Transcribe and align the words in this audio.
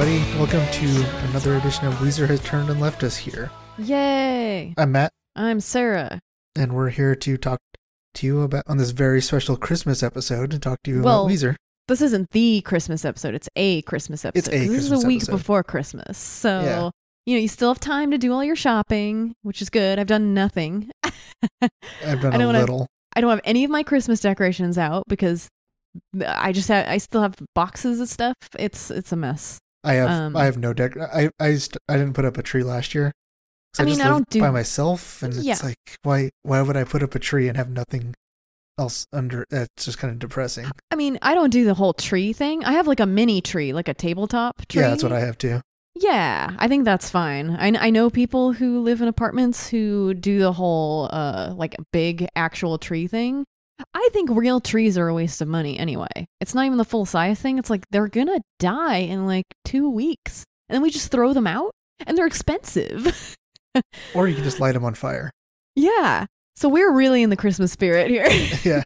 everybody. 0.00 0.38
Welcome 0.38 0.66
to 0.72 1.28
another 1.30 1.56
edition 1.56 1.86
of 1.86 1.94
Weezer 1.94 2.28
Has 2.28 2.40
Turned 2.40 2.70
and 2.70 2.80
Left 2.80 3.02
Us 3.02 3.16
here. 3.16 3.50
Yay! 3.78 4.74
I'm 4.76 4.92
Matt, 4.92 5.12
I'm 5.34 5.60
Sarah. 5.60 6.20
and 6.56 6.72
we're 6.74 6.90
here 6.90 7.14
to 7.16 7.36
talk 7.36 7.58
to 8.14 8.26
you 8.26 8.42
about 8.42 8.64
on 8.66 8.76
this 8.76 8.90
very 8.90 9.20
special 9.20 9.56
Christmas 9.56 10.02
episode 10.02 10.50
to 10.52 10.58
talk 10.58 10.78
to 10.84 10.90
you 10.90 11.02
Well, 11.02 11.24
about 11.26 11.32
Weezer. 11.32 11.56
This 11.88 12.00
isn't 12.02 12.30
the 12.30 12.60
Christmas 12.60 13.04
episode, 13.04 13.34
it's 13.34 13.48
a 13.56 13.82
Christmas 13.82 14.24
episode. 14.24 14.52
a 14.54 14.58
'cause 14.58 14.68
this 14.68 14.90
is 14.90 15.04
a 15.04 15.06
week 15.06 15.18
episode. 15.22 15.32
before 15.32 15.62
Christmas. 15.64 16.18
So, 16.18 16.60
Yeah. 16.60 16.90
you 17.26 17.36
know, 17.36 17.40
you 17.42 17.48
still 17.48 17.68
have 17.70 17.80
time 17.80 18.10
to 18.10 18.18
do 18.18 18.32
all 18.32 18.44
your 18.44 18.56
shopping, 18.56 19.34
which 19.42 19.60
is 19.62 19.70
good. 19.70 19.98
I've 19.98 20.06
done 20.06 20.32
nothing. 20.34 20.90
I've 21.02 22.20
done 22.20 22.34
I 22.40 22.44
a 22.44 22.46
little. 22.52 22.86
I 23.16 23.20
don't 23.20 23.30
have 23.30 23.40
any 23.44 23.64
of 23.64 23.70
my 23.70 23.82
Christmas 23.82 24.20
decorations 24.20 24.78
out 24.78 25.04
because 25.08 25.48
I 26.24 26.52
just 26.52 26.68
have, 26.68 26.86
I 26.88 26.98
still 26.98 27.22
have 27.22 27.34
boxes 27.54 28.00
of 28.00 28.08
stuff. 28.08 28.34
It's 28.58 28.90
it's 28.92 29.10
a 29.12 29.16
mess. 29.16 29.58
I 29.84 29.94
have 29.94 30.10
um, 30.10 30.36
I 30.36 30.44
have 30.44 30.58
no 30.58 30.72
deck. 30.72 30.96
I 30.96 31.30
I 31.40 31.54
st- 31.56 31.78
I 31.88 31.96
didn't 31.96 32.14
put 32.14 32.24
up 32.24 32.36
a 32.38 32.42
tree 32.42 32.62
last 32.62 32.94
year. 32.94 33.12
'Cause 33.74 33.80
I 33.80 33.84
mean, 33.84 33.94
just 33.96 34.06
I 34.06 34.08
don't 34.08 34.28
do- 34.30 34.40
by 34.40 34.50
myself, 34.50 35.22
and 35.22 35.34
Yeah. 35.34 35.52
it's 35.52 35.62
like 35.64 35.76
why 36.02 36.30
why 36.42 36.62
would 36.62 36.76
I 36.76 36.84
put 36.84 37.02
up 37.02 37.14
a 37.14 37.18
tree 37.18 37.48
and 37.48 37.56
have 37.56 37.70
nothing 37.70 38.14
else 38.78 39.06
under? 39.12 39.44
It's 39.50 39.84
just 39.84 39.98
kind 39.98 40.10
of 40.12 40.18
depressing. 40.18 40.66
I 40.90 40.96
mean, 40.96 41.18
I 41.22 41.34
don't 41.34 41.50
do 41.50 41.64
the 41.64 41.74
whole 41.74 41.92
tree 41.92 42.32
thing. 42.32 42.64
I 42.64 42.72
have 42.72 42.86
like 42.86 43.00
a 43.00 43.06
mini 43.06 43.40
tree, 43.40 43.72
like 43.72 43.88
a 43.88 43.94
tabletop 43.94 44.66
tree. 44.68 44.80
Yeah, 44.82 44.88
that's 44.90 45.02
what 45.02 45.12
I 45.12 45.20
have 45.20 45.36
too. 45.38 45.60
Yeah, 45.94 46.54
I 46.58 46.68
think 46.68 46.84
that's 46.84 47.10
fine. 47.10 47.50
I, 47.50 47.86
I 47.86 47.90
know 47.90 48.08
people 48.08 48.52
who 48.52 48.80
live 48.80 49.00
in 49.02 49.08
apartments 49.08 49.68
who 49.68 50.14
do 50.14 50.38
the 50.38 50.52
whole 50.52 51.08
uh 51.12 51.52
like 51.56 51.76
big 51.92 52.26
actual 52.36 52.78
tree 52.78 53.06
thing. 53.06 53.44
I 53.94 54.08
think 54.12 54.30
real 54.30 54.60
trees 54.60 54.98
are 54.98 55.08
a 55.08 55.14
waste 55.14 55.40
of 55.40 55.48
money 55.48 55.78
anyway. 55.78 56.26
It's 56.40 56.54
not 56.54 56.66
even 56.66 56.78
the 56.78 56.84
full 56.84 57.06
size 57.06 57.40
thing. 57.40 57.58
It's 57.58 57.70
like 57.70 57.84
they're 57.90 58.08
gonna 58.08 58.40
die 58.58 58.96
in 58.98 59.26
like 59.26 59.46
two 59.64 59.88
weeks, 59.90 60.44
and 60.68 60.74
then 60.74 60.82
we 60.82 60.90
just 60.90 61.10
throw 61.10 61.32
them 61.32 61.46
out, 61.46 61.72
and 62.06 62.16
they're 62.18 62.26
expensive. 62.26 63.34
Or 64.14 64.26
you 64.26 64.34
can 64.34 64.42
just 64.42 64.58
light 64.58 64.72
them 64.72 64.84
on 64.84 64.94
fire. 64.94 65.30
yeah. 65.76 66.26
So 66.56 66.68
we're 66.68 66.92
really 66.92 67.22
in 67.22 67.30
the 67.30 67.36
Christmas 67.36 67.70
spirit 67.70 68.10
here. 68.10 68.26
Yeah. 68.64 68.82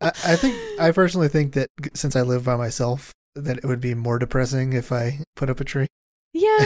I, 0.00 0.08
I 0.08 0.36
think 0.36 0.54
I 0.78 0.90
personally 0.90 1.28
think 1.28 1.54
that 1.54 1.68
since 1.94 2.14
I 2.16 2.20
live 2.22 2.44
by 2.44 2.56
myself, 2.56 3.12
that 3.34 3.56
it 3.58 3.64
would 3.64 3.80
be 3.80 3.94
more 3.94 4.18
depressing 4.18 4.74
if 4.74 4.92
I 4.92 5.20
put 5.36 5.48
up 5.48 5.60
a 5.60 5.64
tree. 5.64 5.86
Yeah, 6.34 6.58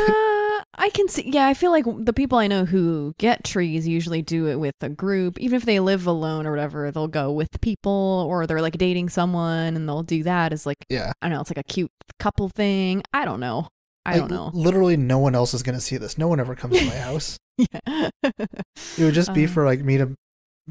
I 0.75 0.91
can 0.91 1.09
see. 1.09 1.29
Yeah, 1.31 1.47
I 1.47 1.55
feel 1.55 1.71
like 1.71 1.85
the 2.05 2.13
people 2.13 2.39
I 2.39 2.47
know 2.47 2.65
who 2.65 3.15
get 3.19 3.43
trees 3.45 3.89
usually 3.89 4.23
do 4.23 4.47
it 4.47 4.57
with 4.57 4.75
a 4.81 4.89
group. 4.89 5.39
Even 5.41 5.57
if 5.57 5.65
they 5.65 5.81
live 5.81 6.07
alone 6.07 6.47
or 6.47 6.51
whatever, 6.51 6.91
they'll 6.91 7.09
go 7.09 7.33
with 7.33 7.61
people 7.61 8.27
or 8.29 8.47
they're 8.47 8.61
like 8.63 8.79
dating 8.79 9.09
someone 9.09 9.75
and 9.77 9.89
they'll 9.89 10.03
do 10.05 10.23
that 10.25 10.53
as 10.53 10.67
like, 10.67 10.77
Yeah, 10.89 11.13
I 11.21 11.29
don't 11.29 11.35
know, 11.37 11.41
it's 11.41 11.51
like 11.51 11.59
a 11.59 11.65
cute 11.65 11.91
couple 12.21 12.49
thing. 12.49 13.03
I 13.13 13.25
don't 13.25 13.41
know. 13.41 13.69
I 14.07 14.13
Like, 14.13 14.21
don't 14.29 14.31
know. 14.31 14.51
Literally, 14.55 14.97
no 14.97 15.19
one 15.19 15.35
else 15.35 15.53
is 15.53 15.63
going 15.63 15.75
to 15.77 15.81
see 15.81 15.97
this. 15.97 16.17
No 16.17 16.29
one 16.29 16.39
ever 16.41 16.55
comes 16.55 16.79
to 16.79 16.85
my 16.87 16.97
house. 16.97 17.39
Yeah. 17.57 18.11
It 18.23 18.99
would 18.99 19.15
just 19.15 19.35
be 19.35 19.45
Uh. 19.47 19.49
for 19.49 19.65
like 19.65 19.81
me 19.81 19.99
to 19.99 20.15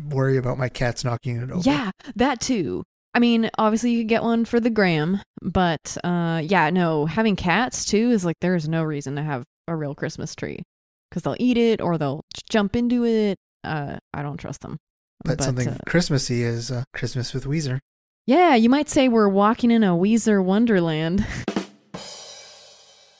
worry 0.09 0.37
about 0.37 0.57
my 0.57 0.69
cats 0.69 1.03
knocking 1.03 1.37
it 1.41 1.51
over. 1.51 1.61
yeah, 1.69 1.91
that 2.15 2.39
too. 2.39 2.83
I 3.13 3.19
mean, 3.19 3.49
obviously 3.57 3.91
you 3.91 4.01
could 4.03 4.09
get 4.09 4.23
one 4.23 4.45
for 4.45 4.59
the 4.59 4.69
gram, 4.69 5.21
but 5.41 5.97
uh 6.03 6.41
yeah, 6.45 6.69
no, 6.69 7.07
having 7.07 7.35
cats 7.35 7.83
too 7.83 8.11
is 8.11 8.23
like 8.23 8.37
there's 8.41 8.69
no 8.69 8.83
reason 8.83 9.15
to 9.15 9.23
have 9.23 9.43
a 9.67 9.75
real 9.75 9.95
Christmas 9.95 10.35
tree 10.35 10.63
cuz 11.11 11.23
they'll 11.23 11.35
eat 11.39 11.57
it 11.57 11.81
or 11.81 11.97
they'll 11.97 12.23
jump 12.49 12.75
into 12.75 13.05
it. 13.05 13.37
Uh 13.63 13.97
I 14.13 14.21
don't 14.21 14.37
trust 14.37 14.61
them. 14.61 14.77
But, 15.23 15.41
something 15.41 15.67
uh, 15.67 15.77
Christmassy 15.87 16.43
is 16.43 16.71
uh, 16.71 16.83
Christmas 16.93 17.33
with 17.33 17.45
Weezer. 17.45 17.79
Yeah, 18.27 18.55
you 18.55 18.69
might 18.69 18.89
say 18.89 19.07
we're 19.07 19.27
walking 19.29 19.71
in 19.71 19.83
a 19.83 19.95
Weezer 19.95 20.43
wonderland. 20.43 21.25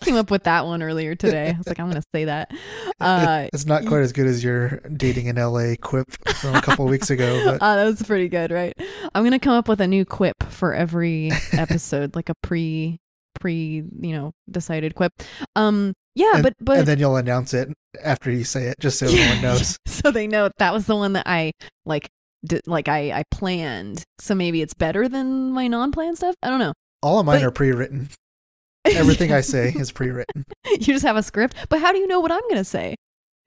Came 0.02 0.16
up 0.16 0.30
with 0.30 0.44
that 0.44 0.66
one 0.66 0.84
earlier 0.84 1.16
today. 1.16 1.50
I 1.50 1.58
was 1.58 1.68
like, 1.68 1.80
I'm 1.80 1.90
gonna 1.90 2.04
say 2.14 2.26
that. 2.26 2.52
Uh, 3.00 3.48
it's 3.54 3.68
not 3.68 3.86
quite 3.86 4.02
as 4.02 4.12
good 4.12 4.26
as 4.26 4.44
your 4.44 4.80
dating 4.98 5.28
in 5.28 5.36
LA 5.36 5.76
quip 5.80 6.08
from 6.38 6.56
a 6.56 6.62
couple 6.64 6.84
weeks 6.86 7.12
ago, 7.12 7.40
but 7.46 7.62
uh, 7.62 7.76
that 7.76 7.86
was 7.86 8.02
pretty 8.02 8.28
good, 8.28 8.50
right? 8.50 8.74
I'm 9.14 9.24
gonna 9.24 9.38
come 9.38 9.54
up 9.54 9.68
with 9.68 9.80
a 9.82 9.88
new 9.88 10.04
quip 10.04 10.42
for 10.50 10.74
every 10.74 11.32
episode, 11.54 12.16
like 12.16 12.30
a 12.30 12.34
pre 12.42 13.00
pre 13.40 13.84
you 14.00 14.14
know 14.14 14.32
decided 14.50 14.96
quip. 14.96 15.12
Um, 15.56 15.94
yeah, 16.16 16.42
but 16.42 16.54
but 16.60 16.80
and 16.80 16.88
then 16.88 17.00
you'll 17.00 17.18
announce 17.18 17.54
it 17.54 17.70
after 18.04 18.32
you 18.32 18.44
say 18.44 18.66
it, 18.66 18.76
just 18.80 19.00
so 19.00 19.06
everyone 19.08 19.42
knows. 19.42 19.78
so 19.86 20.12
they 20.12 20.28
know 20.28 20.50
that 20.58 20.74
was 20.74 20.86
the 20.86 20.96
one 20.96 21.14
that 21.14 21.28
I 21.28 21.52
like. 21.86 22.10
Did, 22.46 22.62
like 22.68 22.88
I 22.88 23.12
I 23.12 23.24
planned, 23.32 24.04
so 24.20 24.36
maybe 24.36 24.62
it's 24.62 24.76
better 24.76 25.10
than 25.10 25.52
my 25.52 25.68
non-planned 25.68 26.18
stuff. 26.18 26.36
I 26.44 26.50
don't 26.50 26.60
know. 26.60 26.74
All 27.02 27.20
of 27.20 27.26
mine 27.26 27.40
But- 27.40 27.46
are 27.48 27.52
pre-written. 27.52 28.10
Everything 28.86 29.34
I 29.34 29.42
say 29.42 29.74
is 29.76 29.92
pre-written. 29.92 30.46
you 30.70 30.78
just 30.78 31.04
have 31.04 31.18
a 31.18 31.24
script. 31.24 31.56
But 31.68 31.80
how 31.82 31.92
do 31.92 31.98
you 31.98 32.06
know 32.08 32.20
what 32.20 32.32
I'm 32.32 32.48
gonna 32.48 32.64
say? 32.64 32.96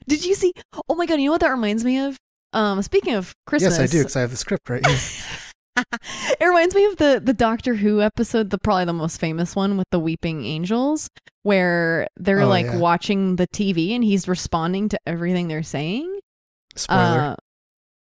Did 0.09 0.25
you 0.25 0.34
see? 0.34 0.53
Oh 0.89 0.97
my 0.97 1.07
god! 1.07 1.21
You 1.21 1.27
know 1.27 1.33
what 1.33 1.41
that 1.41 1.51
reminds 1.51 1.84
me 1.84 2.01
of? 2.01 2.17
Um, 2.53 2.83
speaking 2.83 3.15
of 3.15 3.33
Christmas, 3.47 3.78
Yes, 3.78 3.81
I 3.81 3.87
do 3.87 3.99
because 4.01 4.17
I 4.17 4.21
have 4.22 4.31
the 4.33 4.37
script 4.37 4.69
right 4.69 4.84
here. 4.84 4.99
it 6.41 6.44
reminds 6.44 6.74
me 6.74 6.84
of 6.86 6.96
the 6.96 7.20
the 7.24 7.32
Doctor 7.34 7.74
Who 7.74 8.00
episode, 8.00 8.50
the 8.50 8.58
probably 8.58 8.84
the 8.84 8.92
most 8.92 9.18
famous 9.20 9.54
one 9.56 9.76
with 9.76 9.86
the 9.91 9.98
weeping 10.00 10.44
angels, 10.44 11.08
where 11.42 12.06
they're 12.16 12.42
Oh, 12.42 12.48
like 12.48 12.66
yeah. 12.66 12.78
watching 12.78 13.36
the 13.36 13.46
TV 13.48 13.94
and 13.94 14.04
he's 14.04 14.28
responding 14.28 14.88
to 14.91 14.98
everything 15.06 15.48
they're 15.48 15.62
saying. 15.62 16.20
Spoiler. 16.76 17.20
Uh, 17.20 17.36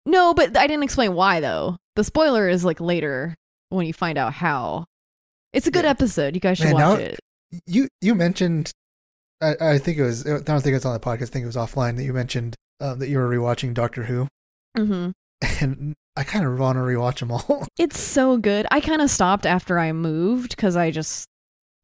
no, 0.05 0.33
but 0.33 0.55
I 0.57 0.67
didn't 0.67 0.83
explain 0.83 1.13
why 1.13 1.39
though. 1.39 1.77
The 1.95 2.03
spoiler 2.03 2.47
is 2.49 2.63
like 2.65 2.79
later 2.79 3.35
when 3.69 3.85
you 3.87 3.93
find 3.93 4.17
out 4.17 4.33
how. 4.33 4.85
It's 5.53 5.67
a 5.67 5.71
good 5.71 5.85
Yeah. 5.85 5.91
episode. 5.91 6.35
You 6.35 6.41
guys 6.41 6.57
should 6.57 6.67
Man, 6.67 6.77
now- 6.77 6.89
watch 6.91 6.99
it. 7.01 7.19
you 7.65 7.87
you 8.01 8.13
mentioned 8.15 8.71
I, 9.41 9.55
I 9.61 9.77
think 9.77 9.97
it 9.97 10.03
was 10.03 10.25
I 10.25 10.39
don't 10.41 10.61
think 10.61 10.75
it's 10.75 10.85
on 10.85 10.93
the 10.93 10.99
podcast. 10.99 11.23
I 11.23 11.25
think 11.27 11.43
it 11.43 11.47
was 11.47 11.55
offline 11.55 11.95
that 11.97 12.03
you 12.03 12.13
mentioned 12.13 12.55
um, 12.81 12.99
that 12.99 13.07
you 13.09 13.17
were 13.19 13.29
rewatching 13.29 13.73
Doctor 13.73 14.03
Who, 14.03 14.27
hmm 14.77 15.11
and 15.41 15.93
I 16.15 16.23
kind 16.23 16.45
of 16.45 16.57
want 16.59 16.77
to 16.77 16.81
rewatch 16.81 17.19
them 17.19 17.31
all. 17.31 17.67
It's 17.77 17.99
so 17.99 18.37
good. 18.37 18.65
I 18.71 18.79
kind 18.79 19.01
of 19.01 19.09
stopped 19.09 19.45
after 19.45 19.77
I 19.77 19.91
moved 19.91 20.55
because 20.55 20.75
I 20.75 20.89
just, 20.91 21.25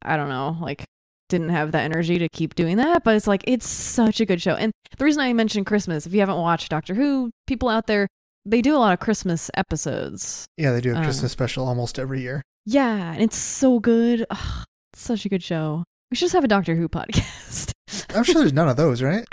I 0.02 0.16
don't 0.16 0.28
know, 0.30 0.56
like 0.60 0.84
didn't 1.28 1.50
have 1.50 1.70
the 1.72 1.80
energy 1.80 2.18
to 2.18 2.28
keep 2.30 2.54
doing 2.54 2.76
that. 2.78 3.04
But 3.04 3.14
it's 3.16 3.26
like, 3.26 3.42
it's 3.46 3.68
such 3.68 4.20
a 4.20 4.26
good 4.26 4.40
show. 4.40 4.54
And 4.54 4.72
the 4.96 5.04
reason 5.04 5.20
I 5.22 5.32
mentioned 5.34 5.66
Christmas, 5.66 6.06
if 6.06 6.12
you 6.14 6.20
haven't 6.20 6.36
watched 6.38 6.70
Doctor 6.70 6.94
Who, 6.94 7.30
people 7.46 7.68
out 7.68 7.86
there, 7.86 8.08
they 8.46 8.62
do 8.62 8.74
a 8.74 8.78
lot 8.78 8.92
of 8.92 9.00
Christmas 9.00 9.50
episodes. 9.54 10.46
yeah, 10.56 10.72
they 10.72 10.80
do 10.80 10.94
a 10.94 10.98
Uh. 10.98 11.04
Christmas 11.04 11.30
special 11.32 11.66
almost 11.68 11.98
every 11.98 12.20
year. 12.22 12.42
Yeah. 12.66 13.12
And 13.12 13.22
it's 13.22 13.36
so 13.36 13.78
good. 13.80 14.24
Ugh, 14.30 14.64
it's 14.92 15.02
such 15.02 15.24
a 15.26 15.28
good 15.28 15.42
show. 15.42 15.84
We 16.10 16.16
should 16.16 16.24
just 16.26 16.34
have 16.34 16.44
a 16.44 16.48
Doctor 16.48 16.74
Who 16.74 16.88
podcast. 16.98 17.71
I'm 18.14 18.24
sure 18.24 18.36
there's 18.40 18.52
none 18.52 18.68
of 18.68 18.76
those, 18.76 19.02
right? 19.02 19.24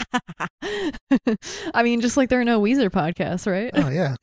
I 1.73 1.83
mean, 1.83 2.01
just 2.01 2.17
like 2.17 2.29
there 2.29 2.41
are 2.41 2.45
no 2.45 2.61
Weezer 2.61 2.89
podcasts, 2.89 3.49
right? 3.49 3.71
Oh 3.73 3.89
yeah. 3.89 4.15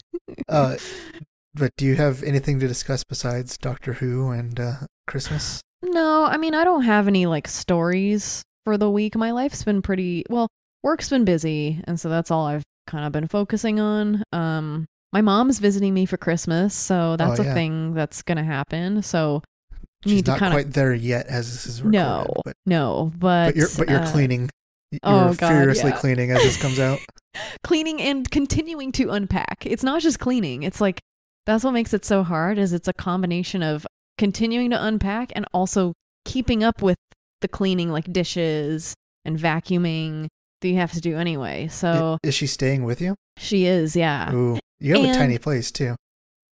Uh, 0.48 0.76
but 1.54 1.72
do 1.76 1.84
you 1.84 1.96
have 1.96 2.22
anything 2.22 2.60
to 2.60 2.68
discuss 2.68 3.04
besides 3.04 3.56
Doctor 3.58 3.94
Who 3.94 4.30
and 4.30 4.58
uh, 4.58 4.74
Christmas? 5.06 5.60
No, 5.82 6.24
I 6.24 6.36
mean, 6.36 6.54
I 6.54 6.64
don't 6.64 6.82
have 6.82 7.08
any 7.08 7.26
like 7.26 7.48
stories 7.48 8.42
for 8.64 8.76
the 8.76 8.90
week. 8.90 9.14
My 9.16 9.30
life's 9.30 9.62
been 9.64 9.82
pretty 9.82 10.24
well, 10.28 10.48
work's 10.82 11.08
been 11.10 11.24
busy, 11.24 11.80
and 11.84 11.98
so 12.00 12.08
that's 12.08 12.30
all 12.30 12.46
I've 12.46 12.62
kind 12.86 13.04
of 13.06 13.12
been 13.12 13.28
focusing 13.28 13.80
on. 13.80 14.22
Um 14.32 14.86
my 15.12 15.20
mom's 15.22 15.60
visiting 15.60 15.94
me 15.94 16.04
for 16.04 16.16
Christmas, 16.16 16.74
so 16.74 17.16
that's 17.16 17.40
Oh, 17.40 17.48
a 17.48 17.54
thing 17.54 17.94
that's 17.94 18.22
going 18.22 18.36
to 18.36 18.44
happen. 18.44 19.02
So 19.02 19.40
She's 20.10 20.26
not 20.26 20.38
kinda- 20.38 20.54
quite 20.54 20.72
there 20.72 20.94
yet 20.94 21.26
as 21.26 21.52
this 21.52 21.66
is 21.66 21.82
recorded. 21.82 21.98
no, 21.98 22.26
but, 22.44 22.56
no, 22.64 23.12
but 23.18 23.48
but 23.48 23.56
you're 23.56 23.68
but 23.76 23.88
you're 23.88 24.00
uh, 24.00 24.10
cleaning. 24.10 24.50
You're 24.92 25.00
oh, 25.02 25.34
God, 25.34 25.48
furiously 25.48 25.90
yeah. 25.90 25.96
cleaning 25.98 26.30
as 26.30 26.42
this 26.42 26.56
comes 26.56 26.78
out. 26.78 27.00
cleaning 27.64 28.00
and 28.00 28.30
continuing 28.30 28.92
to 28.92 29.10
unpack. 29.10 29.66
It's 29.66 29.82
not 29.82 30.00
just 30.00 30.18
cleaning. 30.18 30.62
It's 30.62 30.80
like 30.80 31.00
that's 31.44 31.64
what 31.64 31.72
makes 31.72 31.92
it 31.94 32.04
so 32.04 32.22
hard 32.22 32.58
is 32.58 32.72
it's 32.72 32.88
a 32.88 32.92
combination 32.92 33.62
of 33.62 33.86
continuing 34.18 34.70
to 34.70 34.82
unpack 34.82 35.32
and 35.34 35.46
also 35.52 35.92
keeping 36.24 36.62
up 36.64 36.82
with 36.82 36.96
the 37.40 37.48
cleaning 37.48 37.90
like 37.90 38.12
dishes 38.12 38.94
and 39.24 39.38
vacuuming 39.38 40.28
that 40.60 40.68
you 40.68 40.76
have 40.76 40.92
to 40.92 41.00
do 41.00 41.16
anyway. 41.16 41.68
So 41.68 42.18
Is 42.22 42.34
she 42.34 42.46
staying 42.46 42.84
with 42.84 43.00
you? 43.00 43.14
she 43.36 43.66
is, 43.66 43.94
yeah. 43.94 44.32
Ooh, 44.32 44.58
you 44.80 44.94
have 44.94 45.04
a 45.04 45.18
tiny 45.18 45.38
place 45.38 45.70
too. 45.70 45.94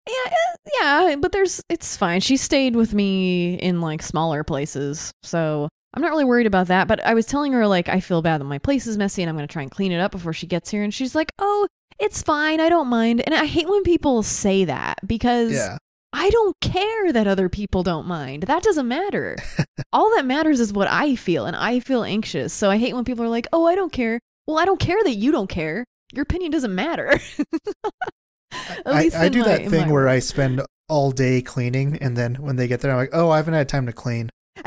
Yeah, 0.07 0.34
yeah, 0.81 1.17
but 1.19 1.33
there's 1.33 1.61
it's 1.69 1.97
fine. 1.97 2.21
She 2.21 2.37
stayed 2.37 2.77
with 2.77 2.95
me 2.95 3.55
in 3.55 3.81
like 3.81 4.03
smaller 4.03 4.43
places. 4.45 5.13
So 5.23 5.69
I'm 5.95 6.03
not 6.03 6.11
really 6.11 6.25
worried 6.25 6.47
about 6.47 6.69
that, 6.69 6.89
but 6.89 7.05
I 7.05 7.15
was 7.15 7.27
telling 7.27 7.53
her 7.53 7.67
like 7.67 7.89
I 7.89 8.01
feel 8.01 8.23
bad 8.23 8.41
that 8.41 8.45
my 8.47 8.59
place 8.59 8.87
is 8.87 8.99
messy 8.99 9.23
and 9.23 9.29
I'm 9.31 9.37
going 9.37 9.47
to 9.47 9.53
try 9.53 9.63
and 9.63 9.71
clean 9.71 9.93
it 9.93 10.01
up 10.01 10.11
before 10.13 10.33
she 10.33 10.47
gets 10.47 10.71
here 10.71 10.83
and 10.83 10.93
she's 10.93 11.15
like, 11.15 11.31
"Oh, 11.39 11.67
it's 11.99 12.23
fine. 12.23 12.61
I 12.61 12.69
don't 12.69 12.89
mind." 12.89 13.23
And 13.25 13.35
I 13.35 13.47
hate 13.47 13.69
when 13.69 13.83
people 13.83 14.23
say 14.23 14.65
that 14.65 14.99
because 15.07 15.53
Yeah. 15.53 15.79
I 16.17 16.31
don't 16.31 16.55
care 16.61 17.13
that 17.13 17.27
other 17.27 17.49
people 17.49 17.83
don't 17.83 18.07
mind. 18.07 18.45
That 18.45 18.63
doesn't 18.63 18.87
matter. 18.87 19.37
All 19.93 20.15
that 20.17 20.25
matters 20.25 20.61
is 20.61 20.73
what 20.73 20.87
I 20.89 21.17
feel, 21.17 21.45
and 21.45 21.57
I 21.57 21.81
feel 21.81 22.05
anxious. 22.05 22.53
So 22.53 22.71
I 22.71 22.79
hate 22.79 22.95
when 22.95 23.05
people 23.05 23.25
are 23.25 23.29
like, 23.29 23.49
oh, 23.53 23.67
I 23.67 23.75
don't 23.75 23.93
care. 23.93 24.21
Well, 24.47 24.59
I 24.59 24.65
don't 24.65 24.79
care 24.79 25.03
that 25.03 25.15
you 25.17 25.33
don't 25.33 25.49
care. 25.49 25.85
Your 26.13 26.23
opinion 26.23 26.53
doesn't 26.53 26.73
matter. 26.75 27.19
I, 28.87 29.11
I 29.15 29.29
do 29.29 29.41
my- 29.41 29.49
that 29.49 29.71
thing 29.71 29.87
my 29.87 29.93
where 29.93 30.09
I 30.09 30.19
spend 30.19 30.63
all 30.89 31.11
day 31.11 31.41
cleaning, 31.43 31.97
and 31.99 32.17
then 32.17 32.37
when 32.37 32.57
they 32.57 32.69
get 32.69 32.81
there, 32.81 32.91
I'm 32.91 32.97
like, 32.99 33.11
oh, 33.13 33.31
I 33.31 33.37
haven't 33.39 33.55
had 33.55 33.69
time 33.69 33.87
to 33.87 33.93
clean. 33.93 34.31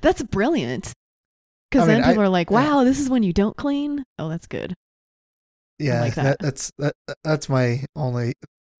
That's 0.00 0.22
brilliant. 0.22 0.92
Because 1.70 1.88
I 1.88 1.92
mean, 1.92 2.00
then 2.02 2.10
people 2.10 2.22
I- 2.22 2.26
are 2.26 2.28
like, 2.30 2.50
yeah. 2.50 2.56
"Wow, 2.68 2.84
this 2.84 3.00
is 3.00 3.10
when 3.10 3.22
you 3.22 3.32
don't 3.32 3.56
clean." 3.56 4.04
Oh, 4.18 4.28
that's 4.28 4.46
good. 4.46 4.74
Yeah, 5.78 6.00
like 6.02 6.14
that. 6.14 6.22
that. 6.24 6.38
that's 6.38 6.70
that, 6.78 6.94
that's 7.24 7.48
my 7.48 7.84
only, 7.96 8.34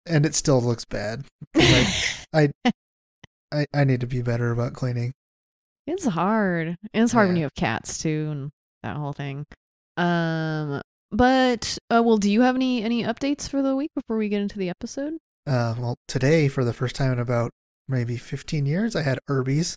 and 0.06 0.24
it 0.24 0.34
still 0.34 0.60
looks 0.62 0.84
bad. 0.84 1.24
I, 1.56 2.52
I 3.52 3.66
I 3.74 3.84
need 3.84 4.00
to 4.00 4.06
be 4.06 4.22
better 4.22 4.50
about 4.52 4.72
cleaning. 4.74 5.12
It's 5.86 6.06
hard. 6.06 6.76
And 6.94 7.04
it's 7.04 7.12
hard 7.12 7.28
when 7.28 7.36
you 7.36 7.42
have 7.44 7.54
cats 7.54 7.98
too 7.98 8.28
and 8.30 8.50
that 8.82 8.96
whole 8.96 9.12
thing. 9.12 9.46
Um 9.96 10.80
but 11.10 11.78
uh, 11.90 12.02
well, 12.04 12.16
do 12.18 12.30
you 12.30 12.42
have 12.42 12.56
any 12.56 12.82
any 12.82 13.02
updates 13.02 13.48
for 13.48 13.62
the 13.62 13.76
week 13.76 13.90
before 13.94 14.16
we 14.16 14.28
get 14.28 14.40
into 14.42 14.58
the 14.58 14.68
episode? 14.68 15.14
Uh, 15.46 15.74
well, 15.78 15.96
today 16.08 16.48
for 16.48 16.64
the 16.64 16.72
first 16.72 16.96
time 16.96 17.12
in 17.12 17.18
about 17.18 17.50
maybe 17.88 18.16
15 18.16 18.66
years, 18.66 18.96
I 18.96 19.02
had 19.02 19.18
Arby's. 19.28 19.76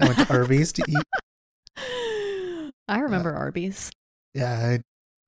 I 0.00 0.06
went 0.06 0.18
to 0.18 0.32
Arby's 0.32 0.72
to 0.72 0.84
eat. 0.88 2.72
I 2.88 2.98
remember 3.00 3.34
Arby's. 3.34 3.90
Yeah, 4.34 4.78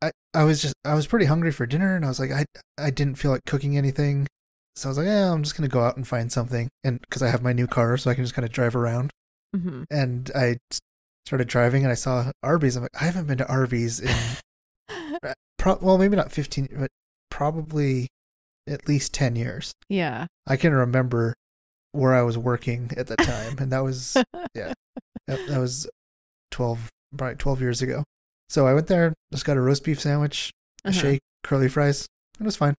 I, 0.03 0.07
I 0.07 0.11
I 0.35 0.45
was 0.45 0.61
just 0.63 0.75
I 0.85 0.95
was 0.95 1.07
pretty 1.07 1.27
hungry 1.27 1.53
for 1.53 1.67
dinner, 1.67 1.97
and 1.97 2.05
I 2.05 2.09
was 2.09 2.21
like 2.21 2.31
I 2.33 2.45
I 2.79 2.91
didn't 2.91 3.17
feel 3.17 3.31
like 3.31 3.45
cooking 3.47 3.77
anything, 3.77 4.27
so 4.77 4.89
I 4.89 4.91
was 4.91 4.99
like, 4.99 5.07
yeah, 5.07 5.33
I'm 5.33 5.43
just 5.43 5.57
gonna 5.57 5.69
go 5.69 5.81
out 5.81 5.97
and 5.97 6.07
find 6.07 6.31
something, 6.31 6.69
and 6.85 7.01
because 7.01 7.23
I 7.23 7.29
have 7.31 7.43
my 7.43 7.53
new 7.53 7.67
car, 7.67 7.97
so 7.97 8.11
I 8.11 8.15
can 8.15 8.25
just 8.25 8.35
kind 8.35 8.45
of 8.45 8.53
drive 8.53 8.77
around. 8.77 9.11
hmm 9.55 9.85
And 9.91 10.31
I 10.35 10.59
started 11.25 11.49
driving, 11.49 11.83
and 11.85 11.91
I 11.93 11.95
saw 11.97 12.31
Arby's. 12.43 12.77
I'm 12.77 12.83
like, 12.83 13.01
I 13.01 13.05
haven't 13.05 13.27
been 13.27 13.39
to 13.39 13.49
Arby's 13.49 14.01
in 14.01 14.15
pro- 15.59 15.79
well, 15.81 15.99
maybe 15.99 16.17
not 16.17 16.33
15, 16.33 16.69
but 16.79 16.91
probably 17.31 18.09
at 18.69 18.89
least 18.89 19.13
10 19.15 19.37
years. 19.37 19.73
yeah. 19.89 20.27
I 20.47 20.57
can 20.57 20.73
remember 20.73 21.35
where 21.93 22.15
I 22.15 22.23
was 22.23 22.37
working 22.39 22.91
at 22.97 23.07
the 23.09 23.17
time, 23.17 23.57
and 23.59 23.73
that 23.73 23.81
was 23.81 24.17
yeah, 24.55 24.73
that, 25.27 25.47
that 25.49 25.59
was 25.59 25.89
12 26.51 26.91
probably 27.17 27.37
12 27.37 27.61
years 27.61 27.83
ago. 27.83 28.05
So 28.49 28.67
I 28.67 28.75
went 28.75 28.87
there, 28.87 29.13
just 29.33 29.45
got 29.45 29.57
a 29.57 29.61
roast 29.61 29.83
beef 29.85 30.01
sandwich, 30.01 30.53
a 30.85 30.89
Uh-huh. 30.91 30.99
shake, 31.01 31.21
curly 31.43 31.69
fries. 31.69 32.07
It 32.39 32.45
was 32.45 32.57
fine. 32.57 32.75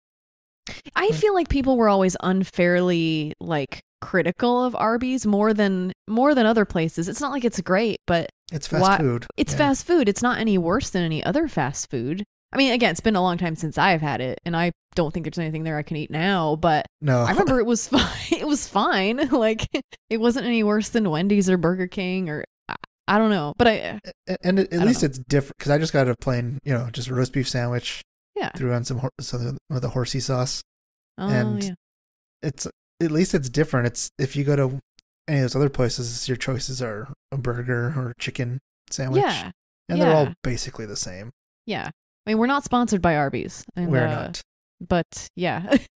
I 0.95 1.11
feel 1.11 1.33
like 1.33 1.49
people 1.49 1.77
were 1.77 1.89
always 1.89 2.15
unfairly 2.21 3.33
like 3.39 3.79
critical 4.01 4.63
of 4.63 4.75
Arby's 4.75 5.25
more 5.25 5.53
than 5.53 5.91
more 6.07 6.35
than 6.35 6.45
other 6.45 6.65
places. 6.65 7.07
It's 7.07 7.21
not 7.21 7.31
like 7.31 7.45
it's 7.45 7.59
great, 7.61 7.97
but 8.07 8.29
It's 8.51 8.67
fast 8.67 8.81
Why- 8.81 8.97
food. 8.97 9.25
it's 9.37 9.53
Yeah. 9.53 9.57
fast 9.57 9.85
food. 9.85 10.07
It's 10.07 10.21
not 10.21 10.39
any 10.39 10.57
worse 10.57 10.89
than 10.89 11.03
any 11.03 11.23
other 11.23 11.47
fast 11.47 11.89
food. 11.89 12.23
I 12.53 12.57
mean, 12.57 12.71
again, 12.71 12.91
it's 12.91 13.01
been 13.01 13.17
a 13.17 13.21
long 13.21 13.37
time 13.37 13.55
since 13.57 13.77
I've 13.77 14.01
had 14.01 14.21
it, 14.21 14.39
and 14.45 14.55
I 14.55 14.71
don't 14.95 15.13
think 15.13 15.25
there's 15.25 15.37
anything 15.37 15.63
there 15.63 15.77
I 15.77 15.81
can 15.83 15.97
eat 15.97 16.09
now. 16.09 16.55
But 16.55 16.85
No, 17.01 17.19
I 17.23 17.31
remember 17.31 17.59
it 17.59 17.65
was 17.65 17.87
fine. 17.89 18.07
It 18.31 18.47
was 18.47 18.67
fine. 18.67 19.29
Like 19.31 19.67
it 20.09 20.17
wasn't 20.17 20.45
any 20.45 20.63
worse 20.63 20.89
than 20.89 21.09
Wendy's 21.09 21.49
or 21.49 21.57
Burger 21.57 21.87
King 21.87 22.29
or 22.29 22.45
I, 22.69 22.75
I 23.09 23.17
don't 23.17 23.29
know. 23.31 23.53
But 23.57 23.67
I 23.67 23.99
and 24.43 24.59
at, 24.59 24.65
at 24.65 24.71
don't 24.71 24.85
least 24.87 25.03
it's 25.03 25.17
different 25.17 25.57
because 25.57 25.71
I 25.71 25.77
just 25.77 25.91
got 25.93 26.07
a 26.07 26.15
plain, 26.21 26.59
you 26.63 26.73
know, 26.73 26.89
just 26.91 27.09
a 27.09 27.13
roast 27.15 27.33
beef 27.33 27.49
sandwich. 27.49 28.01
Yeah. 28.37 28.51
Threw 28.55 28.73
on 28.73 28.83
some 28.83 29.01
some 29.19 29.57
of 29.69 29.81
the 29.81 29.89
horsey 29.89 30.19
sauce. 30.19 30.61
oh 31.17 31.27
And 31.27 31.63
yeah. 31.63 31.73
It's 32.41 32.67
at 33.01 33.11
least 33.11 33.33
it's 33.33 33.49
different. 33.49 33.87
It's 33.87 34.09
if 34.19 34.35
you 34.35 34.43
go 34.43 34.55
to 34.55 34.79
any 35.27 35.39
of 35.39 35.43
those 35.43 35.55
other 35.55 35.69
places, 35.69 36.27
your 36.27 36.37
choices 36.37 36.81
are 36.81 37.11
a 37.31 37.37
burger 37.37 37.93
or 37.97 38.13
chicken 38.19 38.59
sandwich, 38.89 39.23
Yeah. 39.23 39.51
and 39.89 40.01
they're 40.01 40.13
all 40.15 40.33
basically 40.43 40.85
the 40.85 40.95
same. 40.95 41.31
Yeah. 41.65 41.89
I 42.25 42.31
mean, 42.31 42.37
we're 42.37 42.47
not 42.47 42.63
sponsored 42.63 43.01
by 43.01 43.15
Arby's. 43.15 43.63
And, 43.75 43.91
We're 43.91 44.05
uh, 44.05 44.11
not. 44.11 44.41
But 44.85 45.27
yeah. 45.35 45.77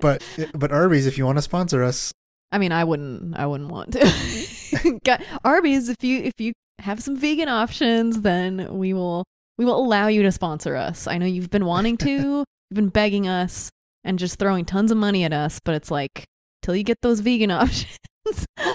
But 0.00 0.22
but 0.54 0.72
Arby's, 0.72 1.06
if 1.06 1.18
you 1.18 1.26
want 1.26 1.38
to 1.38 1.42
sponsor 1.42 1.82
us, 1.82 2.12
I 2.50 2.58
mean, 2.58 2.72
I 2.72 2.84
wouldn't. 2.84 3.36
I 3.36 3.46
wouldn't 3.46 3.70
want 3.70 3.92
to. 3.92 5.00
Arby's, 5.44 5.88
if 5.88 6.02
you 6.02 6.20
if 6.20 6.32
you 6.38 6.52
have 6.80 7.02
some 7.02 7.16
vegan 7.16 7.48
options, 7.48 8.22
then 8.22 8.78
we 8.78 8.92
will 8.94 9.24
we 9.58 9.64
will 9.64 9.76
allow 9.76 10.08
you 10.08 10.22
to 10.22 10.32
sponsor 10.32 10.76
us. 10.76 11.06
I 11.06 11.18
know 11.18 11.26
you've 11.26 11.50
been 11.50 11.66
wanting 11.66 11.96
to. 11.98 12.10
you've 12.70 12.74
been 12.74 12.88
begging 12.88 13.28
us 13.28 13.70
and 14.04 14.18
just 14.18 14.38
throwing 14.38 14.64
tons 14.64 14.90
of 14.90 14.98
money 14.98 15.24
at 15.24 15.32
us, 15.32 15.60
but 15.64 15.74
it's 15.74 15.90
like 15.90 16.24
till 16.62 16.74
you 16.76 16.82
get 16.82 16.98
those 17.02 17.20
vegan 17.20 17.50
options. 17.52 17.98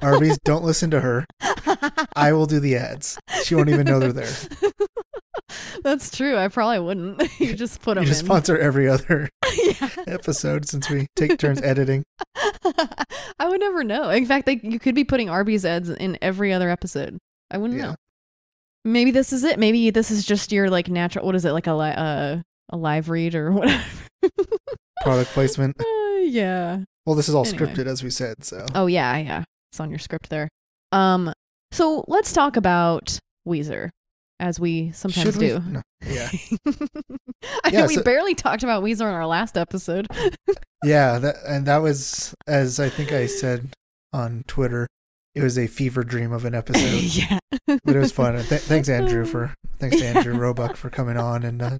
Arby's, 0.01 0.37
don't 0.45 0.63
listen 0.63 0.91
to 0.91 1.01
her. 1.01 1.25
I 2.15 2.33
will 2.33 2.45
do 2.45 2.59
the 2.59 2.75
ads. 2.75 3.17
She 3.43 3.55
won't 3.55 3.69
even 3.69 3.85
know 3.87 3.99
they're 3.99 4.13
there. 4.13 4.29
That's 5.83 6.15
true. 6.15 6.37
I 6.37 6.47
probably 6.49 6.79
wouldn't. 6.79 7.39
you 7.39 7.55
just 7.55 7.81
put 7.81 7.95
them 7.95 8.03
You 8.03 8.09
just 8.09 8.21
in. 8.21 8.27
sponsor 8.27 8.57
every 8.57 8.87
other 8.87 9.27
yeah. 9.55 9.89
episode 10.07 10.67
since 10.67 10.89
we 10.89 11.07
take 11.15 11.39
turns 11.39 11.61
editing. 11.61 12.03
I 13.39 13.47
would 13.47 13.59
never 13.59 13.83
know. 13.83 14.09
In 14.09 14.25
fact, 14.25 14.45
like 14.47 14.63
you 14.63 14.77
could 14.79 14.93
be 14.93 15.03
putting 15.03 15.29
Arby's 15.29 15.65
ads 15.65 15.89
in 15.89 16.17
every 16.21 16.53
other 16.53 16.69
episode. 16.69 17.17
I 17.49 17.57
wouldn't 17.57 17.79
Yeah. 17.79 17.87
know. 17.87 17.95
Maybe 18.85 19.11
this 19.11 19.33
is 19.33 19.43
it. 19.43 19.59
Maybe 19.59 19.89
this 19.89 20.09
is 20.11 20.25
just 20.25 20.51
your 20.51 20.69
like 20.69 20.87
natural. 20.89 21.25
What 21.25 21.35
is 21.35 21.45
it 21.45 21.51
like 21.51 21.67
a 21.67 21.73
li- 21.73 21.93
uh, 21.95 22.37
a 22.69 22.77
live 22.77 23.09
read 23.09 23.35
or 23.35 23.51
whatever? 23.53 23.83
Product 25.03 25.31
placement. 25.31 25.75
Uh, 26.19 26.21
yeah. 26.23 26.79
Well, 27.05 27.15
this 27.15 27.29
is 27.29 27.33
all 27.33 27.47
Anyway. 27.47 27.65
scripted, 27.67 27.85
as 27.87 28.03
we 28.03 28.09
said. 28.09 28.43
So 28.43 28.65
Oh 28.75 28.87
yeah, 28.87 29.15
yeah. 29.17 29.43
It's 29.71 29.79
on 29.79 29.89
your 29.89 29.99
script 29.99 30.29
there. 30.29 30.49
Um. 30.91 31.31
So 31.71 32.03
let's 32.09 32.33
talk 32.33 32.57
about 32.57 33.17
Weezer, 33.47 33.89
as 34.41 34.59
we 34.59 34.91
sometimes 34.91 35.23
should 35.23 35.37
we? 35.37 35.47
do. 35.47 35.59
No. 35.65 35.81
Yeah, 36.05 36.29
I 37.63 37.69
Yeah, 37.71 37.79
mean, 37.79 37.87
we 37.87 37.95
so- 37.95 38.03
barely 38.03 38.35
talked 38.35 38.63
about 38.63 38.83
Weezer 38.83 39.07
in 39.07 39.13
our 39.13 39.25
last 39.27 39.57
episode. 39.57 40.07
yeah. 40.83 41.17
That 41.19 41.35
and 41.47 41.65
that 41.67 41.77
was, 41.77 42.33
as 42.47 42.81
I 42.81 42.89
think 42.89 43.13
I 43.13 43.25
said 43.27 43.69
on 44.11 44.43
Twitter, 44.47 44.87
it 45.35 45.43
was 45.43 45.57
a 45.57 45.67
fever 45.67 46.03
dream 46.03 46.31
of 46.31 46.45
an 46.45 46.55
episode. 46.61 47.01
yeah. 47.15 47.39
but 47.67 47.95
it 47.95 47.99
was 47.99 48.11
fun. 48.11 48.33
Th- 48.43 48.61
thanks, 48.61 48.89
Andrew, 48.89 49.25
for 49.25 49.53
thanks 49.79 49.97
to 49.97 50.05
Andrew 50.05 50.35
Roebuck 50.37 50.75
for 50.75 50.89
coming 50.89 51.17
on 51.17 51.43
and 51.43 51.61
uh, 51.61 51.77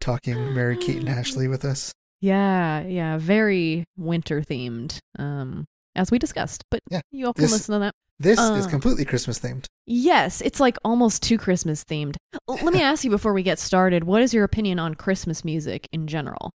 talking 0.00 0.54
Mary 0.54 0.76
Kate 0.76 0.98
and 0.98 1.08
Ashley 1.08 1.48
with 1.48 1.64
us. 1.64 1.92
Yeah, 2.20 2.80
yeah, 2.82 3.18
very 3.18 3.84
winter 3.98 4.40
themed, 4.40 4.98
um, 5.18 5.64
as 5.94 6.10
we 6.10 6.18
discussed. 6.18 6.62
But 6.70 6.80
Yeah, 6.90 7.00
you 7.10 7.26
all 7.26 7.34
can 7.34 7.42
this- 7.42 7.52
listen 7.52 7.72
to 7.74 7.78
that. 7.80 7.94
This 8.20 8.38
is 8.38 8.66
Uh. 8.66 8.70
completely 8.70 9.04
Christmas 9.04 9.40
themed. 9.40 9.66
Yes, 9.86 10.40
it's 10.40 10.60
like 10.60 10.76
almost 10.84 11.20
too 11.22 11.36
Christmas 11.36 11.82
themed. 11.84 12.14
L- 12.48 12.58
Let 12.62 12.72
me 12.72 12.80
ask 12.90 13.02
you 13.02 13.10
before 13.10 13.32
we 13.34 13.42
get 13.42 13.58
started, 13.58 14.04
what 14.04 14.22
is 14.22 14.32
your 14.32 14.44
opinion 14.44 14.78
on 14.78 14.94
Christmas 14.94 15.44
music 15.44 15.88
in 15.92 16.06
general? 16.06 16.52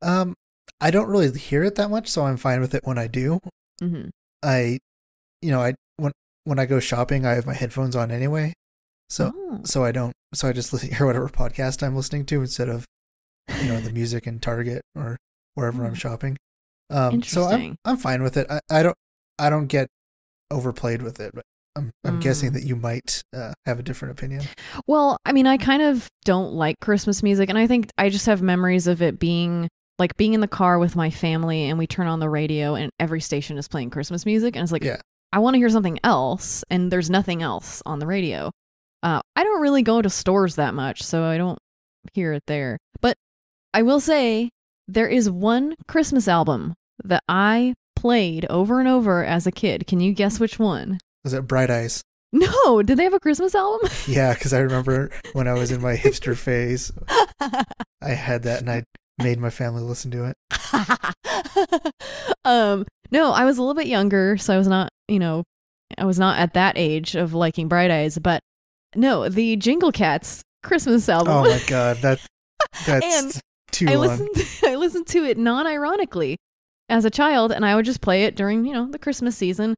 Um, 0.00 0.34
I 0.80 0.90
don't 0.90 1.08
really 1.08 1.38
hear 1.38 1.62
it 1.64 1.74
that 1.74 1.90
much, 1.90 2.08
so 2.08 2.24
I'm 2.24 2.38
fine 2.38 2.62
with 2.62 2.74
it 2.74 2.80
when 2.84 2.96
I 2.98 3.08
do. 3.08 3.38
hmm 3.78 4.06
I, 4.42 4.78
you 5.42 5.50
know, 5.50 5.60
I 5.60 5.74
when 6.44 6.58
I 6.58 6.66
go 6.66 6.80
shopping, 6.80 7.24
I 7.26 7.32
have 7.34 7.46
my 7.46 7.54
headphones 7.54 7.94
on 7.96 8.10
anyway, 8.10 8.52
so 9.08 9.32
Oh, 9.34 9.60
so 9.64 9.84
I 9.84 9.92
don't 9.92 10.12
so 10.34 10.48
I 10.48 10.52
just 10.52 10.72
listen, 10.72 10.94
hear 10.94 11.06
whatever 11.06 11.28
podcast 11.28 11.82
I'm 11.86 11.96
listening 11.96 12.24
to 12.26 12.40
instead 12.40 12.68
of 12.68 12.84
you 13.60 13.68
know 13.68 13.80
the 13.80 13.90
music 14.00 14.26
in 14.26 14.38
Target 14.40 14.82
or 14.94 15.16
wherever 15.54 15.84
I'm 15.84 15.90
Hmm. 15.90 15.94
shopping. 15.96 16.36
Um, 16.90 17.22
so 17.22 17.44
I'm 17.44 17.76
I'm 17.84 17.96
fine 17.96 18.22
with 18.22 18.36
it. 18.36 18.46
I, 18.50 18.60
I 18.70 18.82
don't 18.82 18.96
I 19.38 19.48
don't 19.50 19.66
get 19.66 19.88
overplayed 20.50 21.02
with 21.02 21.20
it, 21.20 21.32
but 21.34 21.44
I'm 21.76 21.90
I'm 22.04 22.20
guessing 22.20 22.50
Mm. 22.50 22.54
that 22.54 22.64
you 22.64 22.76
might 22.76 23.22
uh, 23.34 23.52
have 23.64 23.78
a 23.78 23.82
different 23.82 24.12
opinion. 24.12 24.42
Well, 24.86 25.16
I 25.24 25.32
mean, 25.32 25.46
I 25.46 25.56
kind 25.56 25.80
of 25.82 26.08
don't 26.24 26.52
like 26.52 26.76
Christmas 26.80 27.22
music, 27.22 27.48
and 27.48 27.56
I 27.58 27.66
think 27.66 27.88
I 27.96 28.10
just 28.10 28.26
have 28.26 28.42
memories 28.42 28.86
of 28.86 29.00
it 29.00 29.18
being 29.18 29.68
like 29.98 30.16
being 30.16 30.34
in 30.34 30.40
the 30.40 30.48
car 30.48 30.78
with 30.78 30.96
my 30.96 31.08
family, 31.10 31.64
and 31.64 31.78
we 31.78 31.86
turn 31.86 32.06
on 32.08 32.20
the 32.20 32.28
radio, 32.28 32.74
and 32.74 32.90
every 33.00 33.20
station 33.20 33.56
is 33.56 33.68
playing 33.68 33.88
Christmas 33.90 34.26
music, 34.26 34.54
and 34.56 34.62
it's 34.62 34.72
like, 34.72 34.84
Yeah. 34.84 35.00
I 35.32 35.38
want 35.38 35.54
to 35.54 35.58
hear 35.58 35.70
something 35.70 35.98
else, 36.04 36.62
and 36.70 36.90
there's 36.90 37.08
nothing 37.10 37.42
else 37.42 37.82
on 37.86 37.98
the 37.98 38.06
radio. 38.06 38.50
Uh, 39.02 39.22
I 39.34 39.44
don't 39.44 39.62
really 39.62 39.82
go 39.82 40.02
to 40.02 40.10
stores 40.10 40.56
that 40.56 40.74
much, 40.74 41.02
so 41.02 41.24
I 41.24 41.38
don't 41.38 41.58
hear 42.12 42.32
it 42.32 42.42
there. 42.46 42.78
But 43.00 43.16
I 43.72 43.82
will 43.82 44.00
say 44.00 44.50
there 44.86 45.08
is 45.08 45.30
one 45.30 45.74
Christmas 45.88 46.28
album 46.28 46.74
that 47.04 47.22
I 47.28 47.74
played 47.96 48.44
over 48.50 48.78
and 48.78 48.88
over 48.88 49.24
as 49.24 49.46
a 49.46 49.52
kid. 49.52 49.86
Can 49.86 50.00
you 50.00 50.12
guess 50.12 50.38
which 50.38 50.58
one? 50.58 50.98
Was 51.24 51.32
it 51.32 51.46
Bright 51.46 51.70
Eyes? 51.70 52.02
No, 52.32 52.82
did 52.82 52.98
they 52.98 53.04
have 53.04 53.14
a 53.14 53.20
Christmas 53.20 53.54
album? 53.54 53.88
Yeah, 54.06 54.34
because 54.34 54.52
I 54.52 54.58
remember 54.60 55.10
when 55.32 55.46
I 55.48 55.54
was 55.54 55.70
in 55.70 55.80
my 55.80 55.96
hipster 55.96 56.36
phase, 56.36 56.90
I 57.40 58.10
had 58.10 58.42
that 58.44 58.60
and 58.60 58.70
I 58.70 58.84
made 59.22 59.38
my 59.38 59.50
family 59.50 59.82
listen 59.82 60.10
to 60.12 60.24
it. 60.24 61.92
um 62.44 62.86
no 63.12 63.30
i 63.30 63.44
was 63.44 63.58
a 63.58 63.62
little 63.62 63.74
bit 63.74 63.86
younger 63.86 64.36
so 64.36 64.52
i 64.52 64.58
was 64.58 64.66
not 64.66 64.88
you 65.06 65.18
know 65.20 65.44
i 65.98 66.04
was 66.04 66.18
not 66.18 66.38
at 66.38 66.54
that 66.54 66.76
age 66.76 67.14
of 67.14 67.32
liking 67.34 67.68
bright 67.68 67.90
eyes 67.90 68.18
but 68.18 68.40
no 68.96 69.28
the 69.28 69.54
jingle 69.56 69.92
cats 69.92 70.42
christmas 70.64 71.08
oh 71.08 71.12
album 71.14 71.32
Oh 71.34 71.44
my 71.44 71.62
god, 71.68 71.98
that 71.98 72.20
that's 72.86 73.06
And 73.06 73.40
too 73.70 73.86
i 73.88 73.94
long. 73.94 74.08
listened 74.08 74.48
i 74.72 74.74
listened 74.74 75.06
to 75.08 75.24
it 75.24 75.38
non-ironically 75.38 76.36
as 76.88 77.04
a 77.04 77.10
child 77.10 77.52
and 77.52 77.64
i 77.64 77.74
would 77.76 77.84
just 77.84 78.00
play 78.00 78.24
it 78.24 78.34
during 78.34 78.64
you 78.64 78.72
know 78.72 78.90
the 78.90 78.98
christmas 78.98 79.36
season 79.36 79.74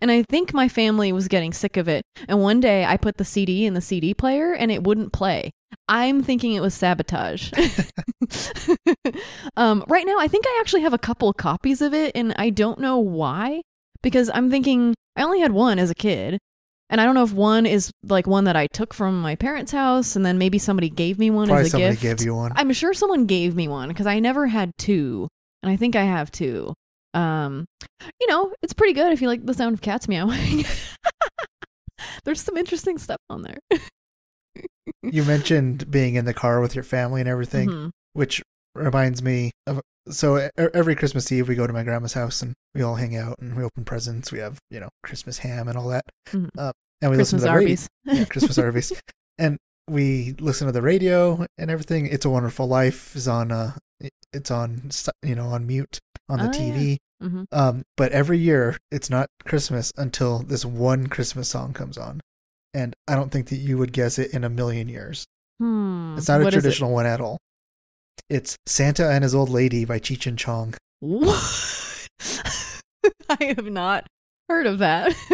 and 0.00 0.10
I 0.10 0.22
think 0.22 0.54
my 0.54 0.68
family 0.68 1.12
was 1.12 1.28
getting 1.28 1.52
sick 1.52 1.76
of 1.76 1.88
it. 1.88 2.02
And 2.28 2.40
one 2.40 2.60
day 2.60 2.84
I 2.84 2.96
put 2.96 3.16
the 3.16 3.24
CD 3.24 3.66
in 3.66 3.74
the 3.74 3.80
CD 3.80 4.14
player 4.14 4.52
and 4.52 4.70
it 4.70 4.84
wouldn't 4.84 5.12
play. 5.12 5.50
I'm 5.88 6.22
thinking 6.22 6.52
it 6.52 6.60
was 6.60 6.74
sabotage. 6.74 7.52
um, 9.56 9.84
right 9.88 10.06
now, 10.06 10.18
I 10.18 10.28
think 10.28 10.44
I 10.46 10.58
actually 10.60 10.82
have 10.82 10.92
a 10.92 10.98
couple 10.98 11.32
copies 11.32 11.82
of 11.82 11.94
it, 11.94 12.12
and 12.14 12.34
I 12.36 12.50
don't 12.50 12.78
know 12.78 12.98
why. 12.98 13.62
Because 14.02 14.30
I'm 14.32 14.50
thinking 14.50 14.94
I 15.16 15.22
only 15.22 15.40
had 15.40 15.52
one 15.52 15.78
as 15.78 15.90
a 15.90 15.94
kid, 15.94 16.38
and 16.88 17.00
I 17.00 17.04
don't 17.04 17.14
know 17.14 17.24
if 17.24 17.32
one 17.32 17.66
is 17.66 17.90
like 18.02 18.26
one 18.26 18.44
that 18.44 18.56
I 18.56 18.66
took 18.68 18.94
from 18.94 19.20
my 19.20 19.36
parents' 19.36 19.72
house, 19.72 20.16
and 20.16 20.24
then 20.24 20.38
maybe 20.38 20.58
somebody 20.58 20.88
gave 20.88 21.18
me 21.18 21.30
one 21.30 21.48
Probably 21.48 21.62
as 21.62 21.66
a 21.68 21.70
somebody 21.70 21.96
gift. 21.96 22.20
gave 22.20 22.26
you 22.26 22.34
one. 22.34 22.52
I'm 22.56 22.72
sure 22.72 22.94
someone 22.94 23.26
gave 23.26 23.54
me 23.54 23.68
one 23.68 23.88
because 23.88 24.06
I 24.06 24.20
never 24.20 24.46
had 24.46 24.70
two, 24.78 25.28
and 25.62 25.70
I 25.70 25.76
think 25.76 25.96
I 25.96 26.04
have 26.04 26.30
two. 26.30 26.72
Um, 27.14 27.66
you 28.20 28.26
know, 28.28 28.52
it's 28.62 28.72
pretty 28.72 28.92
good 28.92 29.12
if 29.12 29.20
you 29.22 29.28
like 29.28 29.44
the 29.44 29.54
sound 29.54 29.74
of 29.74 29.80
cats 29.80 30.06
meowing. 30.08 30.64
There's 32.24 32.40
some 32.40 32.56
interesting 32.56 32.98
stuff 32.98 33.18
on 33.28 33.42
there. 33.42 33.58
you 35.02 35.24
mentioned 35.24 35.90
being 35.90 36.14
in 36.14 36.24
the 36.24 36.34
car 36.34 36.60
with 36.60 36.74
your 36.74 36.84
family 36.84 37.20
and 37.20 37.28
everything, 37.28 37.68
Mhm. 37.68 37.90
which 38.14 38.42
reminds 38.74 39.22
me 39.22 39.50
of. 39.66 39.80
So 40.08 40.48
every 40.56 40.96
Christmas 40.96 41.30
Eve, 41.30 41.46
we 41.48 41.54
go 41.54 41.66
to 41.66 41.72
my 41.72 41.82
grandma's 41.84 42.14
house 42.14 42.42
and 42.42 42.54
we 42.74 42.82
all 42.82 42.94
hang 42.96 43.16
out 43.16 43.36
and 43.38 43.54
we 43.56 43.62
open 43.62 43.84
presents. 43.84 44.32
We 44.32 44.38
have, 44.38 44.58
you 44.70 44.80
know, 44.80 44.88
Christmas 45.02 45.38
ham 45.38 45.68
and 45.68 45.76
all 45.76 45.88
that. 45.88 46.04
Mhm. 46.30 46.48
Uh, 46.58 46.72
and 47.02 47.10
we 47.10 47.16
Christmas 47.16 47.18
listen 47.18 47.38
to 47.38 47.44
the 47.44 47.48
radio. 47.50 47.52
Arby's. 47.68 47.88
yeah, 48.04 48.24
Christmas 48.24 48.58
Arby's. 48.58 48.92
And 49.38 49.56
we 49.88 50.34
listen 50.38 50.66
to 50.66 50.72
the 50.72 50.82
radio 50.82 51.46
and 51.56 51.70
everything. 51.70 52.04
It's 52.06 52.26
a 52.26 52.30
Wonderful 52.30 52.66
Life 52.68 53.16
is 53.16 53.26
on. 53.26 53.50
Uh, 53.50 53.72
it's 54.34 54.50
on. 54.50 54.90
You 55.22 55.34
know, 55.34 55.46
on 55.46 55.66
mute 55.66 55.98
on 56.30 56.38
the 56.38 56.44
Oh, 56.46 56.52
yeah. 56.62 56.72
TV. 56.74 56.96
Mhm. 57.22 57.44
Um, 57.52 57.82
but 57.96 58.12
every 58.12 58.38
year 58.38 58.78
it's 58.90 59.10
not 59.10 59.26
Christmas 59.44 59.92
until 59.98 60.38
this 60.38 60.64
one 60.64 61.08
Christmas 61.08 61.48
song 61.50 61.74
comes 61.74 61.98
on, 61.98 62.20
and 62.72 62.94
I 63.06 63.14
don't 63.14 63.30
think 63.30 63.48
that 63.50 63.56
you 63.56 63.76
would 63.76 63.92
guess 63.92 64.18
it 64.18 64.32
in 64.32 64.42
a 64.44 64.48
million 64.48 64.88
years. 64.88 65.26
Hmm. 65.58 66.14
It's 66.16 66.28
not 66.28 66.40
a 66.40 66.44
What 66.44 66.52
traditional 66.54 66.92
one 66.92 67.04
at 67.06 67.20
all. 67.20 67.36
It's 68.30 68.56
Santa 68.66 69.10
and 69.10 69.22
His 69.24 69.34
Old 69.34 69.50
Lady 69.50 69.84
by 69.84 69.98
Cheech 69.98 70.26
and 70.26 70.38
Chong. 70.38 70.74
What? 71.00 72.08
I 73.28 73.44
have 73.56 73.66
not 73.66 74.06
heard 74.50 74.66
of 74.66 74.78
that. 74.78 75.14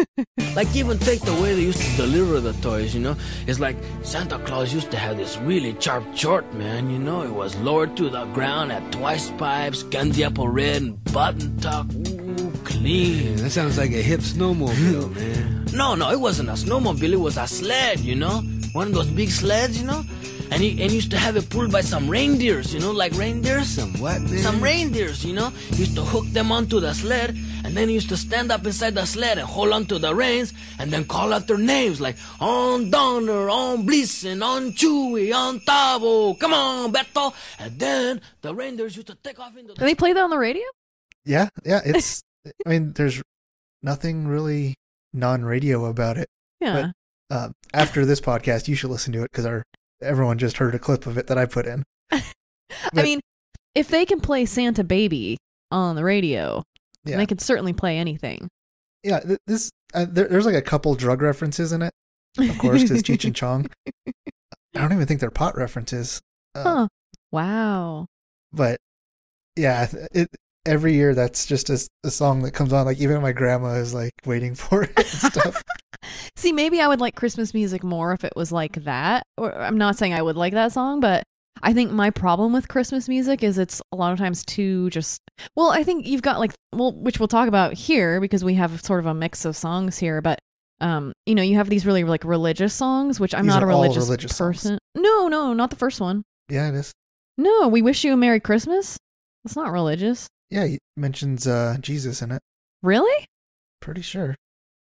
Like 0.55 0.75
even 0.75 0.97
take 0.97 1.21
the 1.21 1.33
way 1.33 1.53
they 1.53 1.61
used 1.61 1.81
to 1.81 1.97
deliver 1.97 2.39
the 2.39 2.53
toys, 2.65 2.95
you 2.95 2.99
know? 2.99 3.15
It's 3.45 3.59
like 3.59 3.77
Santa 4.01 4.39
Claus 4.39 4.73
used 4.73 4.89
to 4.89 4.97
have 4.97 5.15
this 5.15 5.37
really 5.37 5.75
sharp 5.79 6.03
short, 6.15 6.51
man, 6.55 6.89
you 6.89 6.97
know? 6.97 7.21
It 7.21 7.29
was 7.29 7.55
lowered 7.57 7.95
to 7.97 8.09
the 8.09 8.25
ground 8.33 8.71
at 8.71 8.91
twice 8.91 9.29
pipes, 9.37 9.83
candy 9.83 10.23
apple 10.23 10.47
red, 10.47 10.81
and 10.81 11.03
button 11.13 11.57
tuck. 11.59 11.85
Ooh, 11.93 12.51
clean. 12.63 13.35
That 13.35 13.51
sounds 13.51 13.77
like 13.77 13.91
a 13.91 14.01
hip 14.01 14.21
snowmobile, 14.21 15.13
man. 15.15 15.65
No, 15.73 15.93
no, 15.93 16.09
it 16.09 16.19
wasn't 16.19 16.49
a 16.49 16.53
snowmobile, 16.53 17.13
it 17.13 17.21
was 17.27 17.37
a 17.37 17.45
sled, 17.47 17.99
you 17.99 18.15
know? 18.15 18.41
One 18.73 18.87
of 18.87 18.93
those 18.95 19.11
big 19.11 19.29
sleds, 19.29 19.79
you 19.79 19.85
know? 19.85 20.01
And 20.49 20.61
he, 20.63 20.69
and 20.81 20.89
he 20.89 20.95
used 20.95 21.11
to 21.11 21.17
have 21.17 21.35
it 21.37 21.49
pulled 21.49 21.71
by 21.71 21.81
some 21.81 22.09
reindeers, 22.09 22.73
you 22.73 22.79
know, 22.79 22.91
like 22.91 23.13
reindeers. 23.13 23.67
Some 23.67 23.93
what, 23.99 24.21
man? 24.21 24.39
Some 24.39 24.59
reindeers, 24.59 25.23
you 25.23 25.33
know, 25.33 25.49
He 25.75 25.83
used 25.85 25.95
to 25.95 26.01
hook 26.03 26.25
them 26.33 26.51
onto 26.51 26.79
the 26.79 26.93
sled, 26.93 27.37
and 27.67 27.75
then 27.75 27.89
he 27.89 27.95
used 27.95 28.07
to 28.07 28.15
stand 28.15 28.49
up 28.49 28.65
inside 28.65 28.95
the 28.95 29.05
sled 29.05 29.37
and 29.37 29.45
hold 29.45 29.73
on 29.73 29.85
to 29.87 29.99
the 29.99 30.15
reins, 30.15 30.53
and 30.79 30.89
then 30.89 31.03
call 31.03 31.33
out 31.33 31.47
their 31.47 31.57
names 31.57 31.99
like 31.99 32.15
on 32.39 32.89
Donner, 32.89 33.49
on 33.49 33.85
Blitzen, 33.85 34.41
on 34.41 34.71
Chewy, 34.71 35.35
on 35.35 35.59
Tavo, 35.59 36.39
come 36.39 36.53
on, 36.53 36.93
Beto, 36.93 37.33
and 37.59 37.77
then 37.77 38.21
the 38.41 38.55
reindeers 38.55 38.95
used 38.95 39.07
to 39.07 39.15
take 39.15 39.37
off 39.37 39.57
into 39.57 39.73
Do 39.73 39.79
the. 39.79 39.85
they 39.85 39.95
play 39.95 40.13
that 40.13 40.23
on 40.23 40.29
the 40.29 40.37
radio? 40.37 40.63
Yeah, 41.25 41.49
yeah. 41.65 41.81
It's. 41.83 42.23
I 42.65 42.69
mean, 42.69 42.93
there's 42.93 43.21
nothing 43.83 44.29
really 44.29 44.75
non-radio 45.11 45.85
about 45.87 46.17
it. 46.17 46.29
Yeah. 46.61 46.91
Um, 47.29 47.51
after 47.73 48.05
this 48.05 48.21
podcast, 48.21 48.69
you 48.69 48.75
should 48.75 48.91
listen 48.91 49.11
to 49.11 49.23
it 49.23 49.31
because 49.31 49.45
our 49.45 49.63
everyone 50.01 50.37
just 50.37 50.55
heard 50.55 50.73
a 50.73 50.79
clip 50.79 51.05
of 51.05 51.17
it 51.17 51.27
that 51.27 51.37
I 51.37 51.45
put 51.45 51.65
in. 51.67 51.83
I 52.11 52.21
mean, 52.93 53.19
if 53.75 53.89
they 53.89 54.05
can 54.05 54.21
play 54.21 54.45
Santa 54.45 54.85
Baby 54.85 55.37
on 55.69 55.97
the 55.97 56.05
radio, 56.05 56.63
Yeah, 57.07 57.17
they 57.17 57.25
can 57.25 57.39
certainly 57.39 57.73
play 57.73 57.97
anything. 57.97 58.47
yeah. 59.03 59.19
th- 59.21 59.39
This 59.47 59.71
uh, 59.93 60.05
there, 60.09 60.27
there's 60.27 60.45
like 60.45 60.55
a 60.55 60.61
couple 60.61 60.93
drug 60.95 61.21
references 61.21 61.71
in 61.71 61.81
it, 61.81 61.93
of 62.37 62.57
course, 62.57 62.81
because 62.83 63.03
Cheech 63.03 63.25
and 63.25 63.35
Chong. 63.35 63.67
I 64.07 64.81
don't 64.81 64.93
even 64.93 65.07
think 65.07 65.19
they're 65.19 65.31
pot 65.31 65.55
references. 65.57 66.21
Uh, 66.55 66.63
Huh. 66.63 66.87
Wow. 67.31 68.05
but 68.53 68.79
yeah, 69.55 69.87
it 70.13 70.29
every 70.65 70.93
year 70.93 71.15
that's 71.15 71.45
just 71.45 71.69
a 71.69 72.11
song 72.11 72.41
that 72.43 72.51
comes 72.51 72.73
on. 72.73 72.85
Like 72.85 72.99
even 72.99 73.21
my 73.21 73.31
grandma 73.31 73.73
is 73.75 73.93
like 73.93 74.11
waiting 74.25 74.53
for 74.63 74.83
it 74.83 74.91
and 74.97 75.05
stuff. 75.05 75.63
See, 76.35 76.51
maybe 76.51 76.79
I 76.81 76.87
would 76.87 76.99
like 77.01 77.15
Christmas 77.15 77.53
music 77.53 77.83
more 77.83 78.13
if 78.13 78.23
it 78.23 78.33
was 78.35 78.51
like 78.51 78.83
that. 78.83 79.23
Or 79.37 79.53
I'm 79.55 79.77
not 79.77 79.95
saying 79.97 80.13
I 80.13 80.21
would 80.21 80.35
like 80.37 80.53
that 80.53 80.71
song, 80.73 80.99
but 80.99 81.23
I 81.63 81.73
think 81.73 81.91
my 81.91 82.09
problem 82.09 82.53
with 82.53 82.67
Christmas 82.67 83.07
music 83.09 83.43
is 83.43 83.57
it's 83.57 83.81
a 83.91 83.95
lot 83.95 84.11
of 84.13 84.17
times 84.19 84.43
too 84.45 84.89
just 84.89 85.21
well, 85.55 85.69
I 85.71 85.83
think 85.83 86.05
you've 86.07 86.21
got 86.21 86.39
like 86.39 86.53
well, 86.73 86.93
which 86.93 87.19
we'll 87.19 87.27
talk 87.27 87.47
about 87.47 87.73
here 87.73 88.19
because 88.19 88.43
we 88.43 88.55
have 88.55 88.81
sort 88.83 88.99
of 88.99 89.05
a 89.05 89.13
mix 89.13 89.45
of 89.45 89.55
songs 89.55 89.97
here, 89.97 90.21
but 90.21 90.39
um, 90.79 91.13
you 91.25 91.33
know, 91.35 91.41
you 91.41 91.55
have 91.55 91.69
these 91.69 91.85
really 91.85 92.03
like 92.03 92.23
religious 92.23 92.73
songs, 92.73 93.19
which 93.19 93.33
I'm 93.33 93.45
These 93.45 93.53
not 93.55 93.63
a 93.63 93.65
religious, 93.65 94.05
religious 94.05 94.35
songs. 94.35 94.57
person. 94.57 94.79
No, 94.95 95.27
no, 95.27 95.53
not 95.53 95.69
the 95.71 95.75
first 95.75 95.99
one. 95.99 96.23
yeah, 96.49 96.69
it 96.69 96.75
is. 96.75 96.91
No, 97.37 97.67
we 97.67 97.81
wish 97.81 98.03
you 98.03 98.13
a 98.13 98.17
Merry 98.17 98.39
Christmas. 98.39 98.97
That's 99.43 99.55
not 99.55 99.71
religious. 99.71 100.27
Yeah, 100.49 100.65
he 100.65 100.79
mentions 100.95 101.47
uh, 101.47 101.77
Jesus 101.79 102.21
in 102.21 102.31
it. 102.31 102.41
Really? 102.83 103.25
Pretty 103.79 104.01
sure. 104.01 104.35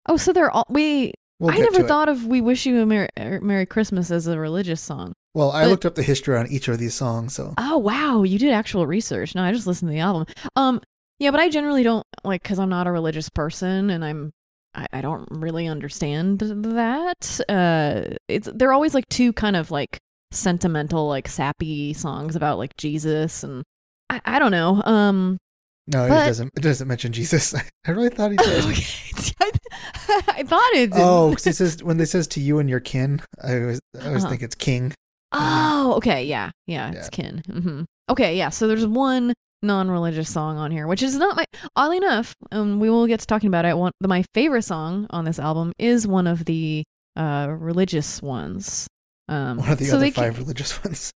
Oh, 0.07 0.17
so 0.17 0.33
they're 0.33 0.49
all 0.51 0.65
we 0.69 1.13
We'll 1.39 1.51
I 1.53 1.57
never 1.57 1.77
to 1.77 1.85
it. 1.85 1.87
thought 1.87 2.09
of 2.09 2.25
"We 2.25 2.41
Wish 2.41 2.65
You 2.65 2.81
a 2.81 2.85
Merry, 2.85 3.09
er, 3.19 3.39
Merry 3.41 3.65
Christmas" 3.65 4.09
as 4.11 4.25
a 4.27 4.39
religious 4.39 4.81
song. 4.81 5.13
Well, 5.33 5.51
I 5.51 5.63
but- 5.65 5.69
looked 5.69 5.85
up 5.85 5.95
the 5.95 6.03
history 6.03 6.35
on 6.37 6.47
each 6.47 6.67
of 6.67 6.79
these 6.79 6.95
songs, 6.95 7.33
so 7.35 7.53
Oh 7.57 7.77
wow, 7.77 8.23
you 8.23 8.39
did 8.39 8.51
actual 8.53 8.87
research. 8.87 9.35
No, 9.35 9.43
I 9.43 9.51
just 9.51 9.67
listened 9.67 9.89
to 9.89 9.93
the 9.93 9.99
album. 9.99 10.25
Um, 10.55 10.81
yeah, 11.19 11.31
but 11.31 11.39
I 11.39 11.49
generally 11.49 11.83
don't 11.83 12.05
like 12.23 12.41
because 12.43 12.59
I'm 12.59 12.69
not 12.69 12.87
a 12.87 12.91
religious 12.91 13.29
person 13.29 13.89
and 13.89 14.03
I'm 14.03 14.31
I, 14.73 14.87
I 14.93 15.01
don't 15.01 15.27
really 15.31 15.67
understand 15.67 16.39
that. 16.39 17.39
Uh, 17.49 18.15
it's 18.27 18.49
they're 18.53 18.73
always 18.73 18.93
like 18.93 19.07
two 19.09 19.33
kind 19.33 19.55
of 19.55 19.69
like 19.71 19.99
sentimental, 20.31 21.07
like 21.07 21.27
sappy 21.27 21.93
songs 21.93 22.35
about 22.35 22.57
like 22.57 22.75
Jesus 22.77 23.43
and 23.43 23.63
I, 24.09 24.21
I 24.25 24.39
don't 24.39 24.51
know. 24.51 24.81
Um, 24.85 25.37
no, 25.87 26.07
But- 26.07 26.23
it 26.23 26.27
doesn't. 26.27 26.51
It 26.57 26.61
doesn't 26.61 26.87
mention 26.87 27.11
Jesus. 27.13 27.53
I 27.87 27.91
really 27.91 28.09
thought 28.09 28.31
he 28.31 28.37
did. 28.37 28.65
okay, 28.65 28.83
I, 30.09 30.43
thought 30.43 30.71
it. 30.73 30.91
Did. 30.91 31.01
oh, 31.01 31.29
because 31.29 31.47
it 31.47 31.55
says 31.55 31.83
when 31.83 31.97
they 31.97 32.05
says 32.05 32.27
to 32.29 32.39
you 32.39 32.59
and 32.59 32.69
your 32.69 32.79
kin, 32.79 33.21
I 33.43 33.59
always 33.61 33.79
I 33.99 34.07
always 34.07 34.23
Uh-huh. 34.23 34.29
think 34.31 34.43
it's 34.43 34.55
king. 34.55 34.93
Oh, 35.31 35.93
okay, 35.97 36.23
yeah, 36.23 36.51
yeah, 36.67 36.91
it's 36.91 37.09
kin. 37.09 37.41
hmm 37.49 37.83
Okay, 38.09 38.37
yeah. 38.37 38.49
So 38.49 38.67
there's 38.67 38.85
one 38.87 39.33
non-religious 39.61 40.31
song 40.31 40.57
on 40.57 40.71
here, 40.71 40.87
which 40.87 41.03
is 41.03 41.17
not 41.17 41.35
my. 41.35 41.45
Oddly 41.75 41.97
enough, 41.97 42.33
um, 42.51 42.79
we 42.79 42.89
will 42.89 43.07
get 43.07 43.19
to 43.19 43.27
talking 43.27 43.47
about 43.47 43.65
it. 43.65 43.77
One, 43.77 43.91
my 44.01 44.23
favorite 44.33 44.61
song 44.63 45.07
on 45.09 45.25
this 45.25 45.39
album 45.39 45.73
is 45.77 46.07
one 46.07 46.27
of 46.27 46.45
the 46.45 46.83
uh 47.17 47.47
religious 47.49 48.21
ones. 48.21 48.87
Um, 49.29 49.57
One 49.57 49.69
of 49.71 49.77
the 49.79 49.85
so 49.85 49.97
other 49.97 50.09
five 50.11 50.37
religious 50.37 50.81
ones. 50.83 51.11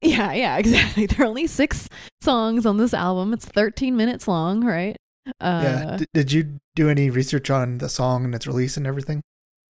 Yeah, 0.00 0.32
yeah, 0.32 0.56
exactly. 0.58 1.06
There 1.06 1.24
are 1.24 1.28
only 1.28 1.46
six 1.46 1.88
songs 2.20 2.66
on 2.66 2.76
this 2.76 2.94
album. 2.94 3.32
It's 3.32 3.46
13 3.46 3.96
minutes 3.96 4.28
long, 4.28 4.64
right? 4.64 4.96
Uh, 5.40 5.60
yeah. 5.62 5.96
D- 5.98 6.06
did 6.14 6.32
you 6.32 6.60
do 6.74 6.88
any 6.88 7.10
research 7.10 7.50
on 7.50 7.78
the 7.78 7.88
song 7.88 8.24
and 8.24 8.34
its 8.34 8.46
release 8.46 8.76
and 8.76 8.86
everything? 8.86 9.22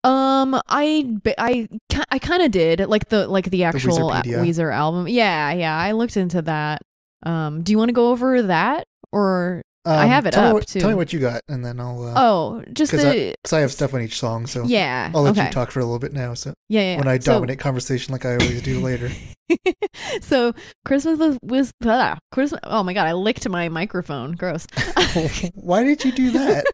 Um, 0.03 0.61
I 0.67 1.17
I 1.37 1.67
I 2.11 2.19
kind 2.19 2.43
of 2.43 2.51
did 2.51 2.79
like 2.87 3.09
the 3.09 3.27
like 3.27 3.49
the 3.49 3.63
actual 3.63 4.09
Weezerpedia. 4.09 4.37
Weezer 4.37 4.73
album. 4.73 5.07
Yeah, 5.07 5.51
yeah, 5.51 5.75
I 5.77 5.91
looked 5.93 6.15
into 6.15 6.41
that. 6.43 6.81
Um, 7.23 7.63
do 7.63 7.71
you 7.71 7.77
want 7.77 7.89
to 7.89 7.93
go 7.93 8.11
over 8.11 8.43
that 8.43 8.85
or 9.11 9.63
I 9.87 10.03
Um, 10.03 10.09
have 10.09 10.25
it 10.25 10.31
tell 10.31 10.43
me 10.43 10.47
up, 10.49 10.53
what, 10.55 10.67
Tell 10.67 10.89
me 10.89 10.95
what 10.95 11.13
you 11.13 11.19
got, 11.19 11.41
and 11.47 11.63
then 11.63 11.79
I'll. 11.79 12.03
Uh, 12.03 12.13
oh, 12.15 12.63
just 12.73 12.91
the 12.91 13.33
Because 13.43 13.53
I 13.53 13.59
have 13.61 13.71
stuff 13.71 13.93
on 13.93 14.01
each 14.01 14.17
song, 14.19 14.45
so 14.47 14.63
yeah. 14.65 15.11
I'll 15.13 15.21
let 15.21 15.31
okay. 15.37 15.45
you 15.45 15.51
talk 15.51 15.71
for 15.71 15.79
a 15.79 15.83
little 15.85 15.99
bit 15.99 16.13
now. 16.13 16.33
So 16.33 16.53
Yeah, 16.69 16.81
yeah. 16.93 16.97
when 16.97 17.07
I 17.07 17.19
So- 17.19 17.33
dominate 17.33 17.59
conversation 17.59 18.11
like 18.11 18.25
I 18.25 18.33
always 18.33 18.61
do 18.61 18.79
later. 18.79 19.09
so 20.21 20.53
Christmas 20.85 21.17
was, 21.19 21.37
was 21.41 21.71
Christmas. 22.31 22.59
Oh 22.63 22.83
my 22.83 22.93
god, 22.93 23.07
I 23.07 23.13
licked 23.13 23.47
my 23.47 23.69
microphone. 23.69 24.33
Gross. 24.33 24.67
Why 25.53 25.83
did 25.83 26.03
you 26.03 26.11
do 26.11 26.31
that? 26.31 26.65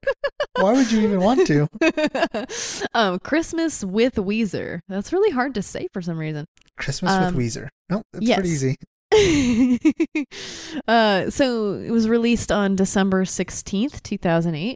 Why 0.59 0.73
would 0.73 0.91
you 0.91 1.01
even 1.01 1.19
want 1.19 1.47
to? 1.47 1.67
um, 2.93 3.19
Christmas 3.19 3.83
with 3.83 4.15
Weezer. 4.15 4.79
That's 4.87 5.11
really 5.11 5.31
hard 5.31 5.55
to 5.55 5.61
say 5.61 5.87
for 5.93 6.01
some 6.01 6.17
reason. 6.17 6.45
Christmas 6.77 7.11
Um, 7.11 7.35
with 7.35 7.45
Weezer. 7.45 7.67
No, 7.89 8.01
it's 8.13 8.25
yes. 8.27 8.37
pretty 8.37 8.49
easy. 8.51 8.75
uh, 10.87 11.29
so 11.29 11.73
it 11.73 11.91
was 11.91 12.07
released 12.09 12.51
on 12.51 12.75
December 12.75 13.23
16th, 13.25 14.01
2008, 14.03 14.75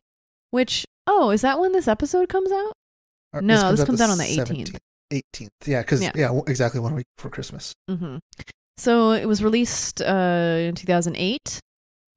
which, 0.52 0.86
oh, 1.06 1.30
is 1.32 1.42
that 1.42 1.60
when 1.60 1.72
this 1.72 1.88
episode 1.88 2.30
comes 2.30 2.52
out? 2.52 2.74
Or- 3.34 3.42
No, 3.42 3.72
this 3.72 3.84
comes 3.86 4.00
the 4.00 4.06
out 4.06 4.10
on 4.12 4.18
the 4.18 4.24
18th. 4.24 4.78
18th. 5.12 5.50
Yeah, 5.66 5.82
because 5.82 6.02
Yeah. 6.04 6.12
yeah. 6.16 6.40
exactly 6.48 6.80
one 6.80 6.94
week 6.96 7.06
before 7.18 7.32
Christmas. 7.32 7.74
hmm 7.90 8.18
So 8.78 9.12
it 9.12 9.26
was 9.26 9.44
released 9.44 10.02
uh, 10.02 10.58
in 10.60 10.76
2008. 10.76 11.60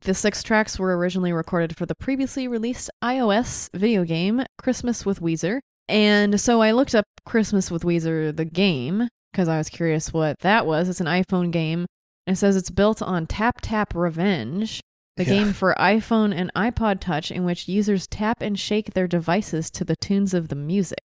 The 0.02 0.14
six 0.14 0.42
tracks 0.42 0.78
were 0.78 0.96
originally 0.96 1.32
recorded 1.32 1.76
for 1.76 1.84
the 1.86 1.94
previously 1.94 2.48
released 2.48 2.90
iOS 3.04 3.68
video 3.74 4.04
game 4.04 4.42
Christmas 4.58 5.04
with 5.04 5.20
Weezer. 5.20 5.60
And 5.88 6.40
so 6.40 6.62
I 6.62 6.70
looked 6.72 6.94
up 6.94 7.04
Christmas 7.26 7.70
with 7.70 7.82
Weezer, 7.82 8.34
the 8.34 8.44
game, 8.46 9.08
because 9.30 9.48
I 9.48 9.58
was 9.58 9.68
curious 9.68 10.12
what 10.12 10.38
that 10.40 10.64
was. 10.66 10.88
It's 10.88 11.00
an 11.00 11.06
iPhone 11.06 11.50
game. 11.50 11.84
It 12.30 12.36
says 12.36 12.56
it's 12.56 12.70
built 12.70 13.02
on 13.02 13.26
Tap 13.26 13.58
Tap 13.60 13.94
Revenge, 13.94 14.80
the 15.16 15.24
Yeah. 15.24 15.30
game 15.30 15.52
for 15.52 15.74
iPhone 15.78 16.34
and 16.34 16.50
iPod 16.54 17.00
Touch, 17.00 17.30
in 17.30 17.44
which 17.44 17.68
users 17.68 18.06
tap 18.06 18.40
and 18.40 18.58
shake 18.58 18.94
their 18.94 19.06
devices 19.08 19.70
to 19.72 19.84
the 19.84 19.96
tunes 19.96 20.32
of 20.32 20.48
the 20.48 20.54
music. 20.54 20.98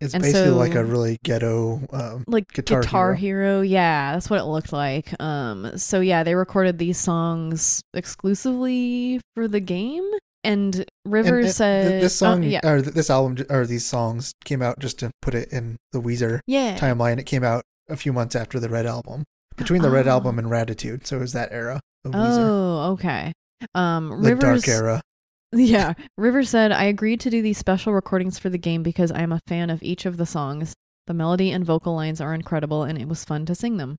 It's 0.00 0.14
And 0.14 0.22
basically 0.22 0.50
like 0.52 0.74
a 0.76 0.84
really 0.84 1.18
ghetto. 1.24 1.80
Um, 1.92 2.24
like 2.28 2.52
Guitar 2.52 2.80
guitar, 2.82 3.14
Hero. 3.14 3.56
hero. 3.56 3.60
yeah 3.62 4.12
that's 4.12 4.30
what 4.30 4.38
it 4.40 4.44
looked 4.44 4.72
like 4.72 5.20
um 5.20 5.76
so 5.76 5.98
yeah 6.00 6.22
they 6.22 6.36
recorded 6.36 6.78
these 6.78 6.98
songs 6.98 7.82
exclusively 7.94 9.20
for 9.34 9.48
the 9.48 9.58
game 9.60 10.08
and 10.44 10.84
river 11.04 11.38
and- 11.38 11.46
and 11.46 11.54
said 11.54 11.88
th- 11.88 12.02
this 12.02 12.22
oh, 12.22 12.26
song 12.26 12.42
yeah 12.44 12.60
or 12.64 12.80
this 12.80 13.10
album 13.10 13.44
or 13.50 13.66
these 13.66 13.84
songs 13.84 14.32
came 14.44 14.62
out 14.62 14.78
just 14.78 14.98
to 15.00 15.10
put 15.20 15.34
it 15.34 15.48
in 15.52 15.76
the 15.92 16.00
Weezer 16.00 16.40
yeah 16.46 16.78
timeline. 16.78 17.18
It 17.18 17.24
came 17.26 17.42
out 17.42 17.64
a 17.88 17.96
few 17.96 18.12
months 18.12 18.36
after 18.36 18.60
the 18.60 18.68
Red 18.68 18.86
album, 18.86 19.24
between 19.58 19.82
the 19.82 19.90
Red 19.90 20.06
Oh. 20.08 20.12
album 20.12 20.38
and 20.38 20.48
Raditude. 20.48 21.06
So 21.06 21.16
it 21.16 21.20
was 21.20 21.32
that 21.34 21.52
era 21.52 21.80
of 22.04 22.12
Weezer, 22.12 22.38
oh 22.38 22.92
okay 22.92 23.32
um 23.74 24.08
the 24.22 24.30
rivers 24.30 24.62
dark 24.64 24.68
era. 24.68 25.00
yeah 25.52 25.94
river 26.16 26.44
said 26.44 26.70
i 26.70 26.84
agreed 26.84 27.18
to 27.18 27.28
do 27.28 27.42
these 27.42 27.58
special 27.58 27.92
recordings 27.92 28.38
for 28.38 28.48
the 28.50 28.56
game 28.56 28.84
because 28.84 29.10
i'm 29.12 29.32
a 29.32 29.40
fan 29.48 29.68
of 29.68 29.82
each 29.82 30.06
of 30.06 30.16
the 30.16 30.24
songs 30.24 30.74
the 31.08 31.12
melody 31.14 31.50
and 31.50 31.64
vocal 31.66 31.92
lines 31.96 32.20
are 32.20 32.32
incredible 32.34 32.84
and 32.84 32.96
it 33.00 33.08
was 33.08 33.24
fun 33.24 33.44
to 33.44 33.54
sing 33.56 33.76
them 33.78 33.96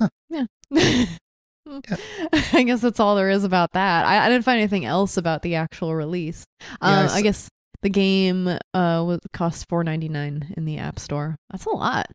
Huh. 0.00 0.08
yeah 0.30 0.44
I 2.52 2.62
guess 2.66 2.80
that's 2.80 2.98
all 3.00 3.14
there 3.14 3.28
is 3.30 3.44
about 3.44 3.72
that. 3.72 4.06
I, 4.06 4.24
I 4.24 4.28
didn't 4.30 4.44
find 4.46 4.58
anything 4.58 4.86
else 4.86 5.18
about 5.18 5.42
the 5.42 5.54
actual 5.56 5.94
release. 5.94 6.44
Yeah, 6.62 6.66
I 6.80 6.92
Um, 6.92 6.98
I, 7.10 7.16
s- 7.16 7.22
guess 7.22 7.48
the 7.82 7.90
game 7.90 8.48
uh 8.48 9.04
was 9.06 9.20
cost 9.34 9.66
four 9.68 9.84
ninety 9.84 10.08
nine 10.08 10.54
in 10.56 10.64
the 10.64 10.78
App 10.78 10.98
Store. 10.98 11.36
That's 11.50 11.66
a 11.66 11.70
lot. 11.70 12.06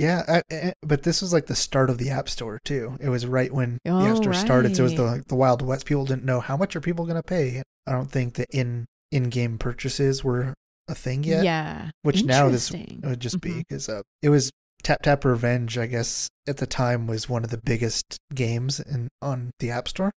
Yeah, 0.00 0.22
I, 0.28 0.42
I- 0.50 0.72
but 0.82 1.02
this 1.02 1.20
was 1.20 1.32
like 1.32 1.46
the 1.46 1.54
start 1.54 1.90
of 1.90 1.98
the 1.98 2.10
App 2.10 2.28
Store 2.28 2.58
too. 2.64 2.96
It 3.00 3.08
was 3.10 3.26
right 3.26 3.52
when 3.52 3.78
the 3.84 3.90
App 3.90 4.16
Oh, 4.16 4.22
Store 4.22 4.32
started, 4.34 4.74
so 4.76 4.82
it 4.82 4.84
was 4.84 4.94
the 4.94 5.04
right. 5.04 5.28
the 5.28 5.34
Wild 5.34 5.60
West. 5.62 5.84
People 5.86 6.06
didn't 6.06 6.24
know 6.24 6.40
how 6.40 6.56
much 6.56 6.74
are 6.74 6.80
people 6.80 7.04
going 7.04 7.16
to 7.16 7.22
pay. 7.22 7.62
I 7.86 7.92
don't 7.92 8.10
think 8.10 8.34
the 8.34 8.46
in 8.50 8.86
in 9.12 9.24
game 9.24 9.58
purchases 9.58 10.24
were 10.24 10.54
a 10.88 10.94
thing 10.94 11.22
yet. 11.24 11.44
Yeah. 11.44 11.90
Which 12.02 12.24
now 12.24 12.48
this 12.48 12.70
would 12.70 13.20
just 13.20 13.40
be 13.40 13.50
Mhm. 13.50 13.58
because 13.68 13.88
uh, 13.88 14.02
it 14.22 14.30
was 14.30 14.50
Tap 14.82 15.02
Tap 15.02 15.24
Revenge. 15.24 15.76
I 15.76 15.86
guess 15.86 16.28
at 16.48 16.56
the 16.56 16.66
time 16.66 17.06
was 17.06 17.28
one 17.28 17.44
of 17.44 17.50
the 17.50 17.58
biggest 17.58 18.16
games 18.34 18.80
in 18.80 19.08
on 19.20 19.50
the 19.60 19.70
App 19.70 19.86
Store. 19.88 20.10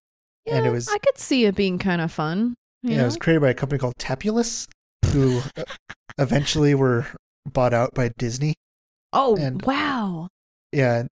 Yeah, 0.46 0.56
and 0.58 0.66
it 0.66 0.70
was- 0.72 0.88
I 0.88 0.98
could 0.98 1.18
see 1.18 1.46
it 1.46 1.56
being 1.56 1.78
kind 1.78 2.02
of 2.02 2.12
fun. 2.12 2.56
Yeah, 2.84 3.02
it 3.02 3.06
was 3.06 3.18
created 3.18 3.42
by 3.42 3.50
a 3.50 3.54
company 3.54 3.80
called 3.80 3.96
Tapulous, 3.98 4.68
who 5.12 5.42
uh, 5.58 5.64
eventually 6.18 6.76
were 6.76 7.08
bought 7.52 7.74
out 7.74 7.94
by 7.94 8.10
Disney. 8.18 8.54
Oh 9.14 9.36
and- 9.38 9.62
wow. 9.62 10.28
Yeah, 10.72 11.04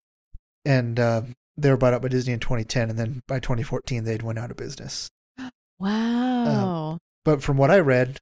and 0.64 0.98
uh, 0.98 1.22
they 1.56 1.70
were 1.70 1.76
bought 1.76 1.92
out 1.94 2.02
by 2.02 2.08
Disney 2.08 2.32
in 2.32 2.40
2010, 2.40 2.90
and 2.90 2.98
then 2.98 3.20
by 3.28 3.38
2014 3.40 4.04
they'd 4.04 4.22
went 4.22 4.38
out 4.38 4.50
of 4.50 4.56
business. 4.56 5.08
Wow. 5.78 6.98
But 7.24 7.42
from 7.42 7.56
what 7.56 7.70
I 7.70 7.78
read, 7.80 8.18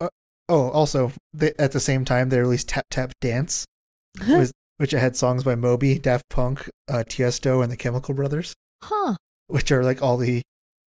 uh, 0.00 0.08
oh, 0.48 0.70
also 0.70 1.12
they, 1.32 1.52
at 1.58 1.72
the 1.72 1.80
same 1.80 2.04
time 2.04 2.28
they 2.28 2.38
released 2.40 2.68
Tap 2.68 2.86
Tap 2.90 3.12
Dance, 3.20 3.64
was, 4.28 4.52
which 4.78 4.92
had 4.92 5.16
songs 5.16 5.44
by 5.44 5.54
Moby, 5.54 5.98
Daft 5.98 6.28
Punk, 6.28 6.68
uh, 6.88 7.04
Tiesto, 7.06 7.62
and 7.62 7.70
the 7.72 7.76
Chemical 7.76 8.14
Brothers, 8.14 8.54
huh. 8.82 9.14
which 9.48 9.70
are 9.72 9.82
like 9.84 10.02
all 10.02 10.16
the 10.16 10.42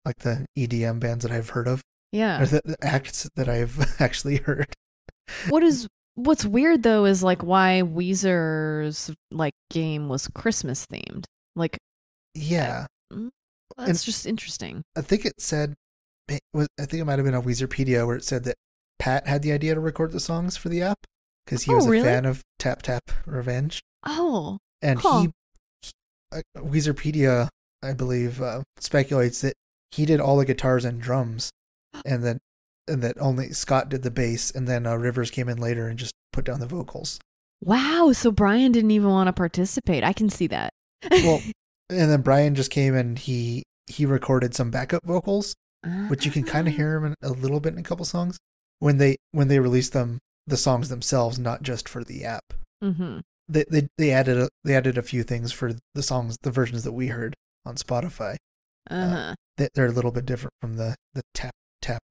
like 0.06 0.20
the 0.20 0.46
EDM 0.58 1.00
bands 1.00 1.24
that 1.24 1.32
I've 1.32 1.50
heard 1.52 1.68
of, 1.68 1.82
Yeah. 2.12 2.42
or 2.42 2.46
the, 2.46 2.62
the 2.66 2.78
acts 2.82 3.30
that 3.36 3.48
I've 3.48 3.80
actually 4.02 4.38
heard. 4.38 4.74
what 5.50 5.64
is 5.64 5.88
what's 6.16 6.46
weird 6.46 6.84
though 6.84 7.06
is 7.06 7.24
like 7.24 7.44
why 7.44 7.82
Weezer's 7.84 9.12
like 9.32 9.54
game 9.70 10.10
was 10.10 10.28
Christmas 10.28 10.86
themed. 10.86 11.26
Like 11.56 11.78
Yeah, 12.36 12.88
that's 13.78 13.90
And- 13.90 14.00
just 14.02 14.26
interesting. 14.26 14.84
I 14.96 15.02
think 15.02 15.26
it 15.26 15.40
said 15.40 15.76
I 16.30 16.40
think 16.80 16.94
it 17.02 17.06
might 17.06 17.20
have 17.20 17.26
been 17.26 17.36
on 17.36 17.44
Weezerpedia 17.44 18.08
where 18.08 18.16
it 18.16 18.24
said 18.24 18.44
that 18.46 18.56
Pat 19.00 19.28
had 19.28 19.42
the 19.42 19.52
idea 19.52 19.74
to 19.76 19.80
record 19.82 20.12
the 20.14 20.20
songs 20.20 20.56
for 20.56 20.70
the 20.70 20.82
app 20.82 21.00
because 21.46 21.64
he 21.64 21.72
Oh, 21.74 21.76
was 21.76 21.86
a 21.86 21.90
really? 21.90 22.06
fan 22.06 22.26
of 22.26 22.42
Tap 22.60 22.82
Tap 22.82 23.12
Revenge, 23.26 23.82
Oh. 24.06 24.60
and 24.82 25.00
Huh. 25.00 25.22
he, 25.24 25.30
uh, 26.32 26.42
Weezerpedia, 26.58 27.50
I 27.82 27.92
believe, 27.92 28.42
uh, 28.42 28.64
speculates 28.80 29.42
that 29.42 29.56
he 29.92 30.06
did 30.06 30.22
all 30.22 30.38
the 30.38 30.46
guitars 30.46 30.86
and 30.86 31.02
drums, 31.02 31.52
and 32.06 32.24
then 32.24 32.40
and 32.88 33.02
that 33.02 33.20
only 33.20 33.52
Scott 33.54 33.90
did 33.90 34.04
the 34.04 34.12
bass, 34.12 34.52
and 34.52 34.68
then 34.68 34.86
uh, 34.86 34.96
Rivers 34.96 35.32
came 35.32 35.50
in 35.50 35.58
later 35.58 35.88
and 35.88 35.98
just 35.98 36.14
put 36.32 36.46
down 36.46 36.60
the 36.60 36.68
vocals. 36.68 37.20
Wow, 37.62 38.12
so 38.14 38.32
Brian 38.32 38.72
didn't 38.72 38.92
even 38.92 39.10
want 39.10 39.28
to 39.28 39.34
participate. 39.34 40.04
I 40.04 40.14
can 40.14 40.30
see 40.30 40.48
that. 40.48 40.74
Well, 41.10 41.42
and 41.90 42.12
then 42.12 42.22
Brian 42.22 42.56
just 42.56 42.72
came 42.72 42.96
and 42.96 43.18
he 43.18 43.64
he 43.88 44.06
recorded 44.06 44.54
some 44.54 44.72
backup 44.72 45.04
vocals, 45.06 45.56
which 46.08 46.26
you 46.26 46.32
can 46.32 46.44
kind 46.44 46.68
of 46.68 46.76
hear 46.76 46.96
him 46.96 47.06
in 47.06 47.16
a 47.22 47.30
little 47.30 47.60
bit 47.60 47.74
in 47.74 47.80
a 47.80 47.84
couple 47.84 48.06
songs 48.06 48.38
when 48.80 48.98
they 48.98 49.18
when 49.32 49.48
they 49.48 49.60
released 49.60 49.94
them 49.94 50.20
the 50.46 50.58
songs 50.58 50.90
themselves, 50.90 51.40
not 51.40 51.64
just 51.64 51.88
for 51.88 52.04
the 52.04 52.26
app. 52.26 52.54
Mm-hmm. 52.84 53.20
They 53.48 53.64
they 53.70 53.88
they 53.98 54.12
added 54.12 54.38
a, 54.38 54.50
they 54.64 54.76
added 54.76 54.98
a 54.98 55.02
few 55.02 55.24
things 55.24 55.52
for 55.52 55.74
the 55.94 56.04
songs, 56.04 56.38
the 56.44 56.52
versions 56.52 56.84
that 56.84 56.92
we 56.92 57.08
heard 57.08 57.36
on 57.66 57.76
Spotify. 57.76 58.36
Uh-huh. 58.90 59.36
That 59.58 59.72
they're 59.74 59.86
a 59.86 59.92
little 59.92 60.12
bit 60.12 60.26
different 60.26 60.54
from 60.60 60.76
the 60.76 60.96
the 61.14 61.22
tap 61.34 61.54
tap 61.82 62.02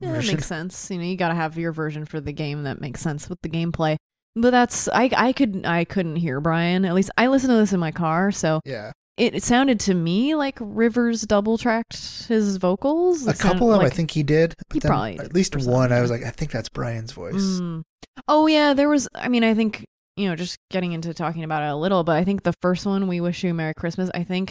Yeah, 0.00 0.12
that 0.12 0.26
makes 0.26 0.46
sense. 0.46 0.90
You 0.90 0.98
know, 0.98 1.04
you 1.04 1.16
got 1.16 1.28
to 1.28 1.34
have 1.34 1.58
your 1.58 1.72
version 1.72 2.04
for 2.06 2.20
the 2.20 2.32
game 2.32 2.64
that 2.64 2.80
makes 2.80 3.00
sense 3.00 3.28
with 3.28 3.40
the 3.42 3.48
gameplay. 3.48 3.96
But 4.36 4.50
that's 4.50 4.88
I 4.88 5.10
I 5.16 5.32
could 5.32 5.66
I 5.66 5.84
couldn't 5.84 6.16
hear 6.16 6.40
Brian. 6.40 6.84
At 6.84 6.94
least 6.94 7.10
I 7.18 7.26
listened 7.26 7.50
to 7.50 7.56
this 7.56 7.72
in 7.72 7.80
my 7.80 7.90
car, 7.90 8.30
so 8.30 8.60
Yeah, 8.64 8.92
it, 9.16 9.34
it 9.34 9.42
sounded 9.42 9.80
to 9.80 9.94
me 9.94 10.34
like 10.34 10.56
Rivers 10.60 11.22
double 11.22 11.58
tracked 11.58 12.26
his 12.28 12.56
vocals. 12.56 13.26
a 13.26 13.30
It 13.30 13.36
sounded 13.36 13.54
couple 13.54 13.72
of 13.72 13.80
them 13.80 13.86
I 13.86 13.90
think 13.90 14.12
he 14.12 14.22
did, 14.22 14.54
He 14.72 14.80
probably 14.80 15.18
at 15.18 15.34
least 15.34 15.56
one 15.56 15.92
I 15.92 16.00
was 16.00 16.10
like, 16.10 16.22
I 16.22 16.30
think 16.30 16.52
that's 16.52 16.68
Brian's 16.68 17.12
voice. 17.12 17.34
Mm. 17.34 17.82
Oh 18.28 18.46
yeah, 18.46 18.72
there 18.72 18.88
was. 18.88 19.08
I 19.14 19.28
mean, 19.28 19.42
I 19.44 19.54
think 19.54 19.84
you 20.16 20.28
know, 20.28 20.36
just 20.36 20.58
getting 20.70 20.92
into 20.92 21.12
talking 21.14 21.42
about 21.42 21.62
it 21.62 21.70
a 21.70 21.76
little, 21.76 22.04
but 22.04 22.16
I 22.16 22.24
think 22.24 22.42
the 22.42 22.54
first 22.62 22.86
one, 22.86 23.08
"We 23.08 23.20
Wish 23.20 23.42
You 23.42 23.50
a 23.50 23.54
Merry 23.54 23.74
Christmas," 23.74 24.10
I 24.14 24.22
think 24.22 24.50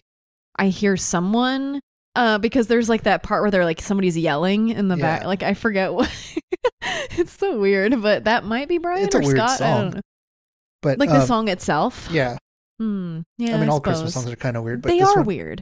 I 0.57 0.67
hear 0.67 0.97
someone 0.97 1.79
uh 2.19 2.37
because 2.37 2.67
there's 2.67 2.89
like 2.89 3.03
that 3.03 3.23
part 3.23 3.41
where 3.41 3.51
they're 3.51 3.65
like 3.65 3.81
somebody's 3.81 4.17
yelling 4.17 4.69
in 4.69 4.87
the 4.89 4.97
back. 4.97 5.23
Like 5.25 5.41
I 5.43 5.53
forget 5.53 5.93
what. 5.93 6.11
it's 6.81 7.33
so 7.37 7.59
weird, 7.59 8.01
but 8.01 8.25
that 8.25 8.43
might 8.43 8.67
be 8.67 8.77
Brian 8.77 9.05
It's 9.05 9.15
a 9.15 9.19
or 9.19 9.21
weird 9.21 9.37
Scott. 9.37 9.49
I 9.51 9.55
song, 9.57 9.81
don't 9.83 9.95
know. 9.95 10.01
But 10.81 10.99
Like 10.99 11.09
the 11.09 11.21
um, 11.21 11.27
song 11.27 11.47
itself. 11.47 12.07
yeah, 12.11 12.37
Hmm. 12.79 13.21
Yeah. 13.37 13.55
I 13.55 13.59
mean, 13.59 13.69
I 13.69 13.71
all 13.73 13.81
Christmas 13.81 14.11
suppose. 14.13 14.23
songs 14.25 14.33
are 14.33 14.37
kind 14.37 14.55
of 14.57 14.63
weird, 14.63 14.81
but 14.81 14.89
they 14.89 15.01
are 15.01 15.17
one, 15.17 15.25
weird. 15.25 15.61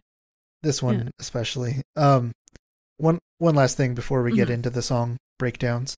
this 0.64 0.82
one 0.84 1.12
especially. 1.20 1.82
Um, 1.96 2.32
one 2.98 3.20
one 3.40 3.56
last 3.56 3.78
thing 3.78 3.94
before 3.96 4.22
we 4.24 4.36
get 4.36 4.48
Mhm. 4.48 4.54
into 4.54 4.70
the 4.70 4.82
song 4.82 5.18
breakdowns. 5.40 5.96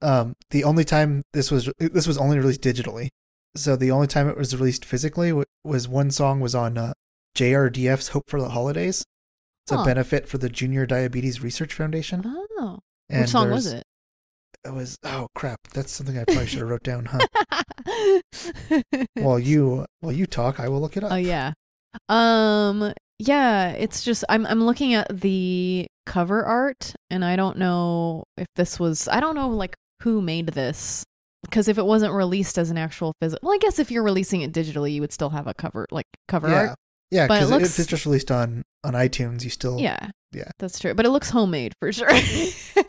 Um, 0.00 0.34
the 0.50 0.64
only 0.64 0.84
time 0.84 1.22
this 1.32 1.50
was 1.50 1.70
this 1.78 2.06
was 2.06 2.16
only 2.18 2.38
released 2.38 2.62
digitally, 2.62 3.08
so 3.56 3.74
the 3.76 3.90
only 3.90 4.06
time 4.06 4.28
it 4.28 4.36
was 4.36 4.54
released 4.56 4.84
physically 4.84 5.32
was 5.64 5.88
one 5.88 6.10
song 6.10 6.40
was 6.40 6.54
on 6.54 6.78
uh, 6.78 6.92
JRDF's 7.36 8.08
"Hope 8.08 8.24
for 8.28 8.40
the 8.40 8.50
Holidays." 8.50 9.04
It's 9.68 9.74
Huh. 9.74 9.82
a 9.82 9.84
benefit 9.84 10.26
for 10.26 10.38
the 10.38 10.48
Junior 10.48 10.86
Diabetes 10.86 11.42
Research 11.42 11.74
Foundation. 11.74 12.22
Oh. 12.24 12.78
And 13.10 13.20
Which 13.20 13.30
song 13.30 13.50
was 13.50 13.66
it? 13.66 13.84
It 14.64 14.72
was 14.72 14.96
oh 15.04 15.28
crap, 15.34 15.60
that's 15.74 15.92
something 15.92 16.16
I 16.16 16.24
probably 16.24 16.46
should 16.46 16.60
have 16.60 16.70
wrote 16.70 16.82
down. 16.82 17.04
Huh? 17.04 18.82
while 19.14 19.38
you 19.38 19.84
while 20.00 20.12
you 20.12 20.24
talk, 20.24 20.58
I 20.58 20.70
will 20.70 20.80
look 20.80 20.96
it 20.96 21.04
up. 21.04 21.12
Oh 21.12 21.16
yeah. 21.16 21.52
Um 22.08 22.94
yeah, 23.18 23.72
it's 23.72 24.04
just 24.04 24.24
I'm 24.30 24.46
I'm 24.46 24.64
looking 24.64 24.94
at 24.94 25.20
the 25.20 25.86
cover 26.06 26.46
art 26.46 26.94
and 27.10 27.22
I 27.22 27.36
don't 27.36 27.58
know 27.58 28.24
if 28.38 28.46
this 28.56 28.80
was 28.80 29.06
I 29.06 29.20
don't 29.20 29.34
know 29.34 29.50
like 29.50 29.74
who 30.02 30.22
made 30.22 30.46
this 30.48 31.04
because 31.44 31.68
if 31.68 31.76
it 31.76 31.84
wasn't 31.84 32.14
released 32.14 32.56
as 32.56 32.70
an 32.70 32.78
actual 32.78 33.12
physical 33.20 33.46
well 33.46 33.54
I 33.54 33.58
guess 33.58 33.78
if 33.78 33.90
you're 33.90 34.02
releasing 34.02 34.40
it 34.40 34.50
digitally 34.50 34.94
you 34.94 35.02
would 35.02 35.12
still 35.12 35.30
have 35.30 35.46
a 35.46 35.52
cover 35.52 35.86
like 35.90 36.06
cover 36.26 36.48
yeah, 36.48 36.68
art. 36.68 36.78
Yeah, 37.10 37.26
But 37.26 37.34
it 37.34 37.36
because 37.38 37.50
looks- 37.50 37.64
if 37.74 37.78
it's 37.80 37.88
just 37.88 38.06
released 38.06 38.30
on 38.30 38.62
on 38.84 38.92
iTunes, 38.94 39.42
you 39.44 39.50
still 39.50 39.78
Yeah. 39.80 40.10
yeah. 40.32 40.50
That's 40.58 40.78
true. 40.78 40.94
But 40.94 41.04
it 41.06 41.10
looks 41.10 41.30
homemade 41.30 41.74
for 41.80 41.92
sure. 41.92 42.08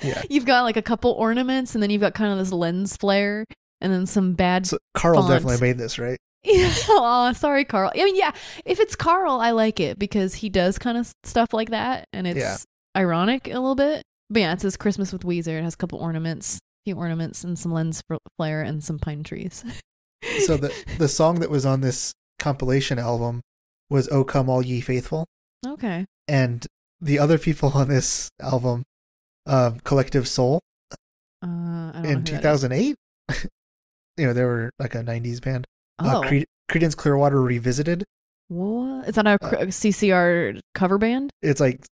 Yeah. 0.02 0.22
You've 0.30 0.46
got 0.46 0.62
like 0.64 0.78
a 0.78 0.82
couple 0.82 1.12
ornaments 1.14 1.74
and 1.74 1.82
then 1.82 1.90
you've 1.90 2.02
got 2.02 2.14
kind 2.14 2.32
of 2.32 2.38
this 2.38 2.52
lens 2.52 2.96
flare 2.96 3.44
and 3.82 3.92
then 3.92 4.06
some 4.06 4.34
bad 4.34 4.68
So 4.68 4.78
Carl 4.94 5.16
font. 5.24 5.30
definitely 5.30 5.68
made 5.68 5.78
this, 5.78 5.98
right? 6.00 6.18
Yeah. 6.44 6.72
Aw, 6.90 7.34
sorry, 7.34 7.66
Carl. 7.66 7.92
I 7.94 8.06
mean, 8.06 8.16
yeah, 8.16 8.32
if 8.66 8.80
it's 8.80 8.96
Carl, 8.96 9.42
I 9.42 9.52
like 9.52 9.80
it 9.82 9.98
because 10.00 10.36
he 10.36 10.48
does 10.50 10.78
kind 10.80 10.98
of 10.98 11.12
stuff 11.26 11.54
like 11.54 11.72
that 11.72 12.06
and 12.14 12.26
it's 12.28 12.40
Yeah. 12.40 12.56
ironic 12.96 13.48
a 13.48 13.54
little 13.60 13.76
bit. 13.76 14.04
But 14.30 14.40
yeah, 14.42 14.54
it 14.54 14.62
says 14.62 14.78
Christmas 14.78 15.12
with 15.12 15.24
Weezer. 15.24 15.58
It 15.60 15.64
has 15.64 15.74
a 15.74 15.78
couple 15.78 16.00
ornaments, 16.00 16.58
a 16.58 16.60
few 16.92 16.96
ornaments, 16.98 17.44
and 17.44 17.58
some 17.60 17.74
lens 17.74 18.02
flare 18.38 18.62
and 18.62 18.82
some 18.84 19.00
pine 19.00 19.24
trees. 19.24 19.66
So 20.46 20.56
the 20.56 20.72
the 21.00 21.08
song 21.10 21.40
that 21.40 21.50
was 21.50 21.66
on 21.66 21.82
this 21.82 22.14
compilation 22.38 23.00
album 23.00 23.42
was 23.90 24.08
"Oh 24.12 24.24
Come 24.24 24.50
All 24.50 24.62
Ye 24.64 24.82
Faithful," 24.82 25.26
okay. 25.66 26.06
and 26.28 26.66
the 27.02 27.18
other 27.20 27.38
people 27.38 27.72
on 27.74 27.88
this 27.88 28.30
album, 28.42 28.84
um, 29.46 29.80
Collective 29.82 30.28
Soul 30.28 30.60
Uh, 31.42 31.46
I 31.48 31.92
don't 31.94 32.04
know 32.04 32.10
in 32.10 32.18
who 32.20 32.24
2008. 32.24 32.96
you 34.18 34.26
know, 34.26 34.34
they 34.34 34.44
were 34.44 34.70
like 34.80 34.96
a 34.96 35.00
90s 35.04 35.42
band. 35.42 35.66
Oh, 36.00 36.22
Uh, 36.22 36.28
Cre- 36.28 36.44
Creedence 36.72 36.96
Clearwater 36.96 37.42
Revisited. 37.42 38.04
what? 38.50 39.08
Is 39.08 39.16
that 39.16 39.26
a 39.28 39.38
Uh, 39.42 39.66
CCR 39.72 40.60
cover 40.76 40.98
band? 40.98 41.32
It's 41.42 41.60
like 41.62 41.86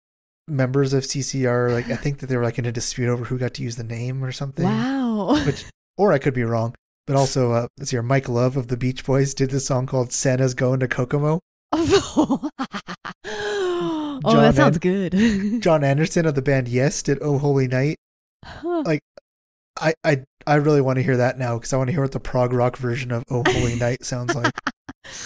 members 0.47 0.93
of 0.93 1.03
CCR. 1.03 1.71
Like 1.71 1.89
I 1.89 1.95
think 1.95 2.19
that 2.19 2.27
they 2.27 2.37
were 2.37 2.43
like 2.43 2.57
in 2.59 2.65
a 2.65 2.71
dispute 2.71 3.09
over 3.09 3.25
who 3.25 3.37
got 3.37 3.53
to 3.55 3.63
use 3.63 3.75
the 3.75 3.83
name 3.83 4.23
or 4.23 4.31
something. 4.31 4.65
Wow. 4.65 5.43
Which, 5.45 5.65
or 5.97 6.11
I 6.13 6.17
could 6.19 6.33
be 6.33 6.43
wrong. 6.43 6.73
But 7.07 7.15
also, 7.15 7.51
uh, 7.51 7.67
let's 7.77 7.91
see 7.91 7.95
here. 7.97 8.01
Mike 8.01 8.27
Love 8.27 8.57
of 8.57 8.67
the 8.69 8.77
Beach 8.77 9.05
Boys 9.05 9.35
did 9.35 9.51
this 9.51 9.67
song 9.67 9.85
called 9.85 10.11
"Santa's 10.11 10.55
Going 10.55 10.79
to 10.79 10.87
Kokomo." 10.87 11.39
oh, 13.25 14.21
that 14.23 14.55
sounds 14.55 14.77
Ed- 14.77 14.81
good. 14.81 15.61
Jon 15.61 15.83
Anderson 15.83 16.25
of 16.25 16.35
the 16.35 16.41
band 16.41 16.67
Yes 16.67 17.01
did 17.03 17.19
"Oh 17.21 17.37
Holy 17.37 17.67
Night." 17.67 17.97
Huh. 18.43 18.83
I 19.79 19.93
I 20.03 20.23
I 20.47 20.55
really 20.55 20.81
want 20.81 20.97
to 20.97 21.03
hear 21.03 21.17
that 21.17 21.37
now 21.37 21.57
because 21.57 21.73
I 21.73 21.77
want 21.77 21.89
to 21.89 21.91
hear 21.91 22.01
what 22.01 22.11
the 22.11 22.19
prog 22.19 22.53
rock 22.53 22.77
version 22.77 23.11
of 23.11 23.23
"Oh 23.29 23.43
Holy 23.45 23.75
Night" 23.79 24.05
sounds 24.05 24.35
like. 24.35 24.51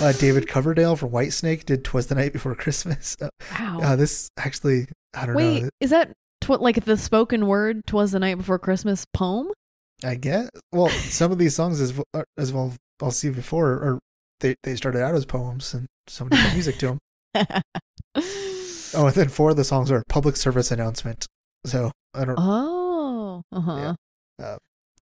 Uh, 0.02 0.12
David 0.12 0.48
Coverdale 0.48 0.96
from 0.96 1.12
Whitesnake 1.12 1.66
did 1.66 1.84
"Twas 1.84 2.08
the 2.08 2.16
Night 2.16 2.34
Before 2.34 2.56
Christmas." 2.56 3.16
Uh, 3.22 3.30
wow. 3.60 3.80
uh, 3.82 3.96
this 3.96 4.30
actually, 4.38 4.88
I 5.14 5.26
don't 5.26 5.36
Wait, 5.36 5.64
know. 5.64 5.70
is 5.80 5.90
that 5.92 6.12
tw- 6.42 6.62
like 6.62 6.84
the 6.86 6.98
spoken 6.98 7.48
word 7.48 7.86
"Twas 7.86 8.12
the 8.12 8.20
Night 8.20 8.38
Before 8.38 8.60
Christmas" 8.60 9.06
poem? 9.14 9.50
I 10.04 10.16
guess. 10.16 10.50
Well, 10.72 10.90
some 10.90 11.32
of 11.32 11.38
these 11.38 11.56
songs, 11.56 11.80
as 11.80 12.00
uh, 12.14 12.24
as 12.38 12.52
well, 12.52 12.74
I'll 13.02 13.12
see 13.12 13.30
before, 13.30 13.72
or 13.72 14.00
they 14.40 14.56
they 14.64 14.76
started 14.76 15.02
out 15.02 15.16
as 15.16 15.26
poems, 15.26 15.74
and 15.74 15.88
somebody 16.10 16.42
put 16.42 16.54
music 16.54 16.78
to 16.80 16.88
them. 16.88 17.00
Oh, 18.96 19.06
and 19.06 19.14
then 19.16 19.30
four 19.30 19.52
of 19.52 19.56
the 19.56 19.64
songs 19.64 19.92
are 19.92 20.02
public 20.10 20.36
service 20.36 20.72
announcement. 20.72 21.28
So 21.66 21.92
I 22.16 22.26
don't. 22.26 22.36
Oh, 22.40 23.44
uh-huh. 23.52 23.94
Uh, 24.42 24.58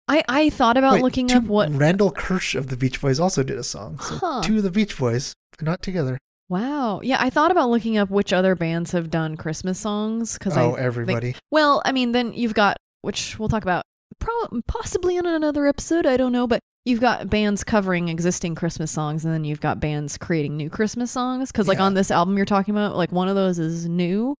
I 0.09 0.23
I 0.27 0.49
thought 0.49 0.75
about 0.75 0.95
Wait, 0.95 1.03
looking 1.03 1.27
two- 1.29 1.37
up 1.37 1.43
what. 1.45 1.71
Randell 1.71 2.11
Kirsch 2.11 2.53
of 2.53 2.67
the 2.67 2.75
Beach 2.75 2.99
Boys 2.99 3.17
also 3.19 3.43
did 3.43 3.57
a 3.57 3.63
song. 3.63 3.97
So 3.99 4.17
Huh. 4.17 4.41
two 4.43 4.57
of 4.57 4.63
the 4.63 4.71
Beach 4.71 4.97
Boys, 4.97 5.33
but 5.57 5.61
not 5.65 5.81
together. 5.81 6.17
Wow. 6.49 6.99
Yeah, 7.01 7.17
I 7.21 7.29
thought 7.29 7.49
about 7.51 7.69
looking 7.69 7.97
up 7.97 8.09
which 8.09 8.33
other 8.33 8.55
bands 8.55 8.91
have 8.91 9.09
done 9.09 9.37
Christmas 9.37 9.79
songs 9.79 10.33
because 10.37 10.57
Oh, 10.57 10.75
I. 10.75 10.79
everybody. 10.81 11.35
Well, 11.51 11.81
I 11.85 11.93
mean, 11.93 12.11
then 12.11 12.33
you've 12.33 12.53
got 12.53 12.75
which 13.03 13.39
we'll 13.39 13.49
talk 13.49 13.63
about 13.63 13.83
probably 14.19 14.61
possibly 14.67 15.15
in 15.15 15.25
another 15.25 15.65
episode. 15.65 16.05
I 16.05 16.17
don't 16.17 16.33
know, 16.33 16.45
but 16.47 16.59
you've 16.87 17.01
got 17.01 17.29
bands 17.29 17.63
covering 17.63 18.07
existing 18.07 18.55
Christmas 18.55 18.91
songs, 18.91 19.25
and 19.25 19.33
then 19.33 19.43
you've 19.43 19.59
got 19.59 19.79
bands 19.79 20.17
creating 20.17 20.55
new 20.55 20.69
Christmas 20.69 21.11
songs. 21.11 21.51
Because 21.51 21.67
like 21.67 21.79
Yeah. 21.79 21.83
on 21.85 21.93
this 21.93 22.09
album 22.11 22.37
you're 22.37 22.45
talking 22.45 22.73
about, 22.73 22.95
like 22.95 23.11
one 23.11 23.27
of 23.27 23.35
those 23.35 23.59
is 23.59 23.87
new, 23.87 24.35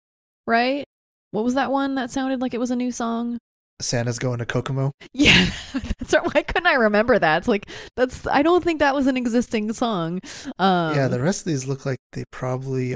right? 0.47 0.85
What 1.31 1.43
was 1.43 1.55
that 1.55 1.71
one 1.71 1.95
that 1.95 2.09
sounded 2.09 2.39
like 2.41 2.53
it 2.53 2.59
was 2.59 2.71
a 2.71 2.75
new 2.75 2.91
song? 2.91 3.37
Santa's 3.81 4.17
going 4.17 4.39
to 4.39 4.45
Kokomo. 4.45 4.91
Yeah, 5.13 5.49
that's 5.73 6.13
right. 6.13 6.23
Why 6.33 6.41
couldn't 6.43 6.67
I 6.67 6.75
remember 6.75 7.19
that? 7.19 7.39
It's 7.39 7.47
like 7.47 7.69
that's. 7.95 8.25
I 8.27 8.41
don't 8.43 8.63
think 8.63 8.79
that 8.79 8.95
was 8.95 9.07
an 9.07 9.17
existing 9.17 9.73
song. 9.73 10.21
Um, 10.57 10.95
yeah, 10.95 11.07
the 11.07 11.19
rest 11.19 11.41
of 11.41 11.45
these 11.45 11.67
look 11.67 11.85
like 11.85 11.97
they 12.13 12.23
probably 12.31 12.95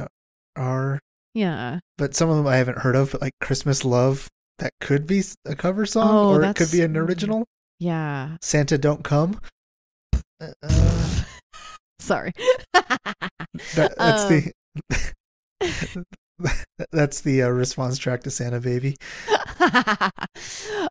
are, 0.56 1.00
yeah. 1.34 1.80
but 1.98 2.16
some 2.16 2.30
of 2.30 2.38
them 2.38 2.48
I 2.48 2.56
haven't 2.58 2.80
heard 2.80 2.96
of. 2.96 3.12
But 3.12 3.22
like 3.22 3.34
Christmas 3.42 3.84
Love, 3.84 4.28
that 4.60 4.72
could 4.80 5.06
be 5.08 5.24
a 5.46 5.56
cover 5.56 5.86
song, 5.86 6.10
Oh, 6.10 6.30
or 6.36 6.44
it 6.44 6.56
could 6.56 6.72
be 6.72 6.82
an 6.82 6.96
original. 6.96 7.46
Yeah. 7.82 8.38
Santa 8.41 8.78
Don't 8.78 9.04
Come. 9.04 9.41
Uh, 10.39 10.52
Sorry. 12.00 12.32
that, 12.74 13.94
that's 13.98 14.00
Um, 14.00 14.30
the. 14.30 16.06
That's 16.91 17.22
the 17.22 17.44
uh, 17.44 17.50
response 17.50 18.00
track 18.00 18.24
to 18.24 18.32
Santa 18.32 18.60
Baby. 18.60 18.96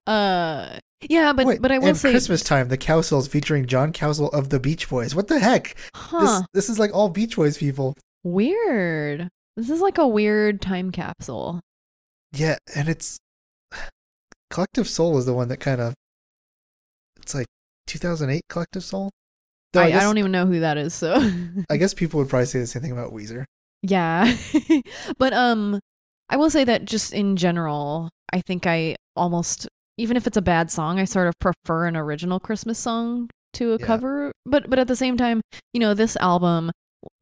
uh 0.07 0.79
yeah, 1.09 1.33
but 1.33 1.47
Wait, 1.47 1.61
but 1.63 1.73
I 1.73 1.79
will 1.79 1.95
say 1.97 2.13
Christmas 2.13 2.43
time, 2.43 2.69
the 2.69 2.79
Cowsills 2.79 3.29
featuring 3.29 3.67
John 3.67 3.93
Cowsill 3.93 4.33
of 4.33 4.51
the 4.51 4.61
Beach 4.61 4.89
Boys. 4.89 5.15
What 5.15 5.27
the 5.29 5.41
heck? 5.41 5.75
huh, 5.95 6.21
This 6.21 6.43
this 6.55 6.69
is 6.69 6.79
like 6.79 6.95
all 6.95 7.09
Beach 7.09 7.35
Boys 7.37 7.57
people. 7.59 7.97
weird. 8.23 9.29
This 9.57 9.71
is 9.71 9.81
like 9.81 9.99
a 9.99 10.07
weird 10.07 10.61
time 10.63 10.93
capsule. 10.93 11.61
Yeah, 12.33 12.59
and 12.77 12.89
it's 12.89 13.19
Collective 14.51 14.89
Soul 14.89 15.19
is 15.19 15.27
the 15.27 15.35
one 15.35 15.49
that 15.49 15.59
kind 15.59 15.81
of 15.81 15.95
it's 17.23 17.35
like 17.35 17.47
2008 17.87 18.43
Collective 18.49 18.85
Soul. 18.85 19.11
Though 19.73 19.81
I, 19.83 19.85
I, 19.85 19.91
guess, 19.91 20.03
don't 20.03 20.19
even 20.19 20.33
know 20.33 20.47
who 20.47 20.61
that 20.61 20.77
is, 20.79 20.95
so 20.95 21.15
I 21.71 21.77
guess 21.77 21.95
people 22.03 22.19
would 22.19 22.29
probably 22.29 22.47
say 22.47 22.59
the 22.61 22.67
same 22.67 22.83
thing 22.83 22.93
about 22.93 23.13
Weezer. 23.13 23.45
yeah. 23.83 24.35
but 25.19 25.33
um 25.33 25.79
I 26.29 26.37
will 26.37 26.51
say 26.51 26.65
that 26.65 26.85
just 26.85 27.13
in 27.13 27.37
general, 27.37 28.09
I 28.33 28.41
think 28.41 28.67
I 28.67 28.97
almost 29.17 29.69
even 29.99 30.17
if 30.17 30.27
it's 30.27 30.37
a 30.37 30.43
bad 30.43 30.71
song, 30.71 30.99
I 30.99 31.05
sort 31.05 31.29
of 31.29 31.35
prefer 31.41 31.87
an 31.87 31.97
original 31.97 32.41
Christmas 32.41 32.79
song 32.79 33.29
to 33.55 33.73
a 33.75 33.79
Yeah. 33.79 33.87
cover. 33.87 34.33
But 34.47 34.69
but 34.71 34.79
at 34.79 34.89
the 34.89 34.97
same 34.97 35.17
time, 35.17 35.41
you 35.73 35.81
know, 35.81 35.95
this 35.95 36.17
album, 36.17 36.71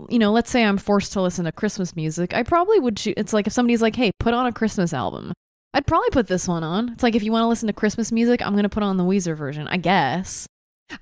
you 0.09 0.19
know, 0.19 0.33
let's 0.33 0.51
say 0.51 0.65
I'm 0.65 0.79
forced 0.79 1.13
to 1.15 1.23
listen 1.23 1.45
to 1.45 1.53
Christmas 1.53 1.97
music, 1.97 2.33
I 2.35 2.43
probably 2.43 2.79
would 2.81 2.97
choo- 2.97 3.15
it's 3.17 3.33
like 3.33 3.47
if 3.47 3.53
somebody's 3.53 3.83
like, 3.83 3.97
"Hey, 3.97 4.11
put 4.21 4.33
on 4.35 4.47
a 4.47 4.53
Christmas 4.53 4.93
album." 4.95 5.33
I'd 5.75 5.87
probably 5.87 6.11
put 6.11 6.27
this 6.29 6.49
one 6.49 6.65
on. 6.65 6.91
It's 6.91 7.03
like 7.03 7.15
if 7.15 7.23
you 7.23 7.31
want 7.33 7.43
to 7.45 7.49
listen 7.49 7.67
to 7.67 7.73
Christmas 7.73 8.11
music, 8.11 8.41
I'm 8.45 8.53
going 8.55 8.63
to 8.65 8.69
put 8.69 8.83
on 8.83 8.97
the 8.97 9.05
Weezer 9.05 9.37
version, 9.37 9.69
I 9.69 9.77
guess. 9.77 10.47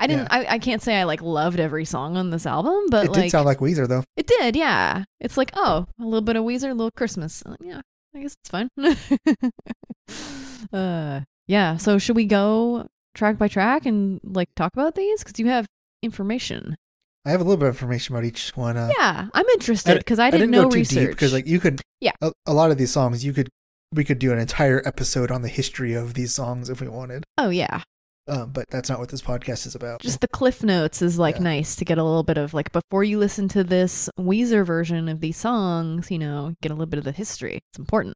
I 0.01 0.09
didn't 0.09 0.27
I, 0.33 0.45
I 0.55 0.59
can't 0.59 0.83
say 0.83 0.97
I 0.97 1.05
like 1.05 1.23
loved 1.23 1.61
every 1.61 1.85
song 1.85 2.17
on 2.17 2.31
this 2.31 2.45
album, 2.45 2.87
but 2.91 3.05
it 3.07 3.13
like 3.13 3.23
did 3.23 3.31
sound 3.31 3.47
like 3.47 3.59
Weezer 3.59 3.87
though. 3.87 4.03
it 4.17 4.27
did, 4.27 4.57
yeah. 4.57 5.05
It's 5.21 5.37
like, 5.37 5.53
oh, 5.55 5.87
a 6.01 6.05
little 6.05 6.21
bit 6.23 6.35
of 6.35 6.43
Weezer, 6.43 6.71
a 6.71 6.75
little 6.75 6.91
Christmas. 6.91 7.43
Uh, 7.47 7.55
Yeah, 7.61 7.81
I 8.15 8.21
guess 8.23 8.35
it's 8.43 8.51
fine. 8.51 8.69
uh, 10.73 11.21
yeah. 11.47 11.77
So 11.77 11.99
should 11.99 12.17
we 12.17 12.25
go 12.25 12.87
track 13.15 13.39
by 13.39 13.49
track 13.49 13.87
and 13.87 14.21
like 14.25 14.49
talk 14.57 14.73
about 14.73 14.95
these? 14.95 15.23
Because 15.23 15.39
you 15.39 15.47
have 15.49 15.67
information. 16.03 16.77
I 17.25 17.31
have 17.31 17.41
a 17.41 17.45
little 17.45 17.57
bit 17.57 17.69
of 17.69 17.75
information 17.75 18.15
about 18.15 18.25
each 18.25 18.57
one. 18.57 18.77
Uh, 18.77 18.91
Yeah, 18.99 19.29
I'm 19.33 19.47
interested 19.55 19.99
because 19.99 20.19
I, 20.19 20.27
I 20.27 20.31
didn't 20.31 20.51
didn't 20.51 20.63
know 20.63 20.65
go 20.65 20.71
too 20.71 20.77
research. 20.79 20.99
deep 20.99 21.11
because 21.11 21.33
like 21.33 21.47
you 21.47 21.59
could 21.61 21.81
Yeah. 22.01 22.13
a, 22.21 22.33
a 22.47 22.53
lot 22.55 22.71
of 22.71 22.79
these 22.79 22.91
songs 22.91 23.25
you 23.25 23.33
could 23.33 23.49
we 23.97 24.05
could 24.05 24.19
do 24.21 24.33
an 24.33 24.39
entire 24.39 24.81
episode 24.87 25.31
on 25.33 25.43
the 25.43 25.49
history 25.49 25.95
of 25.95 26.15
these 26.15 26.33
songs 26.35 26.71
if 26.71 26.81
we 26.81 26.87
wanted. 26.89 27.25
oh 27.39 27.49
yeah, 27.51 27.83
Um, 28.29 28.51
but 28.53 28.67
that's 28.71 28.89
not 28.89 28.99
what 29.01 29.09
this 29.09 29.23
podcast 29.23 29.67
is 29.67 29.75
about. 29.75 30.01
just 30.03 30.21
the 30.21 30.29
cliff 30.29 30.63
notes 30.63 31.03
is 31.03 31.19
like 31.19 31.37
Yeah. 31.37 31.43
nice 31.43 31.75
to 31.77 31.85
get 31.85 31.99
a 31.99 32.05
little 32.05 32.23
bit 32.23 32.39
of 32.39 32.55
like 32.55 32.71
before 32.73 33.03
you 33.05 33.19
listen 33.19 33.49
to 33.49 33.65
this 33.65 34.09
Weezer 34.19 34.65
version 34.65 35.09
of 35.09 35.21
these 35.21 35.37
songs, 35.37 36.11
you 36.11 36.19
know, 36.19 36.55
get 36.63 36.71
a 36.71 36.75
little 36.75 36.87
bit 36.87 36.99
of 36.99 37.05
the 37.05 37.13
history. 37.13 37.61
It's 37.71 37.79
important. 37.79 38.15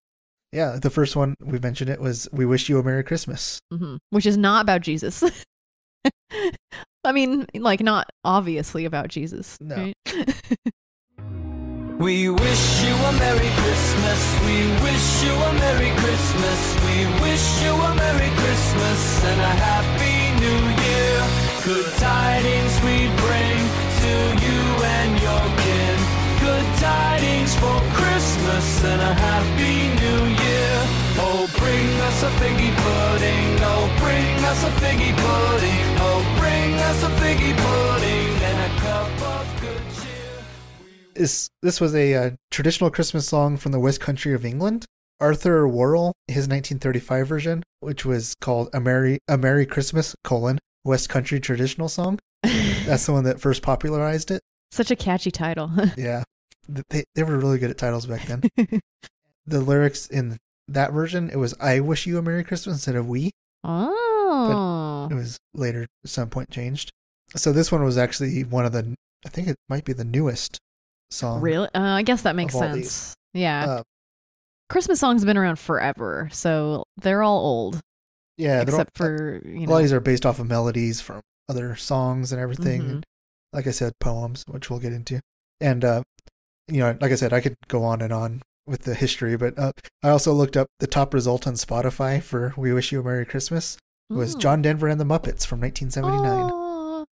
yeah, 0.53 0.79
the 0.81 0.91
first 0.91 1.15
one 1.17 1.35
we 1.41 1.59
mentioned 1.59 1.91
it 1.91 2.01
was 2.01 2.29
"We 2.33 2.45
Wish 2.45 2.69
You 2.69 2.79
a 2.79 2.83
Merry 2.83 3.05
Christmas." 3.05 3.61
hmm 3.73 3.97
Which 4.11 4.27
is 4.27 4.37
not 4.37 4.63
about 4.63 4.81
Jesus. 4.83 5.23
I 7.05 7.13
mean, 7.13 7.47
like 7.55 7.81
not 7.81 8.09
obviously 8.25 8.85
about 8.85 9.09
Jesus. 9.09 9.57
No. 9.61 9.77
right? 9.77 9.95
We 12.01 12.31
wish 12.31 12.83
you 12.83 12.95
a 12.97 13.13
Merry 13.21 13.53
Christmas. 13.61 14.21
We 14.49 14.57
wish 14.81 15.23
you 15.23 15.37
a 15.37 15.53
Merry 15.61 15.93
Christmas. 16.01 16.61
We 16.89 17.05
wish 17.21 17.45
you 17.61 17.77
a 17.77 17.93
Merry 17.95 18.33
Christmas 18.41 19.01
and 19.29 19.39
a 19.39 19.55
Happy 19.69 20.17
New 20.41 20.63
Year. 20.81 21.17
Good 21.61 21.93
tidings 22.01 22.73
we 22.89 23.05
bring 23.21 23.61
to 24.01 24.15
you 24.41 24.61
and 24.97 25.13
your 25.21 25.45
kin. 25.61 25.99
Good 26.41 26.67
tidings 26.81 27.53
for 27.61 27.77
Christmas 27.93 28.67
and 28.83 29.03
a 29.03 29.13
Happy 29.13 29.93
New 30.01 30.23
Year. 30.41 30.77
Oh, 31.21 31.45
bring 31.61 31.91
us 32.09 32.23
a 32.25 32.33
figgy 32.41 32.73
pudding. 32.81 33.61
Oh, 33.61 33.93
bring 34.01 34.41
us 34.49 34.65
a 34.65 34.73
figgy 34.81 35.13
pudding. 35.21 35.85
Oh, 36.01 36.25
bring 36.41 36.73
us 36.81 37.03
a 37.05 37.11
figgy 37.21 37.53
pudding 37.61 38.33
and 38.49 38.59
a 38.73 38.81
cup 38.81 39.37
of. 39.37 39.60
This 41.21 41.51
this 41.61 41.83
was 41.83 41.95
a 41.95 42.15
uh, 42.15 42.31
traditional 42.51 42.91
Christmas 42.91 43.29
song 43.29 43.59
from 43.59 43.73
the 43.73 43.79
West 43.79 44.01
Country 44.01 44.33
of 44.33 44.43
England. 44.43 44.87
Arthur 45.21 45.69
Warrell, 45.69 46.15
his 46.29 46.49
1935 46.49 47.29
version, 47.29 47.63
which 47.81 48.07
was 48.07 48.35
called 48.41 48.71
"A 48.73 48.81
Merry 48.81 49.19
A 49.29 49.37
Merry 49.37 49.67
Christmas: 49.67 50.15
colon 50.25 50.59
West 50.83 51.11
Country 51.11 51.39
Traditional 51.39 51.91
Song." 51.91 52.19
That's 52.43 53.05
the 53.05 53.13
one 53.13 53.25
that 53.25 53.39
first 53.39 53.61
popularized 53.61 54.31
it. 54.31 54.41
Such 54.71 54.91
a 54.91 54.97
catchy 54.97 55.31
title. 55.31 55.71
Yeah, 55.99 56.25
they 56.89 57.05
they 57.15 57.23
were 57.23 57.37
really 57.37 57.59
good 57.59 57.69
at 57.69 57.77
titles 57.77 58.07
back 58.07 58.25
then. 58.25 58.41
the 59.47 59.61
lyrics 59.61 60.07
in 60.07 60.39
that 60.69 60.95
version, 60.95 61.29
it 61.29 61.37
was 61.37 61.55
"I 61.61 61.81
wish 61.81 62.07
you 62.07 62.17
a 62.17 62.23
Merry 62.23 62.45
Christmas" 62.45 62.77
instead 62.77 62.97
of 62.97 63.07
"We." 63.07 63.31
oh. 63.63 65.07
It 65.11 65.15
was 65.15 65.37
later 65.53 65.83
at 65.83 66.09
some 66.09 66.31
point 66.31 66.49
changed. 66.49 66.89
So 67.37 67.53
this 67.53 67.71
one 67.71 67.85
was 67.85 67.99
actually 67.99 68.43
one 68.43 68.65
of 68.65 68.73
the. 68.73 68.95
I 69.27 69.29
think 69.29 69.49
it 69.49 69.57
might 69.69 69.85
be 69.85 69.93
the 69.93 70.03
newest 70.03 70.59
song. 71.11 71.41
Really? 71.41 71.69
Uh, 71.75 71.81
I 71.81 72.03
guess 72.03 72.23
that 72.23 72.37
makes 72.37 72.55
sense. 72.55 73.15
Yeah. 73.35 73.65
Uh, 73.67 73.83
Christmas 74.69 75.01
songs 75.01 75.23
have 75.23 75.27
been 75.27 75.37
around 75.37 75.59
forever, 75.59 76.29
so 76.33 76.85
they're 77.01 77.23
all 77.23 77.39
old. 77.41 77.81
yeah, 78.37 78.63
they're 78.65 78.75
all- 78.75 78.81
except 78.81 78.97
for, 78.97 79.41
you 79.45 79.59
a 79.59 79.61
lot 79.61 79.69
know. 79.69 79.77
of 79.77 79.83
these 79.83 79.93
are 79.93 80.01
based 80.01 80.25
off 80.25 80.39
of 80.39 80.47
melodies 80.49 81.01
from 81.01 81.21
other 81.49 81.75
songs 81.77 82.33
and 82.33 82.41
everything. 82.41 82.83
Mhm. 82.83 82.91
And 82.91 83.05
like 83.53 83.67
I 83.67 83.71
said, 83.73 83.93
poems, 84.01 84.45
which 84.47 84.71
we'll 84.71 84.79
get 84.79 84.93
into. 84.93 85.21
And 85.61 85.85
uh, 85.85 86.03
you 86.69 86.79
know, 86.79 86.97
like 87.01 87.11
I 87.13 87.17
said, 87.17 87.33
I 87.33 87.41
could 87.41 87.57
go 87.69 87.83
on 87.85 88.01
and 88.01 88.13
on 88.13 88.43
with 88.67 88.83
the 88.83 88.95
history, 88.95 89.37
but 89.37 89.59
uh, 89.59 89.73
I 90.05 90.11
also 90.11 90.33
looked 90.33 90.57
up 90.57 90.69
the 90.79 90.87
top 90.87 91.13
result 91.13 91.47
on 91.49 91.55
Spotify 91.55 92.23
for 92.23 92.55
"We 92.57 92.73
Wish 92.73 92.93
You 92.93 93.01
a 93.01 93.03
Merry 93.03 93.27
Christmas" 93.27 93.77
was 94.09 94.37
Mm. 94.37 94.41
John 94.41 94.63
Denver 94.63 94.87
and 94.89 95.01
the 95.01 95.05
Muppets 95.05 95.45
from 95.45 95.61
1979. 95.61 96.51
Aw. 96.53 97.05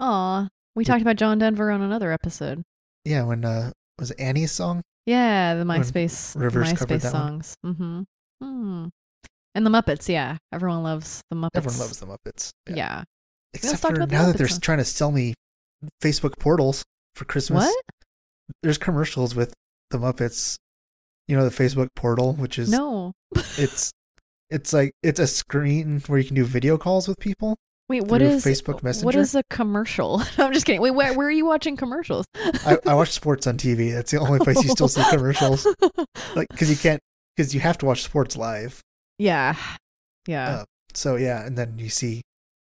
Aw. 0.00 0.48
We 0.76 0.84
talked 0.84 1.02
about 1.02 1.16
John 1.16 1.38
Denver 1.38 1.70
on 1.72 1.82
another 1.82 2.12
episode. 2.12 2.62
Yeah, 3.04 3.24
when 3.24 3.44
uh, 3.44 3.72
was 3.98 4.10
it 4.10 4.20
Annie's 4.20 4.52
song? 4.52 4.82
Yeah, 5.06 5.54
the 5.54 5.64
When 5.64 5.82
MySpace 5.82 6.38
Rivers 6.40 6.72
MySpace 6.72 6.78
covered 6.78 7.00
that 7.02 7.12
one. 7.12 7.22
songs. 7.42 7.54
Mm-hmm. 7.64 8.02
Hmm. 8.42 8.86
And 9.54 9.66
the 9.66 9.70
Muppets, 9.70 10.08
yeah. 10.08 10.38
Everyone 10.52 10.82
loves 10.82 11.22
the 11.30 11.36
Muppets. 11.36 11.50
Everyone 11.54 11.78
loves 11.78 12.00
the 12.00 12.06
Muppets. 12.06 12.50
Yeah. 12.68 13.04
Except 13.52 13.80
for 13.82 13.94
about 13.94 14.08
the 14.08 14.14
now 14.14 14.26
that 14.26 14.36
they're 14.36 14.48
trying 14.48 14.78
to 14.78 14.84
sell 14.84 15.12
me 15.12 15.34
Facebook 16.02 16.38
portals 16.38 16.82
for 17.14 17.24
Christmas. 17.24 17.66
What? 17.66 17.84
There's 18.62 18.78
commercials 18.78 19.34
with 19.34 19.54
the 19.90 19.98
Muppets. 19.98 20.56
You 21.28 21.36
know 21.36 21.48
the 21.48 21.54
Facebook 21.54 21.88
portal, 21.94 22.32
which 22.34 22.58
is 22.58 22.70
No. 22.70 23.12
it's 23.56 23.92
it's 24.50 24.72
like 24.72 24.92
it's 25.02 25.20
a 25.20 25.26
screen 25.26 26.02
where 26.06 26.18
you 26.18 26.24
can 26.24 26.34
do 26.34 26.44
video 26.44 26.76
calls 26.76 27.06
with 27.06 27.18
people. 27.18 27.56
Wait, 27.88 28.04
what 28.04 28.22
is 28.22 28.44
Facebook 28.44 28.82
Messenger? 28.82 29.18
is 29.18 29.34
a 29.34 29.42
commercial? 29.50 30.22
I'm 30.38 30.52
just 30.52 30.64
kidding. 30.64 30.80
Wait, 30.80 30.92
where, 30.92 31.12
where 31.12 31.26
are 31.26 31.30
you 31.30 31.44
watching 31.44 31.76
commercials? 31.76 32.24
I, 32.34 32.78
I 32.86 32.94
watch 32.94 33.10
sports 33.10 33.46
on 33.46 33.58
TV. 33.58 33.92
That's 33.92 34.10
the 34.10 34.18
only 34.18 34.38
place 34.38 34.62
you 34.64 34.70
still 34.70 34.88
see 34.88 35.02
commercials. 35.10 35.66
Like 36.34 36.48
because 36.48 36.70
you 36.70 36.76
can't 36.76 37.00
because 37.36 37.54
you 37.54 37.60
have 37.60 37.76
to 37.78 37.86
watch 37.86 38.02
sports 38.02 38.36
live. 38.36 38.80
yeah. 39.18 39.54
Yeah. 40.26 40.48
Uh, 40.60 40.64
So 40.94 41.16
yeah, 41.16 41.44
and 41.44 41.58
then 41.58 41.78
you 41.78 41.90
see 41.90 42.22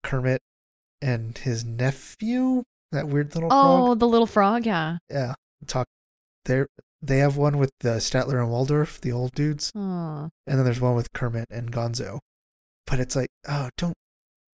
Kermit 0.03 0.41
and 1.01 1.37
his 1.37 1.63
nephew, 1.63 2.63
that 2.91 3.07
weird 3.07 3.33
little 3.35 3.49
oh, 3.51 3.85
frog. 3.87 3.99
the 3.99 4.07
little 4.07 4.27
frog, 4.27 4.65
yeah. 4.65 4.97
Yeah, 5.09 5.35
talk. 5.67 5.87
They 6.43 6.65
they 7.01 7.19
have 7.19 7.37
one 7.37 7.57
with 7.57 7.71
the 7.79 7.97
Statler 8.01 8.41
and 8.41 8.49
Waldorf, 8.49 8.99
the 8.99 9.11
old 9.13 9.31
dudes, 9.33 9.71
Oh. 9.75 10.29
and 10.47 10.57
then 10.57 10.65
there's 10.65 10.81
one 10.81 10.95
with 10.95 11.13
Kermit 11.13 11.45
and 11.49 11.71
Gonzo. 11.71 12.19
But 12.87 12.99
it's 12.99 13.15
like, 13.15 13.29
oh, 13.47 13.69
don't 13.77 13.93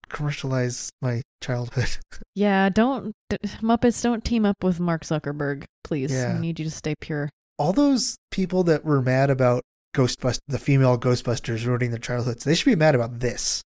commercialize 0.09 0.91
my 1.03 1.23
childhood. 1.43 1.97
Yeah, 2.35 2.69
don't 2.69 3.15
d- 3.31 3.37
Muppets 3.63 4.01
don't 4.03 4.25
team 4.25 4.45
up 4.47 4.63
with 4.63 4.79
Mark 4.79 5.03
Zuckerberg, 5.03 5.65
please. 5.83 6.13
Yeah. 6.13 6.35
I 6.37 6.39
need 6.41 6.59
you 6.61 6.65
to 6.65 6.71
stay 6.71 6.95
pure. 7.01 7.29
All 7.59 7.73
those 7.73 8.17
people 8.31 8.63
that 8.65 8.85
were 8.85 9.03
mad 9.03 9.29
about 9.31 9.63
Ghostbust, 9.97 10.39
the 10.47 10.59
female 10.59 10.97
Ghostbusters 10.99 11.67
ruining 11.67 11.91
their 11.91 11.99
childhoods, 11.99 12.45
they 12.45 12.55
should 12.55 12.71
be 12.71 12.77
mad 12.77 12.95
about 12.95 13.19
this. 13.21 13.63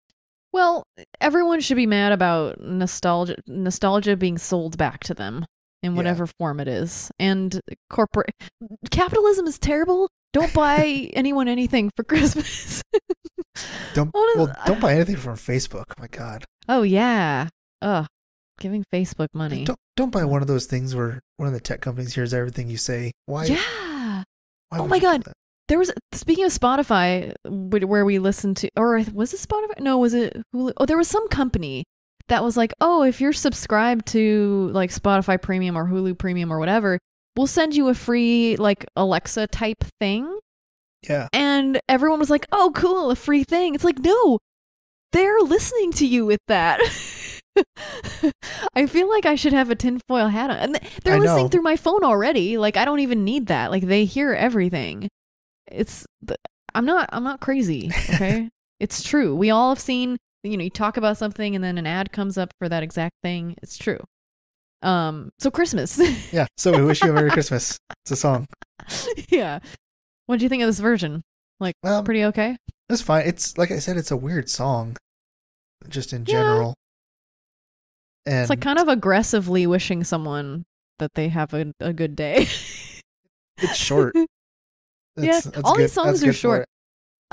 Well, 0.51 0.83
everyone 1.21 1.61
should 1.61 1.77
be 1.77 1.85
mad 1.85 2.11
about 2.11 2.59
nostalgia 2.59 3.35
nostalgia 3.47 4.17
being 4.17 4.37
sold 4.37 4.77
back 4.77 5.01
to 5.05 5.13
them 5.13 5.45
in 5.83 5.91
Yeah. 5.93 5.97
whatever 5.97 6.25
form 6.27 6.59
it 6.59 6.67
is. 6.67 7.09
And 7.19 7.61
corporate 7.89 8.31
capitalism 8.91 9.47
is 9.47 9.57
terrible. 9.59 10.09
Don't 10.33 10.53
buy 10.53 11.09
anyone 11.13 11.47
anything 11.47 11.89
for 11.95 12.03
Christmas. 12.03 12.81
Don't 13.93 14.13
well, 14.13 14.53
don't 14.65 14.79
buy 14.79 14.93
anything 14.93 15.17
from 15.17 15.35
Facebook. 15.35 15.85
Oh 15.89 15.99
my 15.99 16.07
God. 16.07 16.45
oh 16.67 16.83
yeah. 16.83 17.49
Ugh. 17.81 18.07
Giving 18.59 18.83
Facebook 18.91 19.27
money. 19.33 19.65
Don't 19.65 19.79
don't 19.95 20.11
buy 20.11 20.25
one 20.25 20.41
of 20.41 20.47
those 20.47 20.65
things 20.65 20.95
where 20.95 21.19
one 21.37 21.47
of 21.47 21.53
the 21.53 21.59
tech 21.59 21.81
companies 21.81 22.15
hears 22.15 22.33
everything 22.33 22.69
you 22.69 22.77
say. 22.77 23.11
Why? 23.25 23.45
yeah. 23.45 24.23
why 24.69 24.79
Oh 24.79 24.87
my 24.87 24.99
God. 24.99 25.23
There 25.67 25.77
was 25.77 25.91
speaking 26.13 26.45
of 26.45 26.51
Spotify, 26.51 27.33
where 27.45 28.05
we 28.05 28.19
listened 28.19 28.57
to, 28.57 28.69
or 28.77 29.03
was 29.13 29.33
it 29.33 29.41
Spotify? 29.41 29.79
No, 29.79 29.97
was 29.97 30.13
it 30.13 30.41
Hulu? 30.55 30.71
Oh, 30.77 30.85
there 30.85 30.97
was 30.97 31.09
some 31.09 31.27
company 31.27 31.83
that 32.29 32.43
was 32.43 32.57
like, 32.57 32.73
oh, 32.79 33.03
if 33.03 33.19
you're 33.21 33.33
subscribed 33.33 34.05
to 34.07 34.69
like 34.73 34.91
Spotify 34.91 35.41
Premium 35.41 35.77
or 35.77 35.85
Hulu 35.85 36.17
Premium 36.17 36.51
or 36.51 36.59
whatever, 36.59 36.99
we'll 37.35 37.47
send 37.47 37.75
you 37.75 37.89
a 37.89 37.93
free 37.93 38.55
like 38.57 38.85
Alexa 38.95 39.47
type 39.47 39.83
thing. 39.99 40.39
Yeah. 41.07 41.27
And 41.33 41.79
everyone 41.87 42.19
was 42.19 42.29
like, 42.29 42.45
oh, 42.51 42.71
cool, 42.75 43.11
a 43.11 43.15
free 43.15 43.43
thing. 43.43 43.75
It's 43.75 43.83
like, 43.83 43.99
no, 43.99 44.39
they're 45.11 45.39
listening 45.39 45.91
to 45.93 46.05
you 46.07 46.25
with 46.25 46.41
that. 46.47 46.79
I 48.75 48.85
feel 48.85 49.09
like 49.09 49.25
I 49.25 49.35
should 49.35 49.53
have 49.53 49.69
a 49.69 49.75
tinfoil 49.75 50.27
hat 50.27 50.49
on. 50.49 50.57
And 50.57 50.79
they're 51.03 51.15
I 51.15 51.19
listening 51.19 51.45
know. 51.45 51.49
through 51.49 51.61
my 51.61 51.75
phone 51.75 52.03
already. 52.03 52.57
Like 52.57 52.77
I 52.77 52.85
don't 52.85 52.99
even 52.99 53.23
need 53.23 53.47
that. 53.47 53.71
Like 53.71 53.83
they 53.83 54.05
hear 54.05 54.33
everything. 54.33 55.09
It's 55.71 56.05
I'm 56.75 56.85
not 56.85 57.09
I'm 57.11 57.23
not 57.23 57.39
crazy, 57.39 57.91
okay? 58.09 58.49
it's 58.79 59.03
true. 59.03 59.35
We 59.35 59.49
all 59.49 59.69
have 59.69 59.79
seen, 59.79 60.17
you 60.43 60.57
know, 60.57 60.63
you 60.63 60.69
talk 60.69 60.97
about 60.97 61.17
something 61.17 61.55
and 61.55 61.63
then 61.63 61.77
an 61.77 61.87
ad 61.87 62.11
comes 62.11 62.37
up 62.37 62.51
for 62.59 62.69
that 62.69 62.83
exact 62.83 63.15
thing. 63.23 63.55
It's 63.61 63.77
true. 63.77 63.99
Um 64.83 65.31
so 65.39 65.49
Christmas. 65.49 65.99
Yeah. 66.31 66.47
So 66.57 66.71
we 66.77 66.83
wish 66.83 67.01
you 67.01 67.09
a 67.09 67.13
Merry 67.13 67.31
Christmas. 67.31 67.77
It's 68.03 68.11
a 68.11 68.15
song. 68.15 68.45
yeah. 69.29 69.59
What 70.27 70.39
do 70.39 70.45
you 70.45 70.49
think 70.49 70.61
of 70.63 70.67
this 70.67 70.79
version? 70.79 71.23
Like, 71.59 71.75
well, 71.83 72.03
Pretty 72.03 72.23
okay? 72.25 72.57
it's 72.89 73.01
fine. 73.01 73.25
It's 73.27 73.57
like 73.57 73.71
I 73.71 73.79
said, 73.79 73.97
it's 73.97 74.11
a 74.11 74.17
weird 74.17 74.49
song, 74.49 74.95
just 75.89 76.13
in 76.13 76.21
Yeah. 76.21 76.25
general. 76.33 76.73
And 78.25 78.41
It's 78.41 78.49
like 78.49 78.61
kind 78.61 78.77
of 78.79 78.87
aggressively 78.87 79.65
wishing 79.65 80.03
someone 80.03 80.65
that 80.99 81.13
they 81.15 81.29
have 81.29 81.53
a, 81.53 81.73
a 81.79 81.93
good 81.93 82.15
day. 82.15 82.41
it's 83.57 83.75
short. 83.75 84.13
Yeah, 85.19 85.25
That's- 85.41 85.43
that's 85.45 85.57
all 85.63 85.75
good- 85.75 85.83
these 85.85 85.93
songs 85.93 86.07
that's 86.19 86.21
are 86.21 86.25
good 86.27 86.33
for 86.35 86.39
short. 86.39 86.65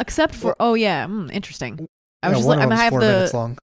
Except 0.00 0.34
for 0.34 0.56
oh 0.58 0.72
yeah, 0.72 1.04
mm, 1.06 1.30
interesting. 1.30 1.86
I 2.22 2.30
was 2.30 2.38
Yeah, 2.38 2.38
just 2.38 2.48
like 2.48 2.70
I 2.72 2.74
have 2.76 2.90
four 2.90 3.00
the 3.00 3.06
minutes 3.08 3.34
long. 3.34 3.58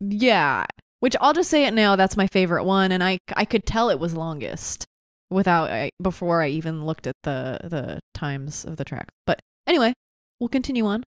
yeah, 0.00 0.64
which 1.00 1.14
I'll 1.20 1.34
just 1.34 1.50
say 1.50 1.66
it 1.66 1.74
now. 1.74 1.94
That's 1.94 2.16
my 2.16 2.26
favorite 2.26 2.64
one, 2.64 2.90
and 2.90 3.04
I 3.04 3.18
I 3.36 3.44
could 3.44 3.66
tell 3.66 3.90
it 3.90 3.98
was 4.00 4.14
longest 4.14 4.86
without 5.30 5.70
I, 5.70 5.90
before 6.02 6.42
I 6.42 6.48
even 6.48 6.84
looked 6.86 7.06
at 7.06 7.16
the 7.22 7.58
the 7.64 8.00
times 8.14 8.64
of 8.64 8.76
the 8.76 8.84
track. 8.84 9.08
But 9.26 9.40
anyway, 9.66 9.92
we'll 10.40 10.48
continue 10.48 10.86
on. 10.86 11.04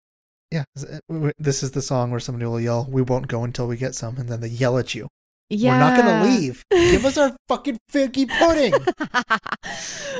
Yeah, 0.51 0.63
this- 0.75 0.85
uh, 1.11 1.31
is 1.45 1.71
the 1.71 1.81
song 1.81 2.11
where 2.11 2.19
somebody 2.19 2.45
will 2.45 2.59
yell, 2.61 2.87
"We 2.89 3.01
won't 3.01 3.27
go 3.27 3.43
until 3.43 3.67
we 3.67 3.77
get 3.77 3.95
some," 3.95 4.17
and 4.17 4.29
then 4.29 4.41
they 4.41 4.47
yell 4.47 4.77
at 4.77 4.95
you. 4.95 5.07
Yeah, 5.51 5.73
We're 5.73 5.79
not 5.79 5.97
gonna 5.97 6.25
leave. 6.25 6.63
Give 6.71 7.05
us 7.05 7.17
our 7.17 7.35
fucking 7.47 7.77
figgy 7.91 8.27
pudding. 8.29 8.73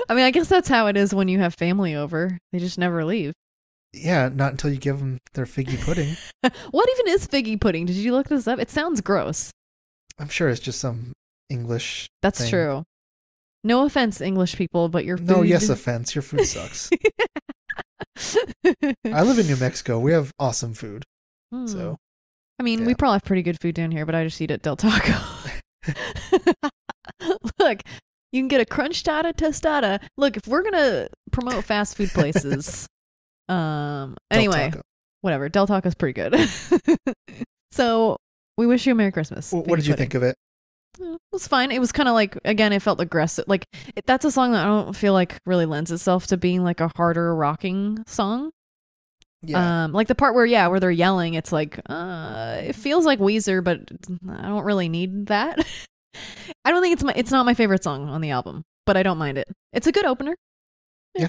I 0.09 0.13
mean, 0.15 0.25
I 0.25 0.31
guess 0.31 0.47
that's 0.47 0.67
how 0.69 0.87
it 0.87 0.97
is 0.97 1.13
when 1.13 1.27
you 1.27 1.39
have 1.39 1.53
family 1.53 1.93
over. 1.95 2.37
They 2.51 2.59
just 2.59 2.77
never 2.79 3.05
leave. 3.05 3.33
yeah, 3.93 4.29
not 4.29 4.51
until 4.51 4.71
you 4.71 4.77
give 4.77 4.99
them 4.99 5.17
their 5.33 5.45
figgy 5.45 5.79
pudding. 5.81 6.15
What 6.71 6.89
even 6.91 7.13
is 7.13 7.27
figgy 7.27 7.59
pudding? 7.59 7.85
Did 7.85 7.95
you 7.95 8.11
look 8.13 8.27
this 8.27 8.47
up? 8.47 8.59
It 8.59 8.69
sounds 8.71 9.01
gross. 9.01 9.51
I'm 10.17 10.29
sure 10.29 10.49
it's 10.49 10.59
just 10.59 10.79
some 10.79 11.13
English. 11.49 12.07
That's 12.21 12.39
thing. 12.41 12.49
true. 12.49 12.83
No 13.63 13.85
offense, 13.85 14.21
English 14.21 14.55
people, 14.55 14.89
but 14.89 15.05
your 15.05 15.17
food. 15.17 15.27
No, 15.27 15.41
yes, 15.41 15.69
offense. 15.69 16.15
Your 16.15 16.21
food 16.21 16.45
sucks. 16.45 16.89
I 19.05 19.21
live 19.23 19.39
in 19.39 19.47
New 19.47 19.57
Mexico. 19.57 19.99
We 19.99 20.13
have 20.13 20.31
awesome 20.39 20.73
food. 20.73 21.03
Hmm. 21.51 21.67
So 21.67 21.97
I 22.59 22.63
mean, 22.63 22.79
yeah. 22.79 22.85
we 22.85 22.95
probably 22.95 23.15
have 23.15 23.23
pretty 23.23 23.41
good 23.41 23.59
food 23.59 23.75
down 23.75 23.91
here, 23.91 24.05
but 24.05 24.15
I 24.15 24.23
just 24.25 24.39
eat 24.41 24.51
at 24.51 24.61
Del 24.61 24.75
Taco. 24.75 25.13
Look, 27.59 27.81
you 28.31 28.41
can 28.41 28.47
get 28.49 28.61
a 28.61 28.65
crunchtada 28.65 29.33
tostada. 29.33 30.01
Look, 30.17 30.37
if 30.37 30.47
we're 30.47 30.63
gonna 30.63 31.07
promote 31.31 31.63
fast 31.63 31.95
food 31.95 32.09
places, 32.09 32.87
um, 33.49 34.15
Del 34.29 34.39
anyway, 34.39 34.69
Taco. 34.71 34.81
whatever. 35.21 35.49
Del 35.49 35.67
Taco's 35.67 35.95
pretty 35.95 36.13
good. 36.13 36.49
so 37.71 38.17
we 38.57 38.67
wish 38.67 38.85
you 38.85 38.91
a 38.91 38.95
Merry 38.95 39.11
Christmas. 39.11 39.51
Wh- 39.51 39.65
what 39.67 39.77
did 39.77 39.87
you 39.87 39.95
think 39.95 40.13
of 40.13 40.23
it? 40.23 40.35
It 40.99 41.19
was 41.31 41.47
fine. 41.47 41.71
It 41.71 41.79
was 41.79 41.91
kind 41.91 42.09
of 42.09 42.13
like 42.15 42.37
again, 42.45 42.73
it 42.73 42.81
felt 42.81 42.99
aggressive. 42.99 43.45
Like 43.47 43.65
it, 43.95 44.05
that's 44.05 44.25
a 44.25 44.31
song 44.31 44.51
that 44.53 44.63
I 44.63 44.67
don't 44.67 44.95
feel 44.95 45.13
like 45.13 45.37
really 45.45 45.65
lends 45.65 45.91
itself 45.91 46.27
to 46.27 46.37
being 46.37 46.63
like 46.63 46.79
a 46.81 46.91
harder 46.95 47.35
rocking 47.35 48.03
song. 48.07 48.51
Yeah, 49.41 49.85
Um, 49.85 49.93
like 49.93 50.07
the 50.07 50.15
part 50.15 50.35
where 50.35 50.45
yeah, 50.45 50.67
where 50.67 50.81
they're 50.81 50.91
yelling, 50.91 51.35
it's 51.35 51.53
like 51.53 51.79
uh, 51.87 52.57
it 52.61 52.75
feels 52.75 53.05
like 53.05 53.19
Weezer, 53.19 53.63
but 53.63 53.79
I 54.29 54.41
don't 54.49 54.65
really 54.65 54.89
need 54.89 55.27
that. 55.27 55.65
I 56.65 56.71
don't 56.71 56.81
think 56.81 56.93
it's 56.93 57.03
my 57.03 57.13
it's 57.15 57.31
not 57.31 57.45
my 57.45 57.53
favorite 57.53 57.83
song 57.83 58.09
on 58.09 58.19
the 58.19 58.31
album, 58.31 58.63
but 58.85 58.97
I 58.97 59.03
don't 59.03 59.17
mind 59.17 59.37
it. 59.37 59.47
It's 59.71 59.87
a 59.87 59.93
good 59.93 60.03
opener. 60.05 60.35
yeah, 61.15 61.21
yeah. 61.21 61.27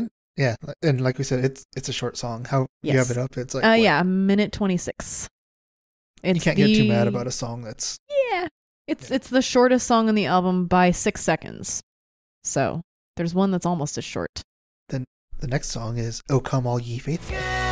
and 0.00 0.10
yeah, 0.36 0.56
and 0.82 1.00
like 1.00 1.18
we 1.18 1.24
said, 1.24 1.44
it's 1.44 1.64
it's 1.74 1.88
a 1.88 1.92
short 1.92 2.16
song. 2.16 2.44
How 2.44 2.60
you 2.82 2.92
Yes. 2.92 3.08
have 3.08 3.16
it 3.16 3.20
up? 3.20 3.36
It's 3.38 3.54
like 3.54 3.64
uh, 3.64 3.68
what? 3.70 3.80
yeah, 3.80 4.00
a 4.00 4.04
minute 4.04 4.52
twenty 4.52 4.76
six. 4.76 5.28
You 6.24 6.40
can't 6.40 6.56
get 6.56 6.74
too 6.74 6.88
mad 6.88 7.06
about 7.08 7.26
a 7.26 7.30
song 7.30 7.62
that's 7.62 7.98
Yeah, 8.30 8.48
it's 8.86 9.10
Yeah. 9.10 9.16
it's 9.16 9.28
the 9.28 9.42
shortest 9.42 9.86
song 9.86 10.08
on 10.08 10.14
the 10.14 10.26
album 10.26 10.66
by 10.66 10.90
six 10.90 11.22
seconds. 11.22 11.82
So 12.44 12.82
there's 13.16 13.34
one 13.34 13.50
that's 13.50 13.66
almost 13.66 13.96
as 13.98 14.04
short. 14.04 14.42
Then 14.88 15.04
the 15.38 15.46
next 15.46 15.68
song 15.70 15.98
is 15.98 16.22
"Oh 16.30 16.40
Come 16.40 16.66
All 16.66 16.80
Ye 16.80 16.98
Faithful." 16.98 17.36
have 17.36 17.63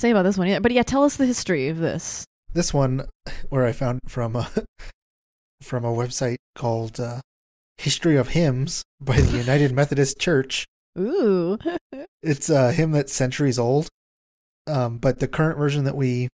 say 0.00 0.10
about 0.10 0.22
this 0.22 0.38
one 0.38 0.48
yet, 0.48 0.62
but 0.62 0.72
yeah, 0.72 0.82
tell 0.82 1.04
us 1.04 1.16
the 1.16 1.26
history 1.26 1.68
of 1.68 1.78
this. 1.78 2.24
This 2.52 2.74
one, 2.74 3.06
where 3.48 3.66
I 3.66 3.72
found 3.72 4.00
from 4.06 4.34
a 4.34 4.50
from 5.62 5.84
a 5.84 5.92
website 5.92 6.38
called 6.54 6.98
uh, 6.98 7.20
"History 7.78 8.16
of 8.16 8.28
Hymns" 8.28 8.82
by 9.00 9.20
the 9.20 9.38
United 9.38 9.72
Methodist 9.74 10.18
Church. 10.18 10.66
Ooh. 10.98 11.58
It's 12.22 12.50
a 12.50 12.72
hymn 12.72 12.92
that's 12.92 13.14
centuries 13.14 13.58
old, 13.58 13.88
um, 14.66 14.98
but 14.98 15.20
the 15.20 15.26
current 15.26 15.56
version 15.56 15.84
that 15.84 15.96
we 15.96 16.28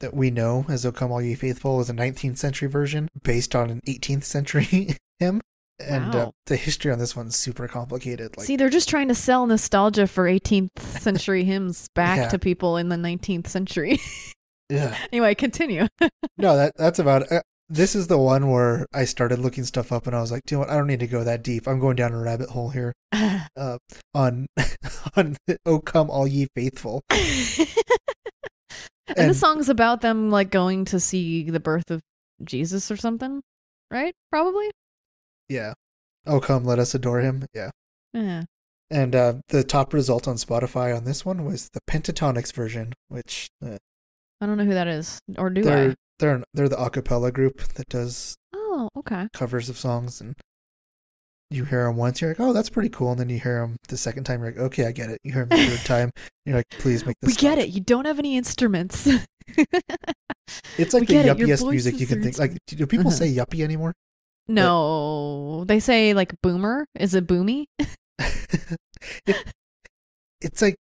that 0.00 0.12
we 0.12 0.30
know 0.30 0.66
as 0.68 0.84
"O 0.84 0.92
Come 0.92 1.10
All 1.10 1.22
Ye 1.22 1.34
Faithful" 1.34 1.80
is 1.80 1.88
a 1.88 1.94
19th 1.94 2.36
century 2.36 2.68
version 2.68 3.08
based 3.22 3.54
on 3.54 3.70
an 3.70 3.80
18th 3.86 4.24
century 4.24 4.96
hymn. 5.18 5.40
And 5.78 6.14
uh, 6.14 6.18
Wow. 6.18 6.32
the 6.46 6.56
history 6.56 6.90
on 6.90 6.98
this 6.98 7.14
one's 7.14 7.36
super 7.36 7.68
complicated. 7.68 8.36
Like, 8.36 8.46
See, 8.46 8.56
they're 8.56 8.70
just 8.70 8.88
trying 8.88 9.08
to 9.08 9.14
sell 9.14 9.46
nostalgia 9.46 10.06
for 10.06 10.24
18th 10.24 10.78
century 11.00 11.44
hymns 11.44 11.88
back 11.94 12.18
Yeah. 12.18 12.28
to 12.28 12.38
people 12.38 12.76
in 12.78 12.88
the 12.88 12.96
19th 12.96 13.46
century. 13.48 14.00
yeah, 14.70 14.96
anyway, 15.12 15.34
continue. 15.34 15.86
no, 16.38 16.56
that 16.56 16.72
that's 16.76 16.98
about. 16.98 17.22
It. 17.22 17.32
Uh, 17.32 17.40
this 17.68 17.96
is 17.96 18.06
the 18.06 18.16
one 18.16 18.48
where 18.48 18.86
I 18.94 19.04
started 19.04 19.40
looking 19.40 19.64
stuff 19.64 19.90
up, 19.90 20.06
and 20.06 20.14
I 20.14 20.20
was 20.20 20.30
like, 20.30 20.42
you 20.50 20.56
know 20.56 20.60
what? 20.60 20.70
I 20.70 20.76
don't 20.76 20.86
need 20.86 21.00
to 21.00 21.08
go 21.08 21.24
that 21.24 21.42
deep. 21.42 21.66
I'm 21.66 21.80
going 21.80 21.96
down 21.96 22.12
a 22.12 22.20
rabbit 22.20 22.50
hole 22.50 22.70
here. 22.70 22.92
Uh, 23.12 23.78
on 24.14 24.46
on 25.16 25.36
"O 25.66 25.80
Come 25.80 26.08
All 26.10 26.26
Ye 26.28 26.46
Faithful." 26.54 27.02
and, 27.10 27.68
the 29.30 29.34
song's 29.34 29.68
about 29.68 30.00
them 30.00 30.30
like 30.30 30.50
going 30.50 30.84
to 30.86 31.00
see 31.00 31.50
the 31.50 31.60
birth 31.60 31.90
of 31.90 32.00
Jesus 32.44 32.90
or 32.90 32.96
something, 32.96 33.42
right? 33.90 34.14
Probably. 34.30 34.70
Yeah. 35.48 35.74
Oh, 36.26 36.40
come, 36.40 36.64
let 36.64 36.78
us 36.78 36.94
adore 36.94 37.20
him. 37.20 37.46
Yeah. 37.54 37.70
Yeah. 38.12 38.44
And 38.90 39.14
uh, 39.16 39.34
the 39.48 39.64
top 39.64 39.92
result 39.92 40.28
on 40.28 40.36
Spotify 40.36 40.96
on 40.96 41.04
this 41.04 41.24
one 41.24 41.44
was 41.44 41.68
the 41.72 41.80
Pentatonix 41.88 42.52
version, 42.52 42.92
which 43.08 43.48
uh, 43.64 43.78
I 44.40 44.46
don't 44.46 44.56
know 44.58 44.64
who 44.64 44.74
that 44.74 44.86
is, 44.88 45.18
or 45.38 45.50
do 45.50 45.62
they're 45.62 45.90
I? 45.90 45.94
they're 46.20 46.42
they're 46.54 46.68
the 46.68 46.80
a 46.80 46.88
cappella 46.90 47.32
group 47.32 47.62
that 47.74 47.88
does 47.88 48.36
Oh, 48.54 48.88
okay. 48.96 49.26
covers 49.32 49.68
of 49.68 49.76
songs, 49.78 50.20
and 50.20 50.34
you 51.50 51.64
hear 51.64 51.84
them 51.84 51.96
once, 51.96 52.20
you're 52.20 52.30
like, 52.30 52.40
oh, 52.40 52.52
that's 52.52 52.70
pretty 52.70 52.88
cool, 52.88 53.10
and 53.12 53.18
then 53.20 53.28
you 53.28 53.40
hear 53.40 53.60
them 53.60 53.76
the 53.88 53.96
second 53.96 54.24
time, 54.24 54.40
you're 54.40 54.50
like, 54.52 54.60
okay, 54.60 54.86
I 54.86 54.92
get 54.92 55.10
it. 55.10 55.18
You 55.24 55.32
hear 55.32 55.46
them 55.46 55.58
the 55.58 55.66
third 55.76 55.84
time, 55.86 56.10
you're 56.44 56.56
like, 56.56 56.68
please 56.70 57.04
make 57.06 57.16
this. 57.22 57.34
We 57.36 57.40
get 57.40 57.58
it. 57.58 57.70
You 57.70 57.80
don't 57.80 58.04
have 58.04 58.18
any 58.20 58.36
instruments. 58.36 59.06
It's 59.06 59.18
like 60.94 61.08
We 61.08 61.16
the 61.16 61.24
yuppiest 61.24 61.68
music 61.68 61.98
you 61.98 62.06
can 62.06 62.22
think. 62.22 62.38
Like, 62.38 62.56
do 62.66 62.86
people 62.86 63.08
Uh-huh. 63.08 63.16
say 63.16 63.32
yuppie 63.32 63.64
anymore? 63.64 63.94
No, 64.48 65.64
they 65.64 65.80
say 65.80 66.14
like 66.14 66.40
boomer. 66.42 66.86
Is 66.94 67.14
it 67.14 67.26
boomy? 67.26 67.66
it, 69.26 69.52
it's 70.40 70.62
like 70.62 70.76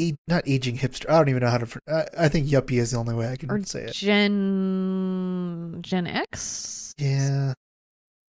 a, 0.00 0.14
not 0.26 0.42
aging 0.46 0.78
hipster. 0.78 1.08
I 1.08 1.18
don't 1.18 1.28
even 1.28 1.42
know 1.42 1.50
how 1.50 1.58
to. 1.58 1.66
pr- 1.66 1.78
I, 1.88 2.04
I 2.18 2.28
think 2.28 2.46
yuppie 2.48 2.78
is 2.78 2.90
the 2.90 2.98
only 2.98 3.14
way 3.14 3.28
I 3.28 3.36
can 3.36 3.50
Or 3.50 3.62
say 3.64 3.84
it. 3.84 3.92
Gen 3.92 5.78
Gen 5.82 6.06
X? 6.06 6.94
Yeah, 6.98 7.54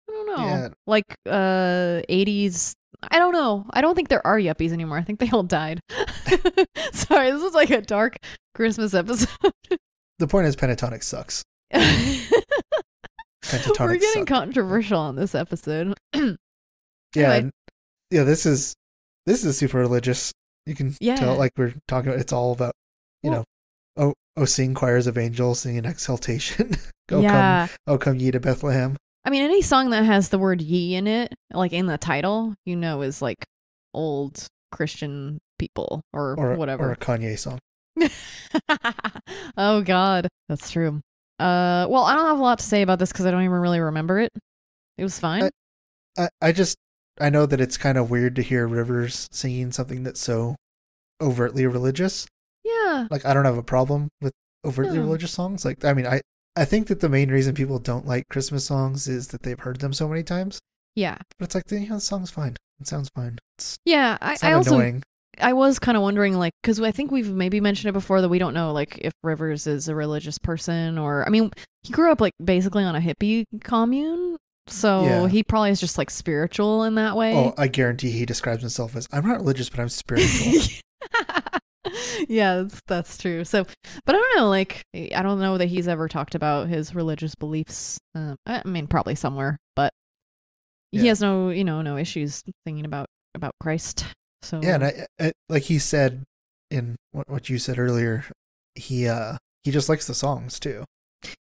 I 0.09 0.11
don't 0.11 0.27
know. 0.27 0.45
Yeah. 0.45 0.69
Like 0.87 1.15
uh 1.27 2.01
80s 2.09 2.73
I 3.11 3.19
don't 3.19 3.33
know. 3.33 3.65
I 3.71 3.81
don't 3.81 3.95
think 3.95 4.09
there 4.09 4.25
are 4.25 4.39
yuppies 4.39 4.71
anymore. 4.71 4.97
I 4.97 5.03
think 5.03 5.19
they 5.19 5.29
all 5.29 5.43
died. 5.43 5.79
Sorry, 6.93 7.31
this 7.31 7.43
is 7.43 7.53
like 7.53 7.69
a 7.69 7.81
dark 7.81 8.17
Christmas 8.53 8.93
episode. 8.93 9.29
the 10.19 10.27
point 10.27 10.47
is 10.47 10.55
pentatonic 10.55 11.03
sucks. 11.03 11.43
We're 13.79 13.97
getting 13.97 14.25
controversial 14.25 14.99
on 14.99 15.15
this 15.15 15.35
episode. 15.35 15.93
Yeah, 17.15 17.31
and- 17.33 17.51
yeah. 18.11 18.23
This 18.23 18.45
is 18.45 18.75
this 19.25 19.45
is 19.45 19.57
super 19.57 19.77
religious. 19.77 20.33
You 20.65 20.75
can 20.75 20.95
Yeah. 20.99 21.15
tell, 21.15 21.35
like 21.37 21.51
we're 21.55 21.73
talking 21.87 22.09
about. 22.09 22.19
It's 22.19 22.33
all 22.33 22.51
about 22.51 22.73
you 23.23 23.29
Well- 23.31 23.39
know. 23.39 23.45
Oh, 23.97 24.13
oh, 24.35 24.43
sing 24.43 24.73
choirs 24.73 25.07
of 25.07 25.17
angels 25.17 25.59
singing 25.61 25.85
exaltation. 25.85 26.75
oh, 27.11 27.21
yeah. 27.21 27.67
come, 27.67 27.77
oh, 27.87 27.97
come 27.97 28.17
ye 28.17 28.31
to 28.31 28.41
Bethlehem. 28.41 28.97
I 29.23 29.29
mean, 29.29 29.43
any 29.43 29.61
song 29.61 29.91
that 29.91 30.03
has 30.03 30.27
the 30.27 30.37
word 30.37 30.59
ye 30.61 30.95
in 30.95 31.07
it, 31.07 31.33
like 31.53 31.71
in 31.71 31.85
the 31.85 31.97
title, 31.97 32.53
you 32.65 32.75
know 32.75 33.01
is 33.01 33.21
like 33.21 33.45
old 33.93 34.45
Christian 34.73 35.39
people 35.57 36.01
or, 36.11 36.35
Or 36.37 36.55
whatever. 36.55 36.89
or 36.89 36.91
a 36.91 36.97
Kanye 36.97 37.39
song. 37.39 37.59
oh 39.57 39.81
god, 39.81 40.27
that's 40.49 40.69
true. 40.69 40.99
Uh, 41.39 41.85
well, 41.89 42.03
I 42.03 42.15
don't 42.15 42.25
have 42.25 42.39
a 42.39 42.43
lot 42.43 42.59
to 42.59 42.65
say 42.65 42.81
about 42.81 42.99
this 42.99 43.11
because 43.11 43.25
I 43.25 43.31
don't 43.31 43.43
even 43.43 43.57
really 43.57 43.79
remember 43.79 44.19
it. 44.19 44.31
It 44.97 45.03
was 45.03 45.19
fine. 45.19 45.43
Uh, 45.43 45.49
I, 46.17 46.29
I 46.41 46.51
just 46.51 46.77
I 47.19 47.29
know 47.29 47.45
that 47.45 47.59
it's 47.61 47.77
kind 47.77 47.97
of 47.97 48.09
weird 48.09 48.35
to 48.37 48.41
hear 48.41 48.67
Rivers 48.67 49.27
singing 49.31 49.71
something 49.71 50.03
that's 50.03 50.21
so 50.21 50.55
overtly 51.21 51.65
religious. 51.65 52.25
yeah, 52.63 53.07
Like 53.09 53.25
I 53.25 53.33
don't 53.33 53.45
have 53.45 53.57
a 53.57 53.63
problem 53.63 54.09
with 54.21 54.33
overtly 54.65 54.99
religious 54.99 55.31
songs. 55.31 55.65
Like 55.65 55.83
I 55.85 55.93
mean 55.93 56.07
I 56.07 56.21
I 56.55 56.63
think 56.65 56.87
that 56.87 57.01
the 57.01 57.09
main 57.09 57.29
reason 57.29 57.53
people 57.53 57.79
don't 57.79 58.07
like 58.07 58.27
Christmas 58.29 58.65
songs 58.65 59.07
is 59.07 59.27
that 59.29 59.43
they've 59.43 59.59
heard 59.59 59.79
them 59.81 59.91
so 59.93 60.07
many 60.07 60.23
times. 60.23 60.59
yeah, 60.95 61.17
But 61.37 61.45
it's 61.45 61.55
like 61.55 61.65
the, 61.65 61.79
you 61.81 61.89
know, 61.89 61.95
the 61.95 62.01
song's 62.01 62.31
fine. 62.31 62.55
It 62.79 62.87
sounds 62.87 63.09
fine. 63.09 63.39
It's, 63.57 63.77
yeah. 63.83 64.17
I, 64.21 64.33
it's 64.33 64.43
I 64.43 64.53
also 64.53 64.75
annoying. 64.75 65.03
I 65.41 65.53
was 65.53 65.79
kind 65.79 65.95
of 65.97 66.03
wondering, 66.03 66.33
like, 66.37 66.53
because 66.61 66.79
I 66.81 66.91
think 66.91 67.11
we've 67.11 67.29
maybe 67.31 67.59
mentioned 67.59 67.89
it 67.89 67.93
before 67.93 68.21
that 68.21 68.29
we 68.29 68.39
don't 68.39 68.53
know, 68.53 68.71
like, 68.71 68.97
if 68.99 69.13
Rivers 69.23 69.67
is 69.67 69.87
a 69.87 69.95
religious 69.95 70.37
person 70.37 70.97
or, 70.97 71.25
I 71.25 71.29
mean, 71.29 71.51
he 71.83 71.93
grew 71.93 72.11
up 72.11 72.21
like 72.21 72.33
basically 72.43 72.83
on 72.83 72.95
a 72.95 72.99
hippie 72.99 73.45
commune, 73.63 74.37
so 74.67 75.03
Yeah. 75.03 75.27
he 75.27 75.43
probably 75.43 75.69
is 75.71 75.79
just 75.79 75.97
like 75.97 76.09
spiritual 76.09 76.83
in 76.83 76.95
that 76.95 77.15
way. 77.15 77.35
Oh, 77.35 77.53
I 77.57 77.67
guarantee 77.67 78.11
he 78.11 78.25
describes 78.25 78.61
himself 78.61 78.95
as 78.95 79.07
I'm 79.11 79.27
not 79.27 79.37
religious, 79.39 79.69
but 79.69 79.79
I'm 79.79 79.89
spiritual. 79.89 80.53
yeah, 82.27 82.63
that's, 82.63 82.81
that's 82.87 83.17
true. 83.17 83.43
So, 83.45 83.65
but 84.05 84.15
I 84.15 84.17
don't 84.17 84.37
know. 84.37 84.49
Like, 84.49 84.83
I 84.93 85.21
don't 85.21 85.39
know 85.39 85.57
that 85.57 85.67
he's 85.67 85.87
ever 85.87 86.07
talked 86.07 86.35
about 86.35 86.67
his 86.67 86.95
religious 86.95 87.35
beliefs. 87.35 87.99
Um, 88.15 88.37
I 88.45 88.61
mean, 88.65 88.87
probably 88.87 89.15
somewhere, 89.15 89.57
but 89.75 89.91
he 90.91 91.07
has 91.07 91.21
no, 91.21 91.49
you 91.49 91.63
know, 91.63 91.81
no 91.81 91.97
issues 91.97 92.41
thinking 92.65 92.85
about 92.85 93.07
about 93.35 93.53
Christ. 93.61 94.05
So 94.45 94.61
yeah, 94.63 94.75
and 94.75 94.83
I, 94.85 95.05
I 95.19 95.31
like 95.49 95.63
he 95.63 95.79
said 95.79 96.23
in 96.71 96.95
what, 97.11 97.29
what 97.29 97.49
you 97.49 97.57
said 97.57 97.79
earlier, 97.79 98.25
he 98.75 99.07
uh 99.07 99.37
he 99.63 99.71
just 99.71 99.89
likes 99.89 100.07
the 100.07 100.13
songs 100.13 100.59
too. 100.59 100.83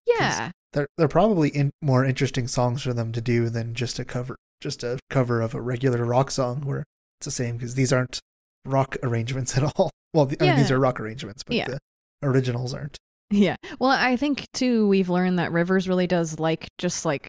yeah, 0.07 0.51
They're 0.73 0.87
they're 0.97 1.07
probably 1.07 1.49
in, 1.49 1.71
more 1.81 2.05
interesting 2.05 2.47
songs 2.47 2.81
for 2.83 2.93
them 2.93 3.11
to 3.11 3.21
do 3.21 3.49
than 3.49 3.73
just 3.73 3.99
a 3.99 4.05
cover 4.05 4.35
just 4.61 4.83
a 4.83 4.97
cover 5.09 5.41
of 5.41 5.53
a 5.53 5.61
regular 5.61 6.05
rock 6.05 6.31
song 6.31 6.61
where 6.61 6.85
it's 7.19 7.25
the 7.25 7.31
same 7.31 7.57
because 7.57 7.75
these 7.75 7.91
aren't 7.91 8.19
rock 8.65 8.95
arrangements 9.03 9.57
at 9.57 9.63
all. 9.77 9.89
Well, 10.13 10.25
the, 10.25 10.37
I 10.41 10.47
mean 10.47 10.55
these 10.57 10.71
are 10.71 10.79
rock 10.79 10.99
arrangements, 10.99 11.43
but 11.43 11.55
Yeah. 11.55 11.67
the 11.67 11.79
originals 12.21 12.73
aren't. 12.73 12.97
Yeah. 13.29 13.55
Well, 13.79 13.91
I 13.91 14.15
think 14.15 14.45
too 14.53 14.87
we've 14.87 15.09
learned 15.09 15.39
that 15.39 15.51
Rivers 15.51 15.89
really 15.89 16.07
does 16.07 16.39
like 16.39 16.67
just 16.77 17.03
like 17.03 17.27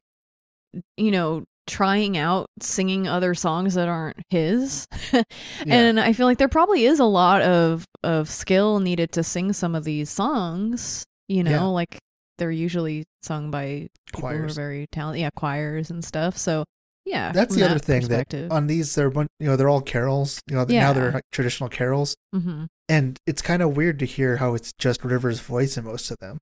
you 0.96 1.10
know 1.10 1.44
trying 1.66 2.16
out 2.18 2.46
singing 2.60 3.08
other 3.08 3.34
songs 3.34 3.74
that 3.74 3.88
aren't 3.88 4.18
his. 4.30 4.86
and 5.66 5.98
I 6.00 6.12
feel 6.12 6.26
like 6.26 6.38
there 6.38 6.48
probably 6.48 6.84
is 6.84 7.00
a 7.00 7.04
lot 7.04 7.42
of 7.42 7.84
of 8.02 8.28
skill 8.28 8.80
needed 8.80 9.12
to 9.12 9.22
sing 9.22 9.52
some 9.52 9.74
of 9.74 9.84
these 9.84 10.10
songs, 10.10 11.04
you 11.28 11.42
know, 11.42 11.50
Yeah. 11.50 11.62
like 11.64 11.98
they're 12.38 12.50
usually 12.50 13.04
sung 13.22 13.50
by 13.50 13.88
people 14.12 14.28
who 14.28 14.34
are 14.34 14.38
Choirs. 14.40 14.56
very 14.56 14.86
talented, 14.92 15.20
yeah, 15.20 15.30
choirs 15.36 15.90
and 15.90 16.04
stuff. 16.04 16.36
So, 16.36 16.64
yeah. 17.06 17.32
That's 17.32 17.54
the 17.54 17.62
other 17.64 17.78
thing 17.78 18.08
that 18.08 18.34
on 18.50 18.66
these 18.66 18.94
they're 18.94 19.12
you 19.12 19.26
know 19.46 19.56
they're 19.56 19.68
all 19.68 19.80
carols. 19.80 20.40
You 20.48 20.56
know 20.56 20.64
now 20.64 20.92
they're 20.92 21.12
like 21.12 21.24
traditional 21.32 21.68
carols, 21.70 22.16
Mhm. 22.34 22.66
and 22.88 23.18
it's 23.26 23.40
kind 23.42 23.62
of 23.62 23.76
weird 23.76 23.98
to 24.00 24.04
hear 24.06 24.36
how 24.38 24.54
it's 24.54 24.72
just 24.78 25.04
Rivers' 25.04 25.40
voice 25.40 25.76
in 25.76 25.84
most 25.84 26.10
of 26.10 26.18
them. 26.18 26.38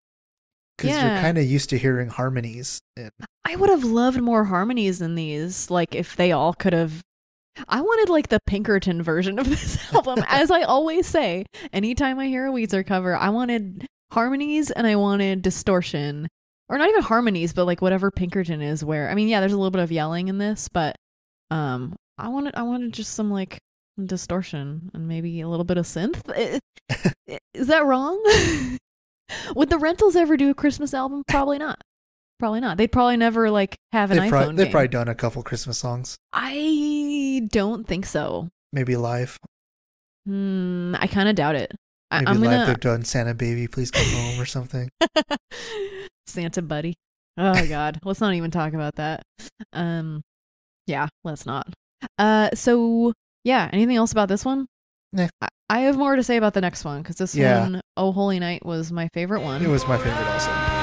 Because 0.77 0.91
you're 0.91 0.99
Yeah. 1.09 1.21
kind 1.21 1.37
of 1.37 1.45
used 1.45 1.69
to 1.71 1.77
hearing 1.77 2.09
harmonies. 2.09 2.79
And 2.95 3.11
I 3.45 3.55
would 3.55 3.69
have 3.69 3.83
loved 3.83 4.21
more 4.21 4.45
harmonies 4.45 5.01
in 5.01 5.15
these. 5.15 5.69
Like 5.71 5.95
if 5.95 6.15
they 6.15 6.31
all 6.31 6.53
could 6.53 6.73
have. 6.73 7.01
I 7.67 7.81
wanted 7.81 8.09
like 8.09 8.27
the 8.27 8.39
Pinkerton 8.45 9.01
version 9.01 9.39
of 9.39 9.49
this 9.49 9.77
album. 9.93 10.23
As 10.27 10.51
I 10.51 10.61
always 10.61 11.07
say, 11.07 11.45
anytime 11.73 12.19
I 12.19 12.27
hear 12.27 12.45
a 12.47 12.51
Weezer 12.51 12.85
cover, 12.85 13.15
I 13.15 13.29
wanted 13.29 13.87
harmonies 14.11 14.69
and 14.69 14.85
I 14.85 14.95
wanted 14.95 15.41
distortion, 15.41 16.27
or 16.69 16.77
not 16.77 16.87
even 16.89 17.01
harmonies, 17.01 17.53
but 17.53 17.65
like 17.65 17.81
whatever 17.81 18.11
Pinkerton 18.11 18.61
is. 18.61 18.85
Where 18.85 19.09
I 19.09 19.15
mean, 19.15 19.27
yeah, 19.27 19.39
there's 19.39 19.53
a 19.53 19.57
little 19.57 19.71
bit 19.71 19.81
of 19.81 19.91
yelling 19.91 20.27
in 20.27 20.37
this, 20.37 20.69
but 20.71 20.95
um, 21.49 21.95
I 22.19 22.27
wanted 22.29 22.53
I 22.55 22.61
wanted 22.61 22.93
just 22.93 23.15
some 23.15 23.31
like 23.31 23.57
distortion 24.05 24.91
and 24.93 25.07
maybe 25.07 25.41
a 25.41 25.47
little 25.49 25.65
bit 25.65 25.77
of 25.77 25.85
synth. 25.85 26.21
Is 27.55 27.67
that 27.67 27.85
wrong? 27.85 28.21
Would 29.55 29.69
the 29.69 29.77
Rentals 29.77 30.15
ever 30.15 30.37
do 30.37 30.49
a 30.49 30.53
Christmas 30.53 30.93
album? 30.93 31.23
Probably 31.27 31.57
not. 31.57 31.81
Probably 32.39 32.59
not. 32.59 32.77
They'd 32.77 32.91
probably 32.91 33.17
never 33.17 33.49
like 33.49 33.75
have 33.91 34.11
an 34.11 34.17
they've, 34.17 34.31
iPhone. 34.31 34.43
prob- 34.45 34.55
they've 34.55 34.65
game. 34.67 34.71
probably 34.71 34.87
done 34.89 35.07
a 35.07 35.15
couple 35.15 35.41
Christmas 35.43 35.77
songs, 35.79 36.17
I 36.33 37.47
don't 37.51 37.87
think 37.87 38.05
so. 38.05 38.49
maybe 38.71 38.95
live. 38.95 39.39
Hmm, 40.25 40.93
I 40.99 41.07
kind 41.07 41.29
of 41.29 41.35
doubt 41.35 41.55
it. 41.55 41.73
I, 42.11 42.19
Maybe 42.19 42.29
I'm 42.31 42.39
live 42.41 42.51
gonna 42.51 42.65
they've 42.67 42.79
done 42.79 43.03
Santa 43.03 43.33
Baby, 43.33 43.67
please 43.67 43.91
come 43.91 44.05
home 44.05 44.39
or 44.39 44.45
something. 44.45 44.89
Santa 46.27 46.61
buddy. 46.61 46.93
Oh 47.37 47.67
God, 47.67 47.99
let's 48.05 48.21
not 48.21 48.33
even 48.33 48.51
talk 48.51 48.73
about 48.73 48.95
that. 48.95 49.23
Um, 49.73 50.21
yeah, 50.85 51.07
let's 51.23 51.45
not. 51.45 51.67
Uh, 52.17 52.49
so 52.53 53.13
yeah, 53.43 53.69
anything 53.73 53.95
else 53.95 54.11
about 54.11 54.29
this 54.29 54.45
one? 54.45 54.67
I, 55.15 55.47
I 55.69 55.79
have 55.81 55.97
more 55.97 56.15
to 56.15 56.23
say 56.23 56.37
about 56.37 56.53
the 56.53 56.61
next 56.61 56.83
one 56.85 57.01
because 57.01 57.17
this 57.17 57.35
Yeah. 57.35 57.61
one, 57.61 57.81
Oh 57.95 58.11
Holy 58.11 58.39
Night, 58.39 58.65
was 58.65 58.91
my 58.91 59.07
favorite 59.13 59.41
one. 59.41 59.63
It 59.63 59.69
was 59.69 59.87
my 59.87 59.97
favorite 59.97 60.27
also. 60.27 60.76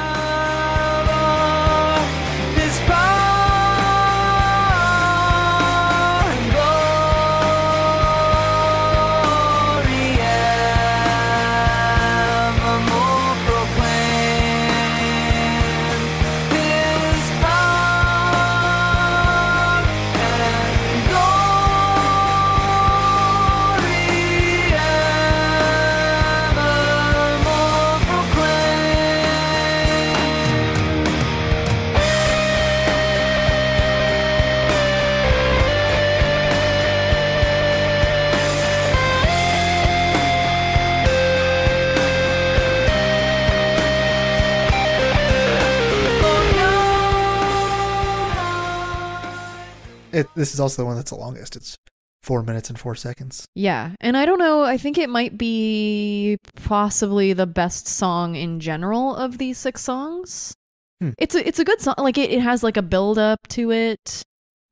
It, 50.24 50.30
this 50.34 50.54
is 50.54 50.60
also 50.60 50.82
the 50.82 50.86
one 50.86 50.96
that's 50.96 51.10
the 51.10 51.16
longest. 51.16 51.56
It's 51.56 51.76
four 52.22 52.42
minutes 52.42 52.70
and 52.70 52.78
four 52.78 52.94
seconds. 52.94 53.46
Yeah, 53.54 53.92
and 54.00 54.16
I 54.16 54.26
don't 54.26 54.38
know. 54.38 54.62
I 54.62 54.78
think 54.78 54.98
it 54.98 55.10
might 55.10 55.36
be 55.36 56.38
possibly 56.64 57.32
the 57.32 57.46
best 57.46 57.86
song 57.86 58.34
in 58.34 58.60
general 58.60 59.14
of 59.14 59.38
these 59.38 59.58
six 59.58 59.82
songs. 59.82 60.54
Hmm. 61.00 61.10
It's 61.18 61.34
a 61.34 61.46
it's 61.46 61.58
a 61.58 61.64
good 61.64 61.80
song. 61.80 61.94
Like 61.98 62.18
it, 62.18 62.30
it 62.30 62.40
has 62.40 62.62
like 62.62 62.76
a 62.76 62.82
build 62.82 63.18
up 63.18 63.46
to 63.48 63.70
it. 63.70 64.22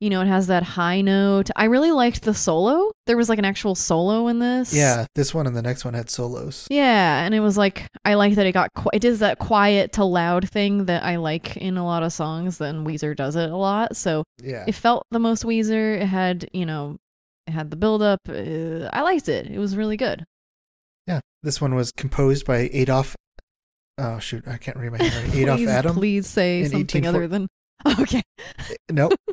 You 0.03 0.09
know, 0.09 0.19
it 0.21 0.27
has 0.27 0.47
that 0.47 0.63
high 0.63 0.99
note. 0.99 1.49
I 1.55 1.63
really 1.65 1.91
liked 1.91 2.23
the 2.23 2.33
solo. 2.33 2.91
There 3.05 3.15
was 3.15 3.29
like 3.29 3.39
an 3.39 3.45
actual 3.45 3.73
solo 3.73 4.27
in 4.27 4.39
this. 4.39 4.73
Yeah, 4.73 5.05
this 5.15 5.33
one 5.33 5.47
and 5.47 5.55
the 5.55 5.61
next 5.61 5.85
one 5.85 5.93
had 5.93 6.09
solos. 6.09 6.67
Yeah, 6.69 7.23
and 7.23 7.33
it 7.33 7.39
was 7.39 7.57
like 7.57 7.87
I 8.03 8.15
like 8.15 8.35
that 8.35 8.45
it 8.45 8.51
got 8.51 8.73
qu- 8.75 8.89
it 8.91 8.99
does 8.99 9.19
that 9.19 9.39
quiet 9.39 9.93
to 9.93 10.03
loud 10.03 10.49
thing 10.49 10.85
that 10.85 11.03
I 11.03 11.15
like 11.15 11.55
in 11.55 11.77
a 11.77 11.85
lot 11.85 12.03
of 12.03 12.11
songs. 12.11 12.57
Then 12.57 12.85
Weezer 12.85 13.15
does 13.15 13.37
it 13.37 13.49
a 13.49 13.55
lot, 13.55 13.95
so 13.95 14.25
Yeah. 14.41 14.65
it 14.67 14.75
felt 14.75 15.05
the 15.09 15.19
most 15.19 15.45
Weezer. 15.45 16.01
It 16.01 16.07
had 16.07 16.49
you 16.51 16.65
know, 16.65 16.97
it 17.47 17.51
had 17.51 17.71
the 17.71 17.77
build 17.77 18.01
up. 18.01 18.19
Uh, 18.27 18.89
I 18.91 19.03
liked 19.03 19.29
it. 19.29 19.47
It 19.47 19.57
was 19.59 19.77
really 19.77 19.95
good. 19.95 20.25
Yeah. 21.07 21.21
This 21.43 21.61
one 21.61 21.75
was 21.75 21.93
composed 21.93 22.45
by 22.45 22.69
Adolf. 22.73 23.15
Oh, 23.97 24.19
shoot. 24.19 24.43
I 24.47 24.57
can't 24.57 24.75
read 24.75 24.91
my 24.91 25.01
handwriting. 25.01 25.39
Adolf 25.43 25.61
Adam. 25.67 25.95
please 25.95 26.27
say 26.27 26.59
in 26.63 26.71
something 26.71 27.03
1840 27.05 27.07
other 27.07 27.27
than 27.29 27.47
okay. 28.03 28.21
Nope. 28.91 29.13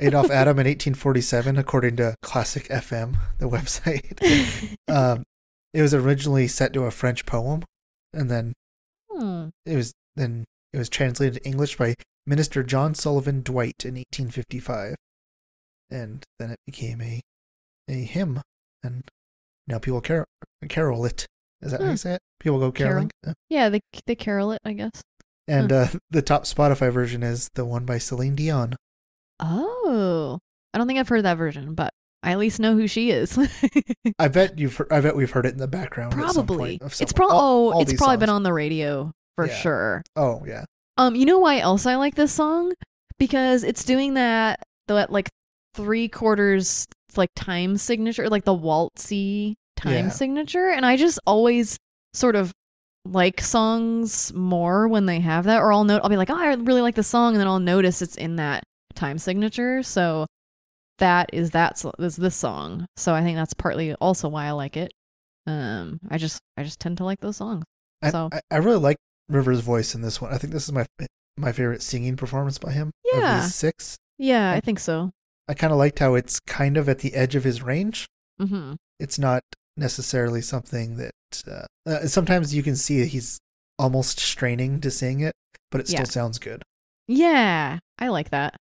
Adolf 0.00 0.30
Adam 0.30 0.58
in 0.58 0.66
1847, 0.66 1.56
according 1.58 1.96
to 1.96 2.14
Classic 2.22 2.64
FM, 2.68 3.16
the 3.38 3.48
website. 3.48 4.76
um, 4.88 5.24
it 5.72 5.82
was 5.82 5.94
originally 5.94 6.46
set 6.48 6.72
to 6.74 6.84
a 6.84 6.90
French 6.90 7.26
poem, 7.26 7.64
and 8.12 8.30
then 8.30 8.52
Hmm. 9.10 9.48
it 9.64 9.76
was 9.76 9.92
then 10.16 10.44
it 10.72 10.78
was 10.78 10.88
translated 10.88 11.34
to 11.42 11.48
English 11.48 11.76
by 11.76 11.94
Minister 12.26 12.62
John 12.62 12.94
Sullivan 12.94 13.42
Dwight 13.42 13.84
in 13.84 13.94
1855, 13.94 14.96
and 15.90 16.24
then 16.38 16.50
it 16.50 16.58
became 16.66 17.00
a 17.00 17.20
a 17.88 18.04
hymn, 18.04 18.42
and 18.82 19.04
now 19.66 19.78
people 19.78 20.00
carol, 20.00 20.26
carol 20.68 21.04
it. 21.06 21.26
Is 21.62 21.72
that 21.72 21.80
how 21.80 21.86
Hmm. 21.86 21.90
you 21.92 21.96
say 21.96 22.14
it? 22.14 22.20
People 22.40 22.58
go 22.58 22.72
caroling. 22.72 23.10
Uh, 23.26 23.34
Yeah, 23.48 23.68
they 23.68 23.80
they 24.06 24.14
carol 24.14 24.52
it, 24.52 24.60
I 24.64 24.72
guess. 24.74 25.02
And 25.48 25.70
uh, 25.72 25.86
the 26.10 26.22
top 26.22 26.44
Spotify 26.44 26.92
version 26.92 27.22
is 27.22 27.48
the 27.54 27.64
one 27.64 27.84
by 27.84 27.98
Celine 27.98 28.34
Dion. 28.34 28.74
Oh, 29.40 30.38
I 30.72 30.78
don't 30.78 30.86
think 30.86 30.98
I've 30.98 31.08
heard 31.08 31.24
that 31.24 31.36
version, 31.38 31.74
but 31.74 31.92
I 32.22 32.32
at 32.32 32.38
least 32.38 32.58
know 32.60 32.74
who 32.74 32.86
she 32.88 33.10
is. 33.10 33.38
I 34.18 34.28
bet 34.28 34.58
you've. 34.58 34.76
Heard, 34.76 34.88
I 34.92 35.00
bet 35.00 35.14
we've 35.16 35.30
heard 35.30 35.46
it 35.46 35.52
in 35.52 35.58
the 35.58 35.68
background. 35.68 36.14
at 36.14 36.32
some 36.32 36.46
probably. 36.46 36.78
It's 36.82 37.12
probably 37.12 37.36
oh, 37.36 37.72
all 37.72 37.82
it's 37.82 37.92
probably 37.94 38.16
been 38.16 38.30
on 38.30 38.42
the 38.42 38.52
radio 38.52 39.12
for 39.36 39.46
Yeah. 39.46 39.54
sure. 39.54 40.02
Oh 40.16 40.42
yeah, 40.46 40.64
Um, 40.96 41.14
you 41.14 41.26
know 41.26 41.38
why 41.38 41.58
else 41.58 41.86
I 41.86 41.96
like 41.96 42.14
this 42.14 42.32
song? 42.32 42.72
Because 43.18 43.62
it's 43.64 43.84
doing 43.84 44.14
that 44.14 44.62
that 44.88 45.10
like 45.12 45.28
three 45.74 46.08
quarters 46.08 46.86
like 47.16 47.30
time 47.36 47.76
signature, 47.76 48.28
like 48.28 48.44
the 48.44 48.56
waltzy 48.56 49.54
time 49.76 50.06
Yeah. 50.06 50.08
signature, 50.08 50.70
and 50.70 50.86
I 50.86 50.96
just 50.96 51.18
always 51.26 51.76
sort 52.14 52.36
of 52.36 52.52
like 53.04 53.40
songs 53.40 54.32
more 54.34 54.88
when 54.88 55.06
they 55.06 55.20
have 55.20 55.44
that, 55.44 55.60
or 55.60 55.72
I'll 55.72 55.84
note 55.84 56.00
I'll 56.02 56.08
be 56.10 56.16
like, 56.16 56.30
oh, 56.30 56.36
I 56.38 56.54
really 56.54 56.80
like 56.80 56.94
the 56.94 57.02
song, 57.02 57.34
and 57.34 57.40
then 57.40 57.46
I'll 57.48 57.58
notice 57.60 58.00
it's 58.02 58.16
in 58.16 58.36
that 58.36 58.62
time 58.94 59.18
signature. 59.18 59.82
So 59.82 60.26
that 60.98 61.30
is 61.32 61.50
that 61.52 61.82
is 61.98 62.16
this 62.16 62.36
song. 62.36 62.86
So 62.96 63.14
I 63.14 63.22
think 63.22 63.36
that's 63.36 63.54
partly 63.54 63.94
also 63.94 64.28
why 64.28 64.46
I 64.46 64.52
like 64.52 64.76
it. 64.76 64.92
Um, 65.46 66.00
I 66.10 66.18
just 66.18 66.40
I 66.56 66.62
just 66.62 66.80
tend 66.80 66.98
to 66.98 67.04
like 67.04 67.20
those 67.20 67.36
songs. 67.36 67.64
I, 68.02 68.10
So- 68.10 68.30
I, 68.32 68.40
I 68.50 68.56
really 68.58 68.78
like 68.78 68.96
Rivers' 69.28 69.60
voice 69.60 69.94
in 69.94 70.02
this 70.02 70.20
one. 70.20 70.32
I 70.32 70.38
think 70.38 70.52
this 70.52 70.64
is 70.64 70.72
my 70.72 70.86
my 71.36 71.50
favorite 71.52 71.82
singing 71.82 72.16
performance 72.16 72.58
by 72.58 72.72
him. 72.72 72.90
Yeah. 73.12 73.42
six. 73.42 73.96
Yeah, 74.18 74.52
I 74.52 74.56
I- 74.56 74.60
think 74.60 74.78
so. 74.78 75.10
I 75.48 75.52
kind 75.54 75.72
of 75.72 75.78
liked 75.78 75.98
how 75.98 76.14
it's 76.14 76.40
kind 76.40 76.76
of 76.78 76.88
at 76.88 77.00
the 77.00 77.12
edge 77.14 77.34
of 77.34 77.44
his 77.44 77.60
range. 77.60 78.06
Mm-hmm. 78.40 78.74
It's 78.98 79.18
not 79.18 79.42
necessarily 79.76 80.40
something 80.40 80.96
that 80.96 81.10
uh, 81.46 81.66
uh, 81.84 82.06
sometimes 82.06 82.54
you 82.54 82.62
can 82.62 82.76
see 82.76 83.04
he's 83.04 83.38
almost 83.78 84.18
straining 84.20 84.80
to 84.80 84.90
sing 84.90 85.20
it, 85.20 85.34
but 85.70 85.80
it 85.82 85.88
still 85.88 86.00
Yeah. 86.00 86.04
sounds 86.04 86.38
good. 86.38 86.62
Yeah, 87.08 87.78
I 87.98 88.08
like 88.08 88.30
that. 88.30 88.56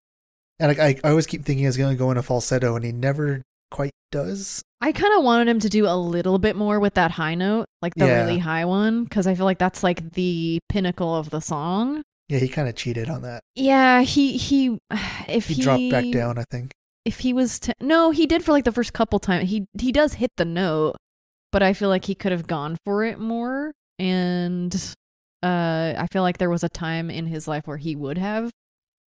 And 0.60 0.70
like, 0.70 0.80
I, 0.80 1.08
I 1.08 1.12
always 1.12 1.26
keep 1.28 1.46
thinking 1.46 1.66
he's 1.66 1.78
going 1.78 1.96
to 1.96 1.98
go 1.98 2.12
in 2.12 2.18
a 2.18 2.24
falsetto, 2.24 2.76
and 2.76 2.84
he 2.84 2.92
never 2.92 3.42
quite 3.72 3.92
does. 4.12 4.62
I 4.82 4.92
kind 4.92 5.14
of 5.18 5.24
wanted 5.24 5.48
him 5.48 5.60
to 5.60 5.70
do 5.70 5.86
a 5.88 5.96
little 5.96 6.40
bit 6.40 6.56
more 6.56 6.80
with 6.80 6.96
that 6.96 7.12
high 7.12 7.36
note, 7.36 7.66
like 7.82 7.94
the 7.96 8.06
Yeah. 8.08 8.22
really 8.22 8.40
high 8.40 8.66
one, 8.66 9.04
because 9.04 9.28
I 9.28 9.36
feel 9.36 9.46
like 9.46 9.60
that's 9.60 9.84
like 9.84 10.14
the 10.14 10.60
pinnacle 10.70 11.16
of 11.16 11.30
the 11.30 11.40
song. 11.42 12.02
Yeah, 12.28 12.40
he 12.40 12.48
kind 12.48 12.68
of 12.70 12.76
cheated 12.76 13.10
on 13.10 13.22
that. 13.24 13.42
Yeah, 13.56 14.02
he 14.02 14.38
he 14.38 14.78
if 15.28 15.48
He, 15.48 15.56
he, 15.56 15.62
dropped 15.62 15.90
back 15.92 16.12
down, 16.12 16.38
I 16.38 16.44
think. 16.50 16.72
If 17.06 17.20
he 17.20 17.34
was 17.34 17.60
to 17.62 17.74
no, 17.80 18.12
he 18.12 18.26
did 18.28 18.44
for 18.44 18.52
like 18.52 18.66
the 18.66 18.72
first 18.72 18.94
couple 18.94 19.20
times. 19.20 19.50
He 19.50 19.66
he 19.80 19.92
does 19.92 20.14
hit 20.16 20.32
the 20.38 20.46
note, 20.46 20.96
but 21.52 21.64
I 21.64 21.74
feel 21.74 21.90
like 21.90 22.06
he 22.06 22.16
could 22.16 22.32
have 22.32 22.48
gone 22.48 22.78
for 22.86 23.04
it 23.04 23.20
more. 23.20 23.72
And 23.98 24.74
uh, 25.44 25.94
I 25.98 26.08
feel 26.12 26.22
like 26.22 26.38
there 26.38 26.50
was 26.50 26.64
a 26.64 26.70
time 26.70 27.10
in 27.10 27.26
his 27.26 27.48
life 27.48 27.66
where 27.66 27.78
he 27.78 27.96
would 27.96 28.18
have. 28.18 28.52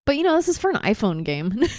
But 0.07 0.17
you 0.17 0.23
know, 0.23 0.35
this 0.37 0.47
is 0.47 0.57
for 0.57 0.71
an 0.71 0.77
iPhone 0.77 1.23
game. 1.23 1.53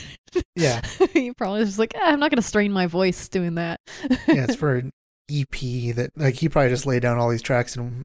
Yeah, 0.55 0.83
he 1.14 1.33
probably 1.33 1.61
was 1.61 1.70
just 1.70 1.79
like, 1.79 1.95
"Ah, 1.97 2.12
I'm 2.12 2.20
not 2.20 2.31
gonna 2.31 2.43
strain 2.43 2.70
my 2.70 2.87
voice 2.87 3.29
doing 3.31 3.55
that. 3.55 3.81
yeah, 4.11 4.45
it's 4.45 4.55
for 4.57 4.74
an 4.74 4.91
EP 5.33 5.95
that 5.97 6.11
like 6.16 6.35
he 6.35 6.51
probably 6.51 6.68
just 6.68 6.85
laid 6.85 7.01
down 7.01 7.16
all 7.16 7.31
these 7.31 7.41
tracks 7.41 7.76
in 7.76 8.03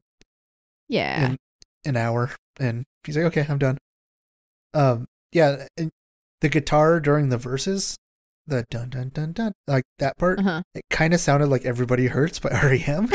yeah. 0.88 1.26
in 1.26 1.38
an 1.84 1.96
hour, 1.98 2.30
and 2.58 2.84
he's 3.04 3.14
like, 3.18 3.26
okay, 3.26 3.44
I'm 3.46 3.58
done. 3.58 3.76
Um, 4.72 5.06
yeah, 5.32 5.66
and 5.76 5.90
the 6.40 6.48
guitar 6.48 6.98
during 6.98 7.28
the 7.28 7.36
verses, 7.36 7.96
the 8.46 8.64
dun 8.70 8.88
dun 8.88 9.10
dun 9.12 9.32
dun, 9.32 9.52
like 9.66 9.84
that 9.98 10.16
part, 10.16 10.38
Uh-huh. 10.38 10.62
it 10.74 10.84
kind 10.88 11.12
of 11.12 11.20
sounded 11.20 11.48
like 11.48 11.66
"Everybody 11.66 12.06
Hurts" 12.06 12.38
by 12.38 12.48
REM. 12.62 13.08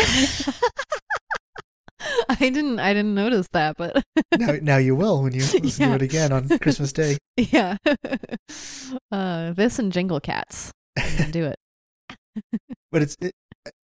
I 2.40 2.50
didn't 2.50 2.80
I 2.80 2.94
didn't 2.94 3.16
notice 3.16 3.48
that, 3.54 3.76
but 3.78 4.04
now, 4.38 4.56
now 4.62 4.78
you 4.78 4.96
will 4.96 5.24
when 5.24 5.34
you 5.34 5.40
listen 5.62 5.84
Yeah. 5.84 5.90
to 5.90 5.96
it 5.96 6.02
again 6.04 6.32
on 6.32 6.48
Christmas 6.60 6.94
Day. 6.94 7.18
yeah. 7.38 7.78
uh 9.12 9.54
this 9.54 9.80
and 9.80 9.92
Jingle 9.92 10.20
Cats. 10.20 10.72
can 10.98 11.32
Do 11.32 11.46
it. 11.46 11.56
But 12.92 13.02
it's 13.02 13.16
it, 13.22 13.34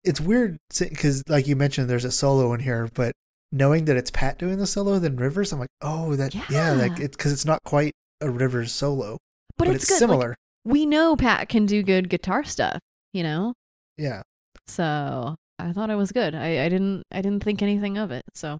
it's 0.04 0.20
weird 0.20 0.58
because, 0.78 1.22
like 1.28 1.46
you 1.46 1.56
mentioned, 1.56 1.88
there's 1.88 2.04
a 2.04 2.10
solo 2.10 2.52
in 2.52 2.60
here, 2.60 2.88
but 2.94 3.12
knowing 3.52 3.84
that 3.86 3.96
it's 3.96 4.10
Pat 4.10 4.38
doing 4.38 4.58
the 4.58 4.66
solo 4.66 4.98
than 4.98 5.16
Rivers, 5.16 5.52
I'm 5.52 5.60
like, 5.60 5.70
oh, 5.80 6.16
that 6.16 6.34
yeah, 6.50 6.72
like 6.72 6.98
it's 6.98 7.16
because 7.16 7.32
it's 7.32 7.44
not 7.44 7.60
quite 7.64 7.92
a 8.20 8.30
Rivers 8.30 8.72
solo, 8.72 9.18
But, 9.56 9.66
but, 9.66 9.74
it's, 9.74 9.84
it's, 9.84 9.90
good. 9.90 9.94
Like, 9.94 9.98
similar. 9.98 10.36
we 10.64 10.86
know 10.86 11.16
Pat 11.16 11.48
can 11.48 11.66
do 11.66 11.82
good 11.82 12.08
guitar 12.08 12.44
stuff, 12.44 12.78
you 13.12 13.22
know? 13.22 13.54
yeah, 13.96 14.22
So 14.66 15.36
I 15.68 15.72
thought 15.72 15.90
it 15.90 15.94
was 15.96 16.12
good. 16.12 16.34
I, 16.34 16.64
I 16.64 16.68
didn't 16.68 17.04
I 17.12 17.20
didn't 17.22 17.42
think 17.44 17.62
anything 17.62 17.96
of 17.98 18.10
it. 18.10 18.22
So 18.34 18.58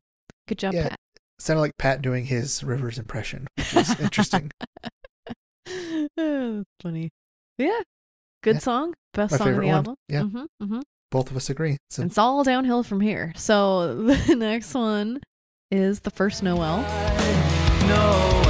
good 0.49 0.59
job, 0.59 0.75
Yeah. 0.75 0.89
Pat. 0.91 0.99
sounded 1.39 1.61
like 1.61 1.73
Pat 1.79 2.03
doing 2.03 2.27
his 2.27 2.63
Rivers 2.63 2.99
impression, 2.99 3.47
which 3.57 3.75
is 3.77 4.01
interesting. 4.01 4.51
That's 6.17 6.65
funny. 6.83 7.11
Yeah. 7.59 7.81
Good 8.43 8.57
Yeah. 8.57 8.61
song. 8.61 8.95
Best 9.15 9.33
My 9.33 9.39
song 9.39 9.49
of 9.49 9.53
favorite 9.55 9.65
the 9.65 9.69
one. 9.69 9.77
album. 9.77 9.95
Yeah. 10.09 10.23
hmm 10.23 10.45
hmm 10.61 10.81
Both 11.11 11.31
of 11.31 11.37
us 11.37 11.51
agree. 11.51 11.79
So 11.91 12.03
It's 12.03 12.19
all 12.19 12.43
downhill 12.45 12.83
from 12.83 13.01
here. 13.01 13.33
So 13.37 14.03
the 14.05 14.35
next 14.37 14.75
one 14.75 15.21
is 15.71 16.01
the 16.01 16.11
first 16.11 16.43
Noel. 16.43 16.79
Noel, 17.87 18.42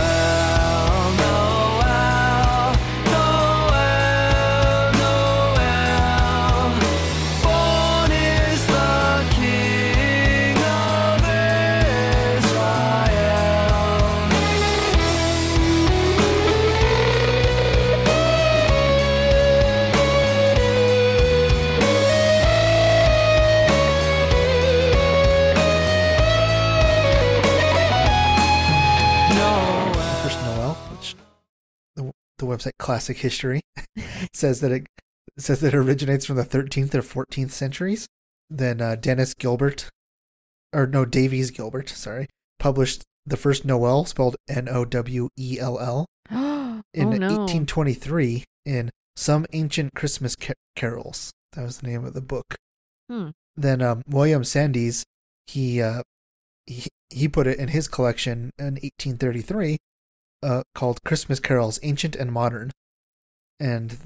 website 32.56 32.72
Classic 32.78 33.16
History 33.16 33.60
says 34.32 34.60
that 34.60 34.72
it 34.72 34.86
says 35.38 35.60
that 35.60 35.74
it 35.74 35.76
originates 35.76 36.26
from 36.26 36.36
the 36.36 36.44
13th 36.44 36.94
or 36.94 37.24
14th 37.24 37.50
centuries. 37.50 38.06
Then 38.50 38.80
uh, 38.80 38.96
Dennis 38.96 39.34
Gilbert, 39.34 39.88
or 40.74 40.86
no 40.86 41.04
Davies 41.04 41.50
Gilbert, 41.50 41.88
sorry, 41.88 42.28
published 42.58 43.02
the 43.24 43.36
first 43.36 43.64
Noel 43.64 44.04
spelled 44.04 44.36
N 44.48 44.68
O 44.68 44.84
W 44.84 45.28
E 45.38 45.58
L 45.60 45.78
L 45.78 46.06
oh 46.30 46.82
in 46.92 47.10
no. 47.10 47.28
1823 47.28 48.44
in 48.66 48.90
Some 49.16 49.46
Ancient 49.52 49.94
Christmas 49.94 50.36
Ca- 50.36 50.54
Carols. 50.76 51.32
That 51.52 51.64
was 51.64 51.78
the 51.78 51.88
name 51.88 52.04
of 52.04 52.14
the 52.14 52.20
book. 52.20 52.56
Hmm. 53.10 53.30
Then 53.56 53.82
um, 53.82 54.02
William 54.06 54.42
Sandys, 54.42 55.04
he, 55.46 55.80
uh, 55.80 56.02
he 56.66 56.88
he 57.12 57.28
put 57.28 57.46
it 57.46 57.58
in 57.58 57.68
his 57.68 57.88
collection 57.88 58.50
in 58.58 58.74
1833, 58.74 59.78
uh, 60.42 60.62
called 60.74 61.02
Christmas 61.04 61.40
Carols, 61.40 61.78
Ancient 61.82 62.16
and 62.16 62.32
Modern, 62.32 62.70
and 63.60 63.96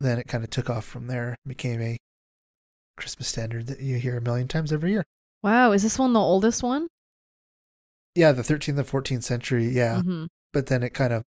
then 0.00 0.18
it 0.18 0.26
kind 0.28 0.42
of 0.44 0.50
took 0.50 0.68
off 0.70 0.84
from 0.84 1.06
there, 1.06 1.36
became 1.46 1.80
a 1.80 1.98
Christmas 2.96 3.28
standard 3.28 3.66
that 3.68 3.80
you 3.80 3.96
hear 3.98 4.16
a 4.16 4.20
million 4.20 4.48
times 4.48 4.72
every 4.72 4.90
year. 4.92 5.04
Wow, 5.42 5.72
is 5.72 5.82
this 5.82 5.98
one 5.98 6.12
the 6.12 6.20
oldest 6.20 6.62
one? 6.62 6.88
Yeah, 8.14 8.32
the 8.32 8.42
13th 8.42 8.78
and 8.78 8.86
14th 8.86 9.22
century, 9.24 9.68
yeah, 9.68 10.02
hmm 10.02 10.26
but 10.52 10.66
then 10.66 10.82
it 10.82 10.92
kind 10.92 11.14
of 11.14 11.22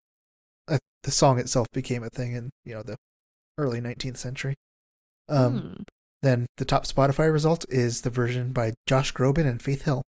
uh, 0.68 0.76
the 1.02 1.10
song 1.10 1.38
itself 1.38 1.66
became 1.72 2.02
a 2.04 2.10
thing 2.10 2.32
in 2.34 2.50
you 2.66 2.74
know 2.74 2.82
the 2.82 2.96
early 3.56 3.80
19th 3.80 4.18
century. 4.18 4.54
Um, 5.28 5.58
Hmm. 5.60 5.82
Then 6.22 6.46
the 6.56 6.64
top 6.64 6.84
Spotify 6.86 7.30
result 7.32 7.64
is 7.68 8.00
the 8.02 8.10
version 8.10 8.52
by 8.52 8.72
Josh 8.86 9.12
Groban 9.12 9.46
and 9.46 9.60
Faith 9.62 9.82
Hill. 9.82 10.02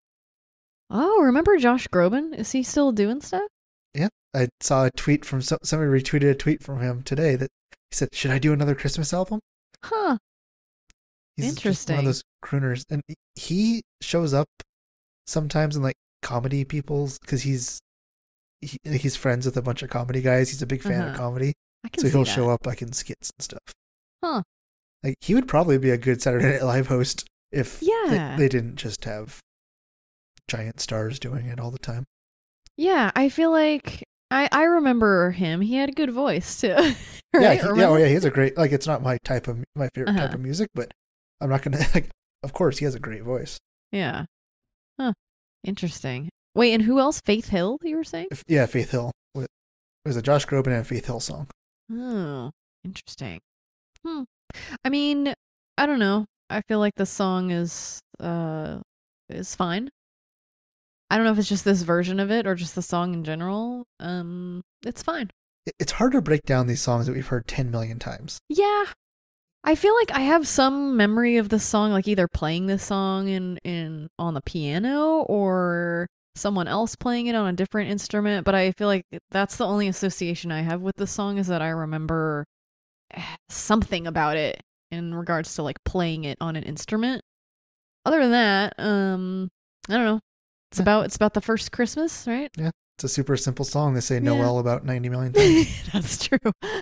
Oh, 0.89 1.21
remember 1.21 1.57
Josh 1.57 1.87
Groban? 1.87 2.33
Is 2.37 2.51
he 2.51 2.63
still 2.63 2.91
doing 2.91 3.19
stuff? 3.21 3.47
I 4.33 4.49
saw 4.59 4.85
a 4.85 4.91
tweet 4.91 5.23
from 5.23 5.41
somebody 5.41 5.89
retweeted 5.89 6.29
a 6.29 6.35
tweet 6.35 6.61
from 6.61 6.81
him 6.81 7.03
today 7.03 7.35
that 7.37 7.49
he 7.91 7.95
said, 7.95 8.09
"Should 8.13 8.31
I 8.31 8.39
do 8.39 8.51
another 8.51 8.75
Christmas 8.75 9.13
album?" 9.13 9.39
Huh. 9.83 10.17
He's 11.37 11.49
Interesting. 11.49 11.95
one 11.95 12.05
of 12.05 12.09
those 12.09 12.23
crooners, 12.43 12.83
and 12.89 13.01
he 13.35 13.81
shows 14.01 14.33
up 14.33 14.47
sometimes 15.27 15.75
in 15.75 15.83
like 15.83 15.95
comedy 16.21 16.63
people's 16.65 17.17
because 17.19 17.43
he's 17.43 17.79
he, 18.61 18.77
he's 18.83 19.15
friends 19.15 19.45
with 19.45 19.55
a 19.57 19.61
bunch 19.61 19.83
of 19.83 19.89
comedy 19.89 20.21
guys. 20.21 20.49
He's 20.49 20.61
a 20.61 20.67
big 20.67 20.81
fan 20.81 21.01
of 21.01 21.07
Uh-huh. 21.09 21.17
comedy, 21.17 21.53
I 21.83 21.89
can 21.89 22.01
so 22.03 22.09
he'll 22.09 22.23
that. 22.25 22.31
show 22.31 22.49
up 22.49 22.65
like 22.65 22.81
in 22.81 22.91
skits 22.93 23.31
and 23.37 23.43
stuff. 23.43 23.73
Huh. 24.23 24.43
Like 25.03 25.15
he 25.21 25.35
would 25.35 25.47
probably 25.47 25.77
be 25.77 25.91
a 25.91 25.97
good 25.97 26.21
Saturday 26.21 26.51
Night 26.53 26.63
Live 26.63 26.87
host 26.87 27.25
if 27.51 27.79
they- 27.79 27.87
Yeah. 27.87 28.35
they, 28.37 28.49
didn't 28.49 28.75
just 28.77 29.05
have 29.05 29.39
giant 30.49 30.79
stars 30.79 31.19
doing 31.19 31.45
it 31.47 31.59
all 31.59 31.71
the 31.71 31.77
time. 31.79 32.05
Yeah, 32.77 33.11
I 33.15 33.29
feel 33.29 33.51
like 33.51 34.03
I 34.31 34.49
I 34.51 34.63
remember 34.63 35.31
him. 35.31 35.61
He 35.61 35.75
had 35.75 35.89
a 35.89 35.93
good 35.93 36.11
voice 36.11 36.59
too. 36.61 36.73
right? 36.73 36.95
yeah, 37.33 37.53
he, 37.53 37.59
yeah, 37.79 37.87
oh 37.87 37.95
yeah, 37.97 38.07
he 38.07 38.13
has 38.13 38.25
a 38.25 38.29
great 38.31 38.57
like. 38.57 38.71
It's 38.71 38.87
not 38.87 39.01
my 39.01 39.17
type 39.23 39.47
of 39.47 39.63
my 39.75 39.89
favorite 39.95 40.13
type 40.13 40.25
Uh-huh. 40.25 40.35
of 40.35 40.41
music, 40.41 40.69
but 40.75 40.91
I'm 41.41 41.49
not 41.49 41.61
gonna 41.61 41.79
like. 41.95 42.09
Of 42.43 42.53
course, 42.53 42.77
he 42.77 42.85
has 42.85 42.93
a 42.95 42.99
great 42.99 43.23
voice. 43.23 43.57
Yeah. 43.91 44.25
Huh. 44.99 45.13
Interesting. 45.63 46.29
Wait, 46.53 46.73
and 46.73 46.83
who 46.83 46.99
else? 46.99 47.19
Faith 47.25 47.49
Hill, 47.49 47.79
you 47.81 47.95
were 47.97 48.03
saying? 48.03 48.27
If, 48.31 48.43
yeah, 48.47 48.65
Faith 48.67 48.91
Hill. 48.91 49.11
It 49.35 49.47
was 50.09 50.15
a 50.17 50.21
Josh 50.21 50.45
Groban 50.45 50.67
and 50.77 50.85
Faith 50.85 51.07
Hill 51.07 51.19
song. 51.19 51.47
Oh, 51.91 52.51
interesting. 52.83 53.39
Hmm. 54.05 54.23
I 54.85 54.89
mean, 54.89 55.33
I 55.79 55.85
don't 55.87 55.97
know. 55.97 56.25
I 56.49 56.61
feel 56.67 56.77
like 56.77 56.93
the 56.95 57.07
song 57.07 57.49
is 57.49 57.99
uh 58.19 58.79
is 59.29 59.55
fine. 59.55 59.89
I 61.09 61.17
don't 61.17 61.25
know 61.25 61.31
if 61.31 61.39
it's 61.39 61.49
just 61.49 61.65
this 61.65 61.83
version 61.83 62.19
of 62.19 62.31
it 62.31 62.47
or 62.47 62.55
just 62.55 62.75
the 62.75 62.81
song 62.81 63.13
in 63.13 63.23
general. 63.23 63.85
Um, 63.99 64.63
it's 64.85 65.03
fine. 65.03 65.29
It's 65.79 65.93
hard 65.93 66.13
to 66.13 66.21
break 66.21 66.43
down 66.43 66.67
these 66.67 66.81
songs 66.81 67.05
that 67.05 67.13
we've 67.13 67.27
heard 67.27 67.47
10 67.47 67.71
million 67.71 67.99
times. 67.99 68.39
Yeah. 68.49 68.85
I 69.63 69.75
feel 69.75 69.95
like 69.95 70.11
I 70.11 70.21
have 70.21 70.47
some 70.47 70.95
memory 70.95 71.37
of 71.37 71.49
the 71.49 71.59
song, 71.59 71.91
like 71.91 72.07
either 72.07 72.27
playing 72.27 72.67
this 72.67 72.83
song 72.83 73.27
in, 73.27 73.57
in 73.63 74.09
on 74.19 74.35
the 74.35 74.41
piano 74.41 75.21
or 75.21 76.07
someone 76.35 76.67
else 76.67 76.95
playing 76.95 77.27
it 77.27 77.35
on 77.35 77.47
a 77.47 77.53
different 77.53 77.89
instrument. 77.89 78.45
But 78.45 78.53
I 78.53 78.71
feel 78.73 78.87
like 78.87 79.05
that's 79.31 79.57
the 79.57 79.65
only 79.65 79.87
association 79.87 80.51
I 80.51 80.61
have 80.61 80.81
with 80.81 80.97
the 80.97 81.07
song 81.07 81.37
is 81.39 81.47
that 81.47 81.61
I 81.61 81.69
remember 81.69 82.45
eh, 83.11 83.23
something 83.49 84.05
about 84.05 84.37
it 84.37 84.61
in 84.91 85.15
regards 85.15 85.55
to 85.55 85.63
like 85.63 85.83
playing 85.83 86.25
it 86.25 86.37
on 86.39 86.55
an 86.55 86.63
instrument. 86.63 87.23
Other 88.05 88.21
than 88.21 88.31
that, 88.31 88.73
um, 88.77 89.49
I 89.89 89.93
don't 89.93 90.05
know. 90.05 90.19
It's 90.71 90.79
Yeah. 90.79 90.83
about 90.83 91.05
it's 91.05 91.15
about 91.15 91.33
the 91.33 91.41
first 91.41 91.71
Christmas, 91.71 92.25
right? 92.27 92.49
Yeah. 92.57 92.71
It's 92.97 93.03
a 93.03 93.09
super 93.09 93.35
simple 93.37 93.65
song. 93.65 93.93
They 93.93 93.99
say 94.01 94.15
Yeah. 94.15 94.21
Noel 94.21 94.59
about 94.59 94.85
90 94.85 95.09
million 95.09 95.33
times. 95.33 95.67
that's 95.91 96.25
true. 96.27 96.39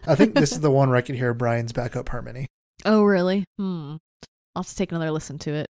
I 0.07 0.15
think 0.15 0.35
this 0.35 0.51
is 0.51 0.59
the 0.61 0.71
one 0.79 0.89
where 0.89 0.97
I 0.97 1.01
could 1.01 1.15
hear 1.15 1.33
Brian's 1.33 1.73
backup 1.73 2.09
harmony. 2.09 2.47
Oh, 2.85 3.03
really? 3.03 3.45
Hmm. 3.57 3.95
I'll 4.55 4.61
have 4.63 4.69
to 4.69 4.75
take 4.75 4.91
another 4.91 5.09
listen 5.11 5.39
to 5.39 5.51
it. 5.53 5.67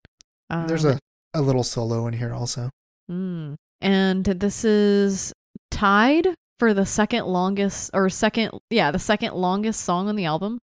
There's 0.50 0.86
Um, 0.86 1.00
a, 1.36 1.40
a 1.40 1.42
little 1.42 1.64
solo 1.64 2.08
in 2.08 2.14
here 2.14 2.34
also. 2.34 2.70
mm. 3.10 3.56
And 3.82 4.26
this 4.26 4.64
is 4.66 5.32
tied 5.72 6.28
for 6.60 6.74
the 6.74 6.86
second 6.86 7.26
longest, 7.26 7.90
or 7.94 8.10
second, 8.10 8.52
yeah, 8.70 8.92
the 8.92 9.00
second 9.00 9.34
longest 9.36 9.82
song 9.82 10.08
on 10.10 10.16
the 10.16 10.26
album. 10.26 10.60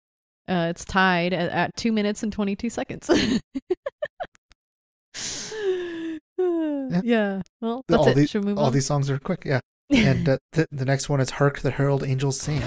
Uh, 0.48 0.68
it's 0.70 0.86
tied 0.86 1.34
at, 1.34 1.50
at 1.52 1.76
two 1.76 1.91
minutes 1.91 2.24
and 2.24 2.32
22 2.32 2.70
seconds. 2.70 3.10
yeah. 7.03 7.41
Well, 7.61 7.83
that's 7.88 7.99
all 7.99 8.07
it. 8.09 8.15
these- 8.15 8.29
Should 8.29 8.43
we 8.45 8.49
move 8.51 8.59
All 8.59 8.65
on? 8.65 8.73
these 8.73 8.85
songs 8.85 9.09
are 9.09 9.19
quick, 9.19 9.43
yeah. 9.45 9.59
And 9.89 10.27
uh, 10.27 10.38
the, 10.51 10.67
the 10.71 10.85
next 10.85 11.07
one 11.09 11.19
is 11.21 11.31
Hark 11.31 11.59
the 11.59 11.71
Herald 11.71 12.03
Angels 12.03 12.39
Sing. 12.39 12.61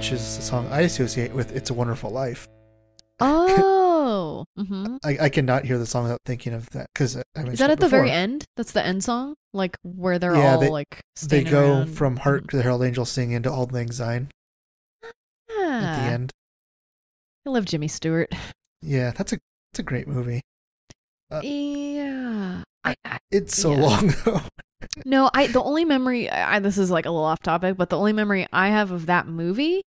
Which 0.00 0.12
is 0.12 0.38
a 0.38 0.40
song 0.40 0.66
I 0.70 0.80
associate 0.80 1.30
with 1.34 1.54
It's 1.54 1.68
a 1.68 1.74
Wonderful 1.74 2.08
Life. 2.10 2.48
Oh. 3.20 4.46
hmm 4.56 4.96
I, 5.04 5.18
I 5.20 5.28
cannot 5.28 5.66
hear 5.66 5.76
the 5.76 5.84
song 5.84 6.04
without 6.04 6.22
thinking 6.24 6.54
of 6.54 6.70
that 6.70 6.86
because 6.94 7.18
I 7.18 7.22
Is 7.42 7.58
that 7.58 7.68
at 7.70 7.80
the 7.80 7.86
very 7.88 8.10
end? 8.10 8.46
That's 8.56 8.72
the 8.72 8.82
end 8.82 9.04
song? 9.04 9.34
Like 9.52 9.76
where 9.82 10.18
they're 10.18 10.34
Yeah, 10.34 10.54
all 10.54 10.60
they- 10.60 10.70
like 10.70 11.02
They 11.28 11.44
go 11.44 11.80
around? 11.80 11.88
from 11.98 12.16
Hark 12.16 12.50
the 12.50 12.62
Herald 12.62 12.82
Angels 12.82 13.10
Sing 13.10 13.32
into 13.32 13.50
Auld 13.50 13.72
Lang 13.72 13.92
Syne 13.92 14.30
at 15.04 15.12
Ah, 15.50 15.96
the 16.06 16.10
end. 16.10 16.30
I 17.46 17.50
love 17.50 17.66
Jimmy 17.66 17.88
Stewart. 17.88 18.32
Yeah, 18.80 19.10
that's 19.10 19.34
a 19.34 19.38
it's 19.74 19.80
a 19.80 19.82
great 19.82 20.08
movie. 20.08 20.40
Uh, 21.30 21.42
yeah. 21.44 22.62
I, 22.84 22.96
I, 23.04 23.18
It's 23.30 23.54
so 23.54 23.72
Yeah. 23.72 23.80
long 23.82 24.14
though. 24.24 24.40
no, 25.04 25.30
I 25.34 25.48
the 25.48 25.62
only 25.62 25.84
memory 25.84 26.30
I, 26.30 26.58
this 26.60 26.78
is 26.78 26.90
like 26.90 27.04
a 27.04 27.10
little 27.10 27.26
off 27.26 27.40
topic, 27.40 27.76
but 27.76 27.90
the 27.90 27.98
only 27.98 28.14
memory 28.14 28.46
I 28.50 28.68
have 28.70 28.90
of 28.92 29.04
that 29.04 29.26
movie 29.28 29.82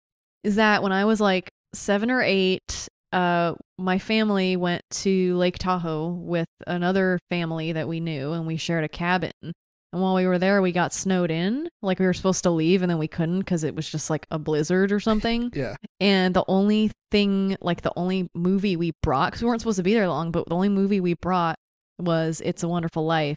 is 0.45 0.57
that 0.57 0.82
when 0.82 0.93
I 0.93 1.05
was 1.05 1.20
like 1.20 1.51
7 1.74 2.11
or 2.11 2.22
8, 2.22 2.88
uh 3.12 3.55
my 3.78 3.99
family 3.99 4.57
went 4.57 4.82
to 4.90 5.36
Lake 5.36 5.59
Tahoe 5.59 6.09
with 6.09 6.49
another 6.66 7.18
family 7.30 7.72
that 7.72 7.88
we 7.88 8.01
knew 8.01 8.32
and 8.32 8.47
we 8.47 8.57
shared 8.57 8.84
a 8.84 8.88
cabin. 8.88 9.32
And 9.43 10.01
while 10.01 10.14
we 10.14 10.26
were 10.26 10.38
there, 10.38 10.62
we 10.62 10.72
got 10.72 10.95
snowed 10.95 11.30
in. 11.30 11.68
Like 11.82 11.99
we 11.99 12.07
were 12.07 12.14
supposed 12.14 12.45
to 12.45 12.51
leave 12.51 12.80
and 12.80 12.88
then 12.88 12.97
we 12.99 13.09
couldn't 13.09 13.40
because 13.40 13.62
it 13.64 13.74
was 13.74 13.90
just 13.90 14.09
like 14.09 14.26
a 14.30 14.38
blizzard 14.38 14.90
or 14.93 15.01
something. 15.01 15.51
Yeah. 15.55 15.74
And 16.01 16.32
the 16.34 16.45
only 16.49 16.90
thing, 17.11 17.57
like 17.61 17.82
the 17.82 17.93
only 17.97 18.28
movie 18.34 18.76
we 18.76 18.93
brought, 19.03 19.32
because 19.32 19.43
we 19.43 19.49
weren't 19.49 19.61
supposed 19.61 19.76
to 19.76 19.82
be 19.82 19.93
there 19.93 20.09
long, 20.09 20.30
but 20.30 20.49
the 20.49 20.55
only 20.55 20.70
movie 20.70 21.01
we 21.01 21.12
brought 21.14 21.57
was 21.99 22.40
It's 22.45 22.62
a 22.62 22.68
Wonderful 22.68 23.05
Life 23.05 23.36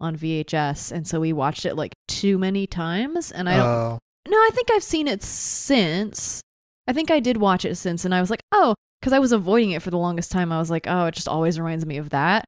on 0.00 0.16
VHS. 0.16 0.92
And 0.92 1.04
so 1.06 1.18
we 1.18 1.32
watched 1.32 1.66
it 1.66 1.74
like 1.74 1.94
too 2.06 2.38
many 2.38 2.66
times. 2.68 3.32
And 3.32 3.48
I 3.48 3.56
don't, 3.56 3.66
Oh, 3.66 3.98
no, 4.28 4.36
I 4.36 4.50
think 4.52 4.70
I've 4.70 4.82
seen 4.82 5.08
it 5.08 5.22
since. 5.22 6.42
I 6.86 6.92
think 6.92 7.10
I 7.10 7.20
did 7.20 7.36
watch 7.36 7.64
it 7.64 7.76
since. 7.76 8.04
And 8.04 8.14
I 8.14 8.20
was 8.20 8.30
like, 8.30 8.42
oh, 8.52 8.74
because 9.00 9.12
I 9.12 9.18
was 9.18 9.32
avoiding 9.32 9.72
it 9.72 9.82
for 9.82 9.90
the 9.90 9.98
longest 9.98 10.30
time. 10.30 10.52
I 10.52 10.58
was 10.58 10.70
like, 10.70 10.86
oh, 10.86 11.06
it 11.06 11.14
just 11.14 11.28
always 11.28 11.58
reminds 11.58 11.86
me 11.86 11.96
of 11.98 12.10
that. 12.10 12.44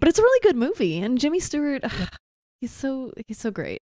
But 0.00 0.08
it's 0.08 0.18
a 0.18 0.22
really 0.22 0.40
good 0.42 0.56
movie. 0.56 0.98
And 0.98 1.18
Jimmy 1.18 1.40
Stewart, 1.40 1.84
he's 2.60 2.70
so, 2.70 3.12
he's 3.26 3.38
so 3.38 3.50
great. 3.50 3.80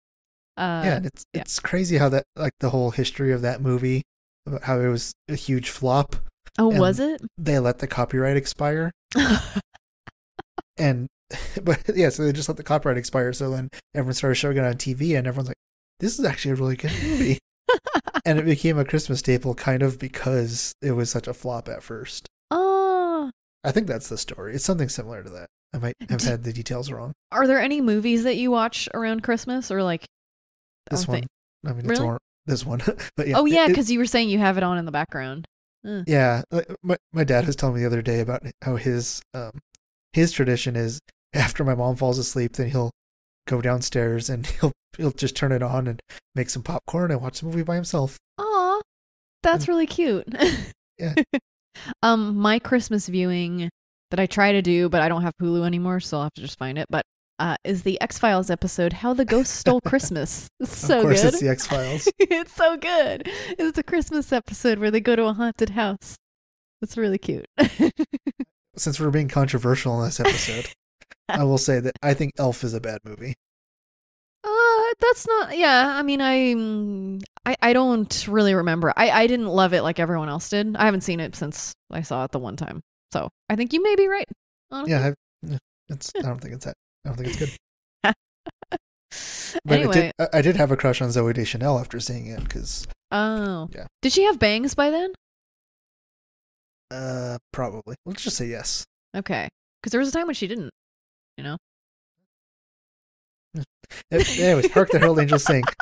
Uh, 0.58 0.82
yeah, 0.86 0.96
and 0.98 1.06
it's 1.06 1.26
yeah. 1.34 1.42
it's 1.42 1.60
crazy 1.60 1.98
how 1.98 2.10
that 2.10 2.26
like 2.36 2.52
the 2.60 2.70
whole 2.70 2.92
history 2.92 3.32
of 3.32 3.42
that 3.42 3.62
movie 3.62 4.04
about 4.46 4.64
how 4.64 4.80
it 4.80 4.88
was 4.88 5.14
a 5.30 5.36
huge 5.36 5.70
flop. 5.70 6.16
Oh, 6.60 6.68
was 6.68 7.00
it? 7.00 7.22
They 7.38 7.58
let 7.58 7.80
the 7.80 7.88
copyright 7.88 8.36
expire, 8.36 8.92
and 10.78 11.08
but 11.64 11.80
yeah, 11.96 12.10
so 12.10 12.24
they 12.24 12.34
just 12.34 12.50
let 12.50 12.58
the 12.58 12.64
copyright 12.64 12.98
expire. 12.98 13.32
So 13.34 13.50
then 13.50 13.70
everyone 13.96 14.14
started 14.14 14.36
showing 14.36 14.58
it 14.58 14.64
on 14.64 14.74
TV, 14.74 15.18
and 15.18 15.26
everyone's 15.26 15.48
like, 15.48 15.58
"This 16.02 16.20
is 16.20 16.26
actually 16.26 16.52
a 16.52 16.56
really 16.56 16.76
good 16.76 16.92
movie." 17.04 17.40
and 18.26 18.38
it 18.38 18.46
became 18.46 18.78
a 18.78 18.84
Christmas 18.86 19.20
staple, 19.20 19.56
kind 19.56 19.82
of 19.82 19.98
because 19.98 20.74
it 20.82 20.92
was 20.92 21.10
such 21.10 21.28
a 21.28 21.34
flop 21.34 21.70
at 21.70 21.82
first. 21.84 22.28
Oh, 22.52 23.32
I 23.64 23.72
think 23.72 23.88
that's 23.88 24.10
the 24.10 24.18
story. 24.18 24.56
It's 24.56 24.66
something 24.66 24.90
similar 24.90 25.24
to 25.24 25.30
that. 25.30 25.48
I 25.74 25.78
might 25.78 25.96
have 26.10 26.22
had 26.22 26.44
the 26.44 26.52
details 26.52 26.92
wrong. 26.92 27.14
Are 27.32 27.48
there 27.48 27.62
any 27.62 27.80
movies 27.80 28.24
that 28.26 28.36
you 28.36 28.52
watch 28.52 28.90
around 28.94 29.24
Christmas 29.24 29.72
or 29.72 29.84
like 29.84 30.06
This 30.90 31.08
one, 31.08 31.22
they- 31.22 31.70
I 31.70 31.74
mean, 31.74 31.90
it's 31.90 32.00
Really? 32.00 32.06
or, 32.06 32.18
this 32.46 32.66
one, 32.66 32.82
but 33.16 33.28
yeah. 33.28 33.38
oh 33.38 33.46
yeah, 33.46 33.68
because 33.68 33.90
you 33.90 34.00
were 34.00 34.06
saying 34.06 34.30
you 34.30 34.40
have 34.40 34.58
it 34.58 34.64
on 34.64 34.78
in 34.78 34.86
the 34.86 34.92
background. 34.92 35.46
Yeah, 35.84 36.42
my 36.84 36.98
my 37.14 37.24
dad 37.24 37.48
was 37.48 37.56
telling 37.56 37.76
me 37.76 37.82
the 37.82 37.88
other 37.88 38.02
day 38.04 38.20
about 38.20 38.44
how 38.62 38.76
his 38.76 39.22
um 39.34 39.52
his 40.14 40.32
tradition 40.32 40.76
is 40.76 41.00
after 41.34 41.64
my 41.64 41.74
mom 41.76 41.96
falls 41.96 42.18
asleep, 42.20 42.54
then 42.54 42.70
he'll 42.70 42.92
go 43.48 43.62
downstairs 43.62 44.30
and 44.30 44.46
he'll 44.60 44.72
he'll 44.98 45.12
just 45.12 45.36
turn 45.36 45.52
it 45.52 45.64
on 45.64 45.88
and 45.88 46.02
make 46.36 46.50
some 46.50 46.64
popcorn 46.64 47.12
and 47.12 47.22
watch 47.22 47.40
the 47.40 47.46
movie 47.46 47.64
by 47.64 47.76
himself. 47.76 48.20
Aw, 48.38 48.82
that's 49.44 49.68
really 49.68 49.88
cute. 49.88 50.28
Yeah. 50.98 51.16
um, 52.04 52.38
my 52.38 52.60
Christmas 52.60 53.08
viewing 53.08 53.70
that 54.12 54.20
I 54.20 54.26
try 54.26 54.52
to 54.52 54.62
do, 54.62 54.90
but 54.90 55.02
I 55.02 55.10
don't 55.10 55.24
have 55.24 55.34
Hulu 55.42 55.66
anymore, 55.66 56.00
so 56.00 56.18
I'll 56.18 56.24
have 56.24 56.34
to 56.34 56.42
just 56.42 56.60
find 56.60 56.78
it. 56.78 56.88
But 56.90 57.06
uh, 57.40 57.56
is 57.64 57.84
the 57.84 58.00
X 58.02 58.20
Files 58.20 58.52
episode 58.52 58.94
"How 58.94 59.14
the 59.14 59.26
Ghost 59.26 59.56
Stole 59.56 59.82
Christmas"? 59.82 60.48
It's 60.60 60.78
so 60.78 60.88
good. 60.88 60.98
of 60.98 61.04
course, 61.04 61.22
good. 61.22 61.34
it's 61.34 61.42
the 61.42 61.50
X 61.50 61.68
Files. 61.68 62.08
it's 62.20 62.54
so 62.54 62.78
good. 62.78 63.24
It's 63.58 63.78
a 63.78 63.84
Christmas 63.84 64.32
episode 64.32 64.78
where 64.78 64.92
they 64.92 65.00
go 65.00 65.16
to 65.16 65.26
a 65.26 65.34
haunted 65.34 65.72
house. 65.72 66.18
It's 66.82 66.98
really 66.98 67.18
cute. 67.18 67.46
Since 68.76 69.00
we're 69.00 69.10
being 69.10 69.28
controversial 69.28 70.00
in 70.00 70.06
this 70.06 70.20
episode, 70.20 70.72
I 71.28 71.44
will 71.44 71.58
say 71.58 71.80
that 71.80 71.96
I 72.04 72.14
think 72.14 72.34
Elf 72.38 72.64
is 72.64 72.74
a 72.74 72.80
bad 72.80 73.00
movie. 73.04 73.36
That's 75.02 75.28
not. 75.28 75.58
Yeah, 75.58 75.94
I 75.96 76.04
mean, 76.04 76.22
I, 76.22 77.50
I, 77.50 77.56
I 77.62 77.74
don't 77.74 78.28
really 78.28 78.54
remember. 78.54 78.94
I, 78.96 79.10
I 79.10 79.28
didn't 79.28 79.48
love 79.48 79.74
it 79.74 79.82
like 79.82 80.00
everyone 80.00 80.30
else 80.30 80.48
did. 80.50 80.76
I 80.78 80.86
haven't 80.86 81.02
seen 81.02 81.20
it 81.20 81.36
since 81.36 81.74
I 81.90 82.04
saw 82.04 82.24
it 82.24 82.32
the 82.32 82.40
one 82.40 82.56
time. 82.56 82.82
So 83.12 83.30
I 83.50 83.56
think 83.56 83.74
you 83.74 83.82
may 83.82 83.96
be 83.96 84.08
right. 84.08 84.30
honestly. 84.70 84.92
Yeah, 84.94 85.14
I, 85.44 85.58
it's. 85.90 86.12
I 86.18 86.22
don't 86.22 86.40
think 86.40 86.54
it's 86.54 86.66
that. 86.66 86.76
I 87.04 87.10
don't 87.10 87.18
think 87.18 87.30
it's 87.30 87.40
good. 87.40 87.58
But 89.66 89.80
anyway, 89.80 89.94
did, 89.94 90.14
I, 90.18 90.28
I 90.38 90.42
did 90.42 90.56
have 90.56 90.72
a 90.72 90.78
crush 90.78 91.02
on 91.02 91.10
Zooey 91.10 91.34
Deschanel 91.34 91.78
after 91.78 92.00
seeing 92.00 92.28
it 92.28 92.42
because 92.42 92.88
oh, 93.12 93.68
Yeah. 93.74 93.88
Did 94.02 94.14
she 94.14 94.24
have 94.24 94.40
bangs 94.40 94.76
by 94.76 94.90
then? 94.90 95.14
uh 96.90 97.38
probably 97.54 97.96
let's 98.06 98.24
just 98.24 98.38
say 98.38 98.48
yes. 98.48 98.86
Okay, 99.16 99.50
because 99.82 99.92
there 99.92 100.00
was 100.00 100.10
a 100.10 100.12
time 100.12 100.28
when 100.28 100.36
she 100.36 100.48
didn't. 100.48 100.72
You 101.38 101.44
know. 101.44 101.58
It, 104.12 104.40
anyways, 104.40 104.72
hark 104.72 104.90
the 104.92 105.00
herald 105.00 105.20
angels 105.20 105.44
sing. 105.44 105.64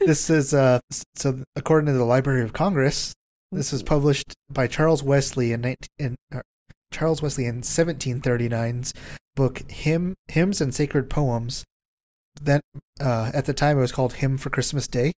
This 0.00 0.30
is 0.30 0.54
uh 0.54 0.78
so 1.16 1.42
according 1.56 1.86
to 1.86 1.92
the 1.98 2.04
Library 2.04 2.42
of 2.42 2.52
Congress, 2.52 3.12
this 3.50 3.72
was 3.72 3.82
published 3.82 4.34
by 4.50 4.66
Charles 4.68 5.02
Wesley 5.02 5.52
in 5.52 5.60
19 5.62 5.76
in 5.98 6.16
uh, 6.32 6.40
Charles 6.92 7.22
Wesley 7.22 7.46
in 7.46 7.62
1739's 7.62 8.92
book 9.34 9.68
Hymn 9.70 10.14
Hymns 10.28 10.60
and 10.60 10.72
Sacred 10.74 11.10
Poems. 11.10 11.64
Then 12.40 12.60
uh 13.00 13.32
at 13.34 13.46
the 13.46 13.52
time 13.54 13.78
it 13.78 13.80
was 13.80 13.90
called 13.92 14.14
Hymn 14.14 14.38
for 14.38 14.50
Christmas 14.50 14.86
Day. 14.86 15.12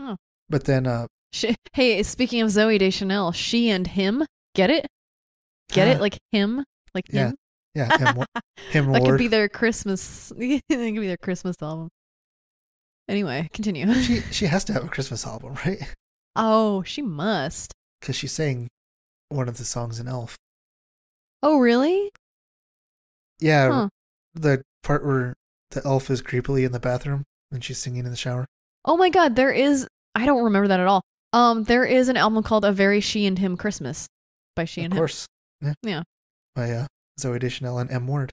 Oh. 0.00 0.16
But 0.48 0.64
then 0.64 0.86
uh 0.88 1.06
She, 1.32 1.54
hey, 1.74 2.02
speaking 2.02 2.40
of 2.40 2.48
Zooey 2.48 2.78
Deschanel, 2.80 3.30
she 3.32 3.70
and 3.70 3.86
him, 3.86 4.24
get 4.56 4.68
it? 4.70 4.86
Get 5.70 5.86
it? 5.88 5.98
Ah. 5.98 6.00
Like 6.06 6.18
him? 6.32 6.64
Like 6.94 7.04
Yeah. 7.12 7.28
him? 7.28 7.36
Yeah, 7.78 7.96
him, 7.98 8.24
him 8.70 8.92
That 8.92 9.04
could 9.04 9.18
be 9.18 9.28
their 9.28 9.48
Christmas. 9.48 10.28
that 10.36 10.62
could 10.68 10.94
be 11.00 11.06
their 11.06 11.16
Christmas 11.16 11.56
album. 11.62 11.88
Anyway, 13.08 13.48
continue. 13.52 13.92
she 13.94 14.20
she 14.32 14.46
has 14.46 14.64
to 14.64 14.72
have 14.72 14.84
a 14.84 14.88
Christmas 14.88 15.26
album, 15.26 15.54
right? 15.64 15.78
oh, 16.36 16.82
she 16.82 17.00
must. 17.02 17.72
Cuz 18.02 18.16
she 18.16 18.26
sang 18.26 18.68
one 19.30 19.48
of 19.48 19.56
the 19.58 19.64
songs 19.64 19.98
in 20.00 20.08
Elf. 20.08 20.36
Oh, 21.42 21.58
really? 21.58 22.10
Yeah, 23.40 23.70
Huh. 23.70 23.88
the 24.34 24.62
part 24.82 25.04
where 25.06 25.34
the 25.70 25.82
elf 25.84 26.10
is 26.10 26.22
creepily 26.22 26.64
in 26.64 26.72
the 26.72 26.80
bathroom 26.80 27.24
and 27.52 27.62
she's 27.62 27.78
singing 27.78 28.04
in 28.04 28.10
the 28.10 28.16
shower. 28.16 28.46
Oh 28.84 28.96
my 28.96 29.10
God, 29.10 29.36
there 29.36 29.52
is. 29.52 29.86
I 30.14 30.26
don't 30.26 30.42
remember 30.44 30.68
that 30.68 30.80
at 30.80 30.86
all. 30.86 31.02
Um, 31.32 31.64
there 31.64 31.84
is 31.84 32.08
an 32.08 32.16
album 32.16 32.42
called 32.42 32.64
"A 32.64 32.72
Very 32.72 33.00
She 33.00 33.26
and 33.26 33.38
Him 33.38 33.56
Christmas" 33.56 34.06
by 34.56 34.64
She 34.64 34.80
of 34.80 34.86
and 34.86 34.94
course. 34.94 35.26
Yeah. 35.60 35.74
Yeah. 35.82 36.02
By 36.54 36.72
uh, 36.72 36.86
Zooey 37.18 37.40
Deschanel 37.40 37.78
and 37.78 37.90
M. 37.90 38.06
Ward. 38.06 38.30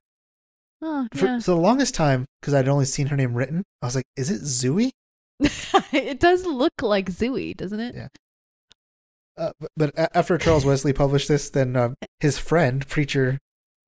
Oh, 0.81 1.07
For, 1.13 1.25
yeah. 1.25 1.39
for 1.39 1.51
the 1.51 1.57
longest 1.57 1.95
time, 1.95 2.25
because 2.41 2.53
I'd 2.53 2.67
only 2.67 2.85
seen 2.85 3.07
her 3.07 3.17
name 3.17 3.33
written, 3.33 3.63
I 3.81 3.87
was 3.87 3.95
like, 3.95 4.05
is 4.15 4.29
it 4.29 4.41
Zooey? 4.41 4.91
it 5.91 6.19
does 6.19 6.45
look 6.45 6.81
like 6.81 7.09
Zooey, 7.09 7.55
doesn't 7.55 7.79
it? 7.79 7.95
Yeah. 7.95 8.07
Uh, 9.37 9.51
but, 9.59 9.71
but 9.75 9.91
after 10.15 10.37
Charles 10.37 10.65
Wesley 10.65 10.93
published 10.93 11.27
this, 11.27 11.49
then 11.49 11.75
uh, 11.75 11.89
his 12.19 12.37
friend, 12.37 12.87
preacher, 12.87 13.39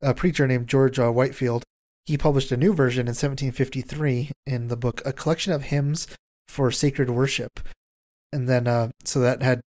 a 0.02 0.14
preacher 0.14 0.48
named 0.48 0.68
George 0.68 1.00
uh, 1.00 1.12
Whitefield, 1.12 1.64
he 2.06 2.18
published 2.18 2.52
a 2.52 2.58
new 2.58 2.74
version 2.74 3.02
in 3.02 3.12
1753 3.12 4.32
in 4.46 4.68
the 4.70 4.78
book 4.78 5.02
A 5.06 5.12
Collection 5.12 5.52
of 5.54 5.64
Hymns 5.64 6.08
for 6.48 6.72
Sacred 6.72 7.10
Worship. 7.10 7.60
And 8.32 8.48
then, 8.48 8.68
uh, 8.68 8.90
so 9.04 9.20
that 9.20 9.42
had 9.42 9.62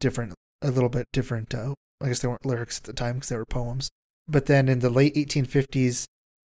different, 0.00 0.34
a 0.62 0.70
little 0.70 0.88
bit 0.88 1.06
different, 1.12 1.54
uh, 1.54 1.74
I 2.02 2.08
guess 2.08 2.20
they 2.20 2.28
weren't 2.28 2.46
lyrics 2.46 2.78
at 2.78 2.84
the 2.84 2.92
time 2.92 3.16
because 3.16 3.28
they 3.28 3.36
were 3.36 3.46
poems. 3.46 3.88
But 4.30 4.46
then 4.46 4.68
in 4.68 4.78
the 4.78 4.90
late 4.90 5.14
1850s, 5.16 6.04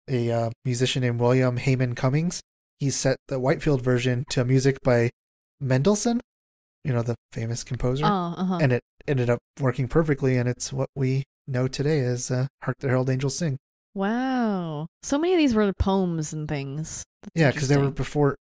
a 0.09 0.31
uh, 0.31 0.51
musician 0.65 1.03
named 1.03 1.19
William 1.21 1.57
Hayman 1.57 1.95
Cummings, 1.95 2.41
he 2.79 2.91
set 2.91 3.17
the 3.29 3.39
Whitefield 3.39 3.81
version 3.83 4.25
to 4.31 4.45
music 4.45 4.79
by 4.83 5.11
Mendelssohn, 5.61 6.21
you 6.85 6.93
know, 6.93 7.03
the 7.03 7.15
famous 7.33 7.65
composer 7.65 8.05
Oh, 8.07 8.35
uh 8.37 8.45
huh. 8.45 8.59
and 8.61 8.73
it 8.73 8.83
ended 9.09 9.31
up 9.31 9.39
working 9.61 9.89
perfectly 9.89 10.37
and 10.37 10.49
it's 10.49 10.73
what 10.73 10.89
we 10.95 11.25
know 11.47 11.69
today 11.69 12.01
as 12.01 12.31
uh, 12.31 12.47
hark 12.63 12.77
the 12.81 12.89
herald 12.89 13.09
angels 13.11 13.37
sing 13.37 13.57
Wow. 13.95 14.87
So 15.03 15.19
many 15.19 15.33
of 15.35 15.39
these 15.39 15.53
were 15.55 15.73
poems 15.73 16.33
and 16.33 16.47
things. 16.49 17.03
That's 17.23 17.33
yeah 17.35 17.51
because 17.51 17.69
they 17.69 17.77
were 17.77 17.91
before 17.91 18.37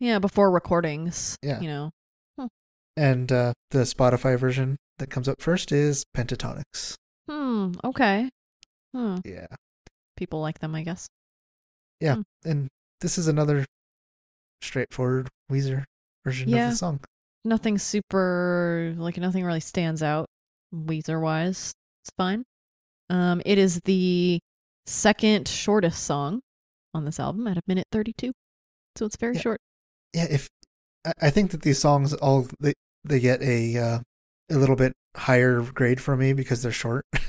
Yeah, 0.00 0.18
before 0.18 0.50
recordings. 0.50 1.36
Yeah. 1.42 1.60
You 1.60 1.68
know. 1.68 2.48
and 2.96 3.30
uh, 3.32 3.52
the 3.70 3.80
spotify 3.84 4.38
version 4.38 4.76
that 4.98 5.08
comes 5.10 5.28
up 5.28 5.40
first 5.40 5.72
is 5.72 6.04
Pentatonix 6.16 6.94
Hmm. 7.30 7.72
Okay. 7.84 8.28
Hmm. 8.94 9.16
yeah 9.24 9.46
People 10.16 10.40
like 10.40 10.58
them, 10.60 10.74
I 10.74 10.82
guess. 10.82 11.06
Yeah. 12.00 12.16
And 12.44 12.68
this 13.00 13.16
is 13.18 13.26
another 13.28 13.64
straightforward 14.60 15.28
weezer 15.50 15.84
version 16.24 16.48
Yeah. 16.48 16.66
of 16.66 16.70
the 16.72 16.76
song 16.76 17.00
Nothing 17.44 17.76
super 17.78 18.94
like 18.98 19.16
nothing 19.16 19.44
really 19.44 19.60
stands 19.60 20.00
out 20.02 20.26
Weezer 20.72 21.20
wise. 21.20 21.72
It's 22.04 22.10
fine. 22.16 22.44
Um, 23.10 23.42
it 23.44 23.58
is 23.58 23.80
the 23.84 24.38
second 24.86 25.48
shortest 25.48 26.04
song 26.04 26.40
on 26.94 27.04
this 27.04 27.18
album 27.18 27.46
at 27.48 27.56
a 27.58 27.62
minute 27.66 27.86
thirty-two, 27.90 28.32
so 28.96 29.06
it's 29.06 29.16
very 29.16 29.34
Yeah. 29.34 29.40
short. 29.40 29.60
yeah 30.14 30.26
if 30.30 30.48
i, 31.04 31.12
I 31.22 31.30
think 31.30 31.50
that 31.50 31.62
these 31.62 31.78
songs 31.80 32.14
all 32.14 32.46
they, 32.60 32.74
they 33.04 33.18
get 33.20 33.42
a 33.42 33.76
uh, 33.76 33.98
a 34.50 34.56
little 34.56 34.76
bit 34.76 34.92
higher 35.16 35.60
grade 35.62 36.00
for 36.00 36.16
me 36.16 36.32
because 36.32 36.62
they're 36.62 36.70
short 36.72 37.04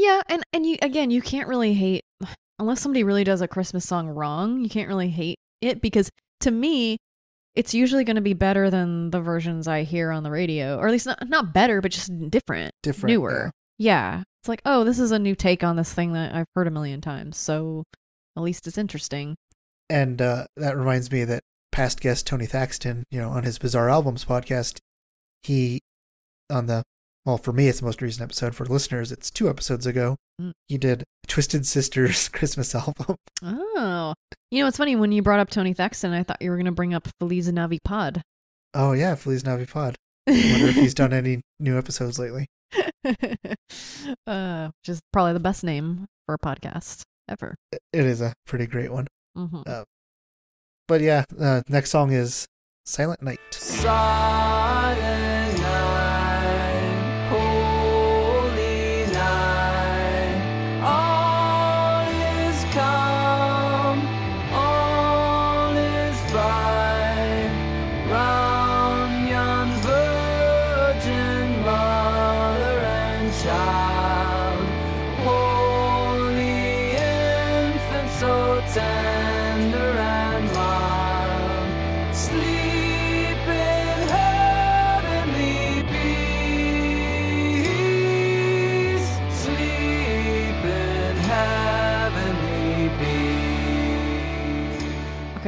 Yeah, 0.00 0.22
and 0.30 0.42
and 0.54 0.64
you 0.64 0.78
again, 0.80 1.10
you 1.10 1.20
can't 1.20 1.46
really 1.46 1.74
hate 1.74 2.04
unless 2.58 2.80
somebody 2.80 3.04
really 3.04 3.22
does 3.22 3.42
a 3.42 3.48
Christmas 3.48 3.86
song 3.86 4.08
wrong. 4.08 4.62
You 4.62 4.70
can't 4.70 4.88
really 4.88 5.10
hate 5.10 5.38
it 5.60 5.82
because 5.82 6.08
to 6.40 6.50
me, 6.50 6.96
it's 7.54 7.74
usually 7.74 8.04
going 8.04 8.16
to 8.16 8.22
be 8.22 8.32
better 8.32 8.70
than 8.70 9.10
the 9.10 9.20
versions 9.20 9.68
I 9.68 9.82
hear 9.82 10.10
on 10.10 10.22
the 10.22 10.30
radio, 10.30 10.78
or 10.78 10.86
at 10.86 10.92
least 10.92 11.04
not 11.04 11.28
not 11.28 11.52
better, 11.52 11.82
but 11.82 11.92
just 11.92 12.10
different, 12.30 12.72
different 12.82 13.12
newer. 13.12 13.50
Yeah, 13.76 14.22
it's 14.42 14.48
like 14.48 14.62
oh, 14.64 14.84
this 14.84 14.98
is 14.98 15.10
a 15.10 15.18
new 15.18 15.34
take 15.34 15.62
on 15.62 15.76
this 15.76 15.92
thing 15.92 16.14
that 16.14 16.34
I've 16.34 16.48
heard 16.54 16.66
a 16.66 16.70
million 16.70 17.02
times, 17.02 17.36
so 17.36 17.84
at 18.38 18.42
least 18.42 18.66
it's 18.66 18.78
interesting. 18.78 19.36
And 19.90 20.22
uh, 20.22 20.46
that 20.56 20.78
reminds 20.78 21.12
me 21.12 21.24
that 21.24 21.42
past 21.72 22.00
guest 22.00 22.26
Tony 22.26 22.46
Thaxton, 22.46 23.04
you 23.10 23.20
know, 23.20 23.28
on 23.28 23.42
his 23.42 23.58
Bizarre 23.58 23.90
Albums 23.90 24.24
podcast, 24.24 24.78
he 25.42 25.80
on 26.48 26.66
the 26.66 26.84
well 27.30 27.38
for 27.38 27.52
me 27.52 27.68
it's 27.68 27.78
the 27.80 27.86
most 27.86 28.02
recent 28.02 28.22
episode. 28.24 28.54
For 28.56 28.64
listeners, 28.66 29.12
it's 29.12 29.30
two 29.30 29.48
episodes 29.48 29.86
ago. 29.86 30.16
Mm. 30.42 30.52
He 30.68 30.76
did 30.78 31.04
Twisted 31.28 31.64
Sister's 31.64 32.28
Christmas 32.28 32.74
album. 32.74 33.14
Oh, 33.42 34.14
you 34.50 34.60
know, 34.62 34.66
it's 34.66 34.76
funny 34.78 34.96
when 34.96 35.12
you 35.12 35.22
brought 35.22 35.38
up 35.40 35.48
Tony 35.50 35.72
Thaxton, 35.72 36.12
I 36.12 36.24
thought 36.24 36.42
you 36.42 36.50
were 36.50 36.56
going 36.56 36.66
to 36.66 36.72
bring 36.72 36.92
up 36.92 37.06
Feliz 37.20 37.48
Navi 37.50 37.78
Pod. 37.84 38.22
Oh 38.74 38.92
yeah, 38.92 39.14
Feliz 39.14 39.44
Navi 39.44 39.70
Pod. 39.70 39.94
I 40.28 40.32
wonder 40.32 40.66
if 40.68 40.74
he's 40.74 40.94
done 40.94 41.12
any 41.12 41.40
new 41.60 41.78
episodes 41.78 42.18
lately. 42.18 42.46
uh, 44.26 44.66
which 44.68 44.88
is 44.88 45.00
probably 45.12 45.32
the 45.32 45.40
best 45.40 45.64
name 45.64 46.06
for 46.26 46.34
a 46.34 46.38
podcast 46.38 47.02
ever. 47.28 47.54
It 47.72 47.80
it 47.92 48.04
is 48.06 48.20
a 48.20 48.32
pretty 48.46 48.66
great 48.66 48.92
one. 48.92 49.06
hmm 49.36 49.62
Uh, 49.66 49.84
But 50.88 51.00
yeah, 51.00 51.24
uh, 51.40 51.62
next 51.68 51.90
song 51.90 52.12
is 52.12 52.46
Silent 52.84 53.22
Night. 53.22 53.40
Silent 53.52 55.59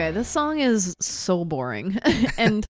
Okay, 0.02 0.10
this 0.10 0.26
song 0.26 0.58
is 0.58 0.96
so 1.00 1.44
boring. 1.44 1.96
and 2.36 2.66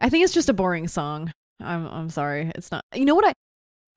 I 0.00 0.08
think 0.08 0.24
it's 0.24 0.32
just 0.32 0.48
a 0.48 0.54
boring 0.54 0.88
song. 0.88 1.30
I'm 1.60 1.86
I'm 1.86 2.08
sorry. 2.08 2.50
It's 2.54 2.70
not. 2.70 2.82
You 2.94 3.04
know 3.04 3.14
what 3.14 3.34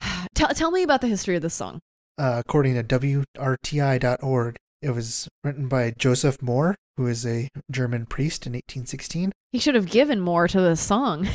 I 0.01 0.27
Tell 0.35 0.49
tell 0.49 0.71
me 0.71 0.83
about 0.83 0.99
the 0.99 1.07
history 1.07 1.37
of 1.37 1.41
this 1.41 1.53
song. 1.53 1.79
Uh, 2.17 2.41
according 2.45 2.73
to 2.73 2.83
WRTI.org, 2.83 4.57
it 4.81 4.89
was 4.89 5.29
written 5.45 5.69
by 5.69 5.93
Joseph 5.97 6.39
Mohr, 6.39 6.73
who 6.97 7.07
is 7.07 7.25
a 7.25 7.47
German 7.71 8.05
priest 8.05 8.45
in 8.45 8.51
1816. 8.51 9.31
He 9.53 9.59
should 9.59 9.75
have 9.75 9.89
given 9.89 10.19
more 10.19 10.49
to 10.49 10.59
this 10.59 10.81
song. 10.81 11.29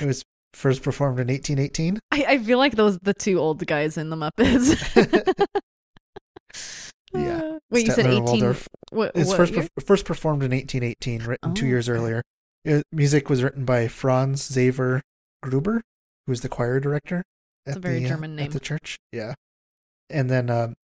It 0.00 0.06
was 0.06 0.24
first 0.54 0.82
performed 0.82 1.20
in 1.20 1.28
1818. 1.28 2.00
I, 2.10 2.34
I 2.34 2.38
feel 2.38 2.58
like 2.58 2.74
those 2.74 2.98
the 2.98 3.14
two 3.14 3.38
old 3.38 3.64
guys 3.64 3.96
in 3.96 4.10
the 4.10 4.16
Muppets. 4.16 5.46
Wait, 7.70 7.86
you 7.86 7.92
said 7.92 8.04
Statler 8.04 8.18
and 8.18 8.28
18. 8.28 8.40
Waldorf. 8.40 8.68
What, 8.90 9.12
It's 9.14 9.28
what 9.28 9.36
first 9.36 9.52
perf- 9.52 9.68
first 9.86 10.04
performed 10.04 10.42
in 10.42 10.50
1818, 10.50 11.22
written 11.22 11.54
two 11.54 11.66
Oh, 11.66 11.68
years 11.68 11.88
okay. 11.88 11.98
earlier. 11.98 12.22
It- 12.64 12.84
music 12.92 13.30
was 13.30 13.42
written 13.42 13.64
by 13.64 13.88
Franz 13.88 14.42
Xaver 14.50 15.00
Gruber, 15.42 15.82
who 16.26 16.32
was 16.32 16.40
the 16.40 16.48
choir 16.48 16.80
director. 16.80 17.22
It's 17.66 17.76
a 17.76 17.78
at 17.78 17.82
very 17.82 18.00
the, 18.00 18.06
uh, 18.06 18.08
German 18.08 18.36
name. 18.36 18.46
At 18.46 18.52
the 18.52 18.60
church, 18.60 18.98
yeah. 19.12 19.34
And 20.08 20.28
then 20.28 20.50
um, 20.50 20.74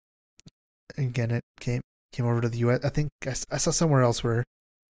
again, 0.97 1.31
it 1.31 1.43
came 1.61 1.83
came 2.13 2.27
over 2.27 2.41
to 2.41 2.49
the 2.49 2.59
U.S. 2.59 2.81
I 2.85 2.89
think 2.89 3.11
I 3.27 3.33
saw 3.33 3.71
somewhere 3.71 4.03
else 4.03 4.23
where 4.25 4.41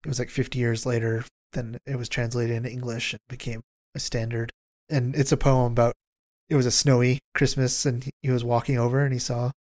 it 0.03 0.07
was 0.07 0.19
like 0.19 0.29
50 0.29 0.59
years 0.59 0.85
later. 0.85 1.23
Then 1.53 1.77
it 1.85 1.95
was 1.97 2.09
translated 2.09 2.55
into 2.55 2.69
English 2.69 3.13
and 3.13 3.19
became 3.29 3.61
a 3.95 3.99
standard. 3.99 4.51
And 4.89 5.15
it's 5.15 5.31
a 5.31 5.37
poem 5.37 5.71
about 5.71 5.93
it 6.49 6.55
was 6.55 6.65
a 6.65 6.71
snowy 6.71 7.19
Christmas, 7.33 7.85
and 7.85 8.03
he, 8.03 8.11
he 8.21 8.29
was 8.29 8.43
walking 8.43 8.77
over 8.77 9.03
and 9.03 9.13
he 9.13 9.19
saw 9.19 9.51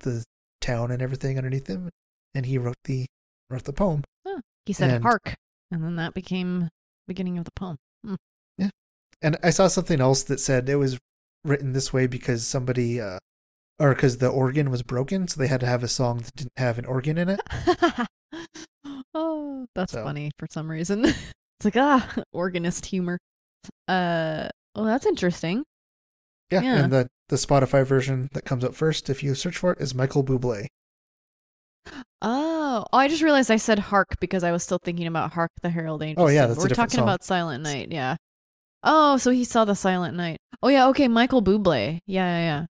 the 0.00 0.24
town 0.60 0.90
and 0.90 1.00
everything 1.02 1.36
underneath 1.38 1.66
him, 1.66 1.90
and 2.34 2.46
he 2.46 2.58
wrote 2.58 2.76
the 2.84 3.06
wrote 3.50 3.64
the 3.64 3.72
poem. 3.72 4.04
He 4.66 4.72
said 4.72 4.90
and- 4.90 5.02
hark, 5.04 5.34
and 5.70 5.82
then 5.82 5.96
that 5.96 6.14
became 6.14 6.68
beginning 7.06 7.38
of 7.38 7.44
the 7.44 7.50
poem. 7.52 7.76
Yeah. 8.58 8.68
And 9.22 9.36
I 9.42 9.50
saw 9.50 9.68
something 9.68 10.00
else 10.00 10.22
that 10.24 10.40
said 10.40 10.68
it 10.68 10.76
was 10.76 10.98
written 11.44 11.72
this 11.72 11.92
way 11.92 12.06
because 12.06 12.46
somebody, 12.46 13.00
uh, 13.00 13.18
or 13.78 13.94
because 13.94 14.18
the 14.18 14.28
organ 14.28 14.70
was 14.70 14.82
broken, 14.82 15.26
so 15.28 15.40
they 15.40 15.46
had 15.46 15.60
to 15.60 15.66
have 15.66 15.82
a 15.82 15.88
song 15.88 16.18
that 16.18 16.34
didn't 16.36 16.52
have 16.58 16.78
an 16.78 16.84
organ 16.84 17.16
in 17.16 17.28
it. 17.30 17.40
oh, 19.14 19.66
that's 19.74 19.92
So- 19.92 20.04
funny 20.04 20.30
for 20.38 20.46
some 20.50 20.70
reason. 20.70 21.04
it's 21.06 21.64
like 21.64 21.76
ah, 21.76 22.14
organist 22.32 22.86
humor. 22.86 23.18
Uh, 23.86 24.48
well, 24.74 24.84
that's 24.84 25.06
interesting. 25.06 25.64
Yeah, 26.50 26.62
Yeah. 26.62 26.84
and 26.84 26.92
the 26.92 27.08
the 27.28 27.36
Spotify 27.36 27.84
version 27.86 28.28
that 28.32 28.44
comes 28.44 28.64
up 28.64 28.74
first, 28.74 29.08
if 29.10 29.22
you 29.22 29.34
search 29.34 29.56
for 29.58 29.72
it, 29.72 29.80
is 29.80 29.94
Michael 29.94 30.24
Bublé. 30.24 30.66
Oh, 32.20 32.84
oh, 32.92 32.96
I 32.98 33.08
just 33.08 33.22
realized 33.22 33.50
I 33.50 33.56
said 33.56 33.78
hark 33.78 34.08
because 34.20 34.44
I 34.44 34.52
was 34.52 34.62
still 34.62 34.78
thinking 34.82 35.06
about 35.06 35.32
Hark 35.32 35.50
the 35.62 35.70
Herald 35.70 36.02
Angels. 36.02 36.24
Oh, 36.24 36.32
yeah, 36.32 36.46
that's 36.46 36.58
a 36.58 36.62
we're 36.62 36.68
talking 36.68 36.98
song. 36.98 37.04
about 37.04 37.22
Silent 37.24 37.62
Night. 37.62 37.88
Yeah. 37.90 38.16
Oh, 38.82 39.16
so 39.16 39.30
he 39.30 39.44
saw 39.44 39.64
the 39.64 39.74
Silent 39.74 40.16
Night. 40.16 40.38
Oh 40.62 40.68
yeah, 40.68 40.88
okay, 40.88 41.08
Michael 41.08 41.42
Bublé. 41.42 42.00
Yeah, 42.06 42.26
yeah, 42.26 42.40
yeah. 42.40 42.66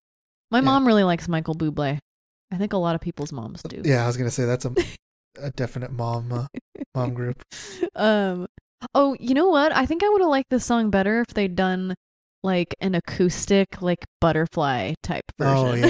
My 0.50 0.58
Yeah. 0.58 0.64
mom 0.64 0.86
really 0.86 1.04
likes 1.04 1.28
Michael 1.28 1.54
Bublé. 1.54 1.98
I 2.50 2.56
think 2.56 2.72
a 2.72 2.78
lot 2.78 2.94
of 2.94 3.00
people's 3.00 3.32
moms 3.32 3.62
do. 3.62 3.82
Yeah, 3.84 4.04
I 4.04 4.06
was 4.06 4.16
gonna 4.16 4.30
say 4.30 4.44
that's 4.44 4.64
a 4.64 4.72
a 5.40 5.50
definite 5.50 5.92
mom 5.92 6.32
uh, 6.32 6.46
mom 6.94 7.14
group. 7.14 7.42
um 7.94 8.46
oh 8.94 9.16
you 9.20 9.34
know 9.34 9.48
what 9.48 9.74
i 9.74 9.84
think 9.84 10.02
i 10.04 10.08
would 10.08 10.20
have 10.20 10.30
liked 10.30 10.50
this 10.50 10.64
song 10.64 10.88
better 10.88 11.20
if 11.20 11.34
they'd 11.34 11.54
done 11.56 11.94
like 12.48 12.74
an 12.80 12.94
acoustic 12.94 13.82
like 13.82 14.06
butterfly 14.22 14.94
type 15.02 15.24
oh, 15.40 15.44
version. 15.72 15.84
Oh, 15.84 15.86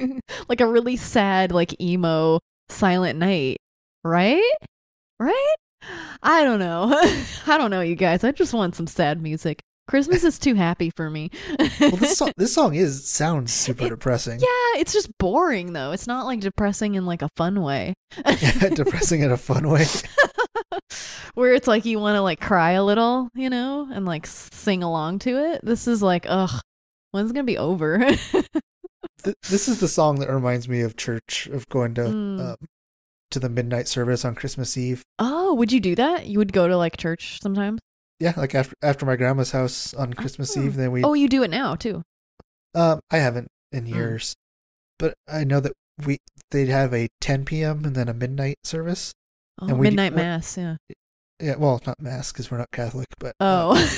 yeah. 0.00 0.18
like 0.48 0.60
a 0.60 0.66
really 0.66 0.96
sad 0.96 1.52
like 1.52 1.78
emo 1.80 2.40
silent 2.68 3.18
night 3.18 3.58
right 4.04 4.56
right 5.20 5.54
i 6.22 6.42
don't 6.42 6.58
know 6.58 6.88
i 7.46 7.56
don't 7.58 7.70
know 7.70 7.80
you 7.82 7.94
guys 7.94 8.24
i 8.24 8.32
just 8.32 8.54
want 8.54 8.74
some 8.74 8.86
sad 8.86 9.22
music 9.22 9.60
christmas 9.86 10.24
is 10.24 10.38
too 10.38 10.54
happy 10.54 10.90
for 10.96 11.10
me 11.10 11.28
Well, 11.80 11.90
this 11.92 12.16
song 12.16 12.32
this 12.36 12.54
song 12.54 12.74
is 12.74 13.06
sounds 13.08 13.52
super 13.52 13.84
It- 13.86 13.90
depressing. 13.90 14.40
yeah 14.40 14.80
it's 14.80 14.92
just 14.94 15.10
boring 15.18 15.74
though 15.74 15.92
it's 15.92 16.06
not 16.06 16.24
like 16.24 16.40
depressing 16.40 16.94
in 16.94 17.04
like 17.06 17.22
a 17.22 17.28
fun 17.36 17.60
way 17.62 17.94
depressing 18.74 19.20
in 19.22 19.30
a 19.30 19.36
fun 19.36 19.68
way. 19.68 19.84
Where 21.34 21.52
it's 21.54 21.66
like 21.68 21.84
you 21.84 21.98
want 21.98 22.16
to 22.16 22.20
like 22.22 22.40
cry 22.40 22.72
a 22.72 22.84
little, 22.84 23.28
you 23.34 23.50
know, 23.50 23.88
and 23.92 24.04
like 24.06 24.26
sing 24.26 24.82
along 24.82 25.20
to 25.20 25.38
it. 25.52 25.64
This 25.64 25.86
is 25.88 26.02
like, 26.02 26.26
ugh, 26.28 26.60
when's 27.12 27.30
it 27.30 27.34
gonna 27.34 27.44
be 27.44 27.58
over? 27.58 27.98
Th- 29.24 29.36
this 29.48 29.68
is 29.68 29.78
the 29.80 29.88
song 29.88 30.18
that 30.20 30.28
reminds 30.30 30.68
me 30.68 30.80
of 30.80 30.96
church 30.96 31.46
of 31.52 31.68
going 31.68 31.94
to 31.94 32.02
Mm. 32.02 32.50
um, 32.52 32.56
to 33.30 33.38
the 33.38 33.48
midnight 33.48 33.88
service 33.88 34.24
on 34.24 34.34
Christmas 34.34 34.76
Eve. 34.76 35.02
oh, 35.18 35.54
would 35.54 35.72
you 35.72 35.80
do 35.80 35.94
that? 35.94 36.26
You 36.26 36.38
would 36.38 36.52
go 36.52 36.68
to 36.68 36.76
like 36.76 36.96
church 36.96 37.38
sometimes? 37.40 37.80
Yeah, 38.20 38.34
like 38.36 38.54
after 38.54 38.74
after 38.82 39.06
my 39.06 39.16
grandma's 39.16 39.52
house 39.52 39.94
on 39.94 40.12
Christmas 40.14 40.56
Oh. 40.56 40.62
Eve. 40.62 40.76
Then 40.76 40.92
we 40.92 41.02
Oh, 41.04 41.14
you 41.14 41.28
do 41.28 41.42
it 41.42 41.50
now 41.50 41.74
too. 41.76 42.02
Um, 42.74 43.00
I 43.10 43.18
haven't 43.18 43.48
in 43.72 43.84
Mm. 43.86 43.94
years, 43.94 44.34
but 44.98 45.14
I 45.28 45.44
know 45.44 45.60
that 45.60 45.72
we 46.04 46.18
they'd 46.50 46.68
have 46.68 46.92
a 46.92 47.08
10 47.20 47.44
p.m. 47.44 47.84
and 47.84 47.94
then 47.94 48.08
a 48.08 48.14
midnight 48.14 48.56
service. 48.64 49.12
Oh, 49.60 49.68
And 49.68 49.80
midnight 49.80 50.14
mass. 50.14 50.56
Yeah. 50.58 50.76
Yeah, 51.42 51.56
well, 51.56 51.80
not 51.86 52.00
mass 52.00 52.30
because 52.32 52.50
we're 52.50 52.58
not 52.58 52.70
Catholic, 52.70 53.08
but 53.18 53.34
uh, 53.40 53.74
Oh. 53.74 53.88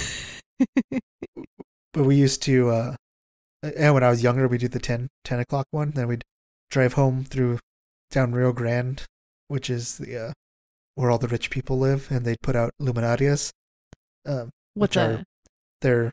but 1.93 2.05
we 2.05 2.17
used 2.17 2.43
to. 2.43 2.71
Uh, 2.71 2.97
yeah, 3.63 3.91
when 3.91 4.03
I 4.03 4.11
was 4.11 4.23
younger, 4.23 4.47
we 4.49 4.59
do 4.59 4.69
the 4.69 4.79
10, 4.79 5.09
10 5.25 5.41
o'clock 5.41 5.67
one. 5.71 5.91
Then 5.91 6.09
we'd 6.09 6.25
drive 6.71 6.95
home 6.95 7.25
through 7.25 7.59
down 8.11 8.33
Rio 8.33 8.53
Grande, 8.53 9.03
which 9.49 9.71
is 9.71 9.99
the 9.99 10.29
uh, 10.29 10.33
where 10.95 11.11
all 11.11 11.19
the 11.19 11.29
rich 11.29 11.51
people 11.51 11.79
live, 11.79 12.09
and 12.11 12.25
they'd 12.25 12.41
put 12.43 12.57
out 12.57 12.73
luminarias. 12.81 13.51
Um, 14.27 14.51
What's 14.75 14.97
which 14.97 15.03
are- 15.03 15.13
that? 15.19 15.25
they're 15.83 16.13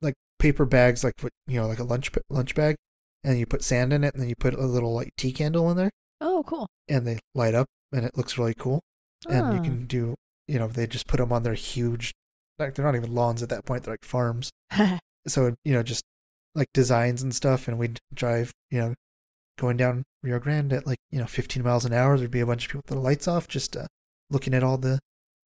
like 0.00 0.14
paper 0.38 0.64
bags, 0.64 1.02
like 1.04 1.14
you 1.46 1.60
know, 1.60 1.66
like 1.66 1.78
a 1.80 1.84
lunch 1.84 2.10
lunch 2.30 2.54
bag, 2.54 2.76
and 3.24 3.38
you 3.38 3.46
put 3.46 3.62
sand 3.64 3.92
in 3.92 4.04
it, 4.04 4.14
and 4.14 4.22
then 4.22 4.28
you 4.28 4.36
put 4.36 4.54
a 4.54 4.66
little 4.66 4.94
like 4.94 5.10
tea 5.16 5.32
candle 5.32 5.70
in 5.70 5.76
there. 5.76 5.90
Oh, 6.20 6.42
cool. 6.44 6.66
and 6.88 7.06
they 7.06 7.20
light 7.34 7.54
up 7.54 7.66
and 7.92 8.04
it 8.04 8.16
looks 8.16 8.36
really 8.38 8.54
cool 8.54 8.80
and 9.28 9.52
you 9.54 9.60
Ah. 9.60 9.62
can 9.62 9.86
do 9.86 10.16
you 10.48 10.58
know 10.58 10.66
they 10.66 10.86
just 10.86 11.06
put 11.06 11.18
them 11.18 11.32
on 11.32 11.42
their 11.42 11.54
huge 11.54 12.12
like 12.58 12.74
they're 12.74 12.84
not 12.84 12.96
even 12.96 13.14
lawns 13.14 13.42
at 13.42 13.48
that 13.50 13.64
point 13.64 13.84
they're 13.84 13.94
like 13.94 14.04
farms. 14.04 14.50
So 15.26 15.54
you 15.62 15.74
know 15.74 15.82
just 15.82 16.04
like 16.54 16.68
designs 16.72 17.22
and 17.22 17.34
stuff 17.34 17.68
and 17.68 17.78
we'd 17.78 17.98
drive 18.14 18.52
you 18.70 18.80
know 18.80 18.94
going 19.58 19.76
down 19.76 20.04
rio 20.22 20.38
grande 20.38 20.72
at 20.72 20.86
like 20.86 20.98
you 21.10 21.18
know 21.18 21.26
15 21.26 21.62
miles 21.62 21.84
an 21.84 21.92
hour 21.92 22.16
there'd 22.16 22.30
be 22.30 22.40
a 22.40 22.46
bunch 22.46 22.64
of 22.64 22.70
people 22.70 22.82
with 22.86 22.96
the 22.96 23.00
lights 23.04 23.28
off 23.28 23.46
just 23.46 23.76
uh, 23.76 23.86
looking 24.30 24.54
at 24.54 24.62
all 24.62 24.78
the 24.78 24.98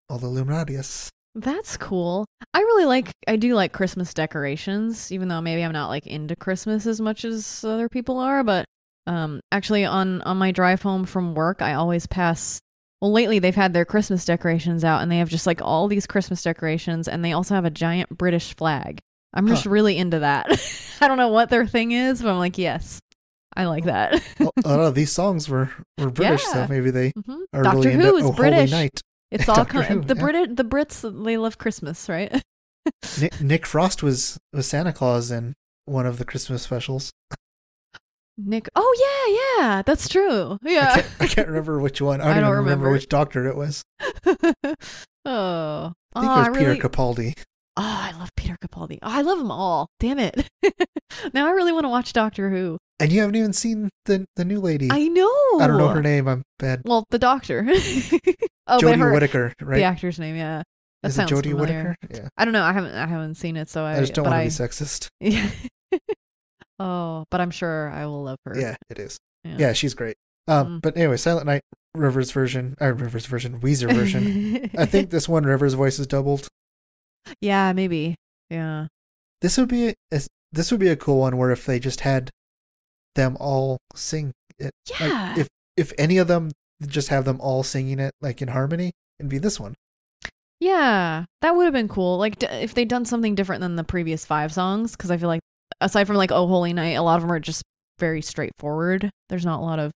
all 0.09 0.19
the 0.19 0.29
luminarias 0.29 1.09
That's 1.35 1.77
cool. 1.77 2.27
I 2.53 2.61
really 2.61 2.85
like 2.85 3.11
I 3.27 3.35
do 3.35 3.55
like 3.57 3.73
Christmas 3.73 4.15
decorations, 4.15 5.11
even 5.11 5.27
though 5.27 5.41
maybe 5.41 5.65
I'm 5.65 5.73
not 5.73 5.89
like 5.89 6.07
into 6.07 6.37
Christmas 6.37 6.87
as 6.87 7.01
much 7.01 7.25
as 7.25 7.65
other 7.65 7.89
people 7.89 8.19
are, 8.19 8.45
but 8.45 8.65
um 9.09 9.41
actually 9.51 9.85
on 9.85 10.23
on 10.23 10.37
my 10.37 10.53
drive 10.53 10.83
home 10.83 11.05
from 11.05 11.35
work, 11.35 11.61
I 11.61 11.75
always 11.75 12.07
pass 12.07 12.61
well 13.05 13.13
lately 13.13 13.39
they've 13.39 13.55
had 13.55 13.75
their 13.75 13.85
Christmas 13.85 14.25
decorations 14.25 14.83
out 14.83 15.03
and 15.03 15.13
they 15.13 15.19
have 15.19 15.29
just 15.29 15.47
like 15.47 15.61
all 15.61 15.89
these 15.89 16.07
Christmas 16.07 16.43
decorations 16.43 17.07
and 17.07 17.23
they 17.23 17.33
also 17.33 17.55
have 17.55 17.67
a 17.67 17.71
giant 17.71 18.09
British 18.17 18.57
flag. 18.57 18.99
I'm 19.35 19.47
just 19.47 19.65
Huh. 19.65 19.71
really 19.71 19.99
into 19.99 20.21
that. 20.21 20.47
I 21.03 21.09
don't 21.09 21.19
know 21.19 21.29
what 21.29 21.51
their 21.51 21.67
thing 21.67 21.93
is, 21.93 22.23
but 22.23 22.31
I'm 22.31 22.39
like, 22.39 22.57
yes. 22.57 23.01
I 23.55 23.67
like 23.67 23.85
that. 23.85 24.15
a 24.41 24.49
a 24.65 24.69
lot 24.69 24.81
of 24.81 24.95
these 24.95 25.13
songs 25.13 25.51
were 25.51 25.71
were 25.99 26.09
british 26.11 26.43
Yeah. 26.45 26.53
so 26.65 26.67
maybe 26.69 26.91
they 26.91 27.13
hmm 27.27 27.43
are 27.53 27.63
Doctor 27.63 27.89
really 27.91 27.93
Who 27.95 28.17
into 28.17 28.17
is 28.17 28.25
oh, 28.25 28.33
British. 28.33 28.71
holy 28.71 28.83
night 28.85 29.01
It's 29.31 29.49
all 29.51 29.65
com- 29.67 29.83
Who, 29.83 30.01
the 30.01 30.15
yeah. 30.17 30.21
Brit 30.23 30.57
the 30.57 30.65
Brits 30.65 31.25
they 31.25 31.37
love 31.37 31.59
Christmas, 31.59 32.09
right? 32.09 32.43
nick, 33.21 33.39
nick 33.41 33.67
frost 33.67 34.03
was 34.03 34.39
was 34.55 34.67
santa 34.67 34.93
claus 34.95 35.31
in 35.31 35.53
one 35.85 36.07
of 36.07 36.17
the 36.19 36.25
christmas 36.25 36.63
specials 36.63 37.13
Nick. 38.37 38.69
Oh 38.75 38.95
yeah, 39.59 39.67
yeah, 39.67 39.83
that's 39.83 40.09
true. 40.09 40.59
I 40.65 40.71
Yeah. 40.71 40.95
can't, 40.95 41.07
I 41.21 41.27
can't 41.27 41.49
remember 41.49 41.79
which 41.79 42.01
one. 42.01 42.21
I 42.21 42.25
don't, 42.25 42.31
I 42.37 42.41
don't 42.41 42.45
even 42.45 42.51
remember. 42.51 42.71
remember. 42.71 42.91
which 42.93 43.09
doctor 43.09 43.47
it 43.47 43.57
was. 43.57 43.85
oh. 45.25 45.93
I 46.17 46.21
think 46.21 46.33
oh, 46.33 46.35
it 46.35 46.39
was 46.39 46.49
I 46.49 46.53
Peter 46.53 46.67
really. 46.71 46.81
Capaldi. 46.81 47.39
oh, 47.77 47.83
I 47.83 48.13
love 48.19 48.31
Peter 48.37 48.57
Capaldi. 48.65 48.99
Oh, 49.03 49.11
I 49.11 49.23
love 49.23 49.39
them 49.39 49.51
all. 49.51 49.89
Damn 50.01 50.19
it. 50.19 50.49
now 51.35 51.47
I 51.47 51.51
really 51.51 51.73
want 51.73 51.85
to 51.85 51.89
watch 51.89 52.13
Doctor 52.13 52.51
Who. 52.51 52.79
And 53.01 53.13
you 53.13 53.21
haven't 53.21 53.37
even 53.37 53.53
seen 53.53 53.91
the 54.05 54.25
the 54.37 54.45
new 54.45 54.61
lady. 54.61 54.89
I 54.91 55.09
know. 55.09 55.31
I 55.61 55.67
don't 55.67 55.79
know 55.79 55.89
her 55.89 56.03
name. 56.03 56.29
I'm 56.29 56.43
bad. 56.59 56.83
Well, 56.85 57.05
the 57.11 57.19
Doctor. 57.19 57.65
oh, 57.69 58.79
Jodie 58.79 59.13
Whittaker, 59.13 59.53
right? 59.61 59.77
the 59.79 59.83
actor's 59.85 60.19
name. 60.19 60.37
Yeah. 60.37 60.63
That 61.03 61.09
Is 61.09 61.19
it 61.19 61.29
sounds 61.29 61.33
Jodie. 61.33 61.55
Whittaker? 61.55 61.97
Yeah. 62.09 62.29
I 62.39 62.45
don't 62.45 62.55
know. 62.55 62.63
I 62.63 62.73
haven't. 62.73 62.95
I 62.95 63.07
haven't 63.07 63.35
seen 63.35 63.57
it, 63.57 63.69
so 63.69 63.85
I. 63.85 63.97
I, 63.97 64.01
just 64.01 64.15
don't 64.15 64.25
want 64.25 64.37
I, 64.37 64.45
to 64.45 64.49
be 64.49 64.55
sexist. 64.55 65.09
Yeah. 65.21 65.51
Oh, 66.79 67.25
but 67.31 67.41
I'm 67.41 67.51
sure 67.51 67.91
I 67.91 68.07
will 68.07 68.23
love 68.25 68.39
her. 68.47 68.59
Yeah, 68.59 68.77
it 68.91 68.99
is. 68.99 69.19
Yeah. 69.45 69.57
Yeah, 69.59 69.73
she's 69.73 69.95
great. 69.95 70.17
Um, 70.49 70.67
Mm. 70.79 70.83
but 70.83 70.97
anyway, 70.97 71.17
Silent 71.17 71.47
Night 71.47 71.63
Rivers 71.95 72.31
version, 72.33 72.77
or 72.81 72.93
Rivers 72.93 73.27
version, 73.27 73.61
Weezer 73.61 73.93
version. 73.93 74.71
I 74.79 74.85
think 74.87 75.11
this 75.11 75.29
one 75.29 75.45
Rivers 75.45 75.75
voice 75.75 75.99
is 75.99 76.07
doubled. 76.07 76.49
yeah, 77.41 77.73
maybe. 77.73 78.17
Yeah. 78.51 78.89
This 79.41 79.57
would 79.59 79.69
be 79.69 79.95
a, 80.13 80.21
this 80.53 80.71
would 80.71 80.81
be 80.81 80.89
a 80.89 80.97
cool 80.97 81.21
one 81.21 81.37
where 81.37 81.51
if 81.51 81.65
they 81.67 81.79
just 81.79 82.01
had 82.01 82.31
them 83.15 83.37
all 83.41 83.79
sing 83.95 84.33
it. 84.59 84.73
like, 84.91 85.01
Yeah. 85.11 85.39
if 85.39 85.49
if 85.77 85.93
any 85.99 86.19
of 86.19 86.29
them 86.29 86.51
just 86.87 87.09
have 87.09 87.25
them 87.25 87.41
all 87.41 87.63
singing 87.63 87.99
it 87.99 88.13
like 88.21 88.41
in 88.43 88.49
harmony, 88.49 88.93
it'd 89.19 89.31
be 89.31 89.39
this 89.39 89.59
one. 89.59 89.75
Yeah, 90.61 91.25
that 91.43 91.57
would 91.57 91.65
have 91.65 91.73
been 91.73 91.89
cool. 91.89 92.19
Like 92.19 92.39
d- 92.39 92.47
if 92.47 92.75
they'd 92.75 92.89
done 92.89 93.05
something 93.05 93.35
different 93.35 93.61
than 93.61 93.77
the 93.77 93.85
previous 93.85 94.25
five 94.25 94.53
songs, 94.53 94.93
because 94.93 95.11
I 95.11 95.17
feel 95.17 95.29
like 95.29 95.41
aside 95.85 96.07
from 96.07 96.17
like 96.17 96.33
"Oh 96.33 96.47
Holy 96.47 96.73
Night," 96.73 96.93
a 96.93 97.03
lot 97.03 97.17
of 97.17 97.23
them 97.23 97.33
are 97.33 97.41
just 97.41 97.63
very 97.99 98.23
straightforward. 98.23 99.11
There's 99.29 99.45
not 99.47 99.61
a 99.61 99.63
lot 99.63 99.79
of 99.79 99.93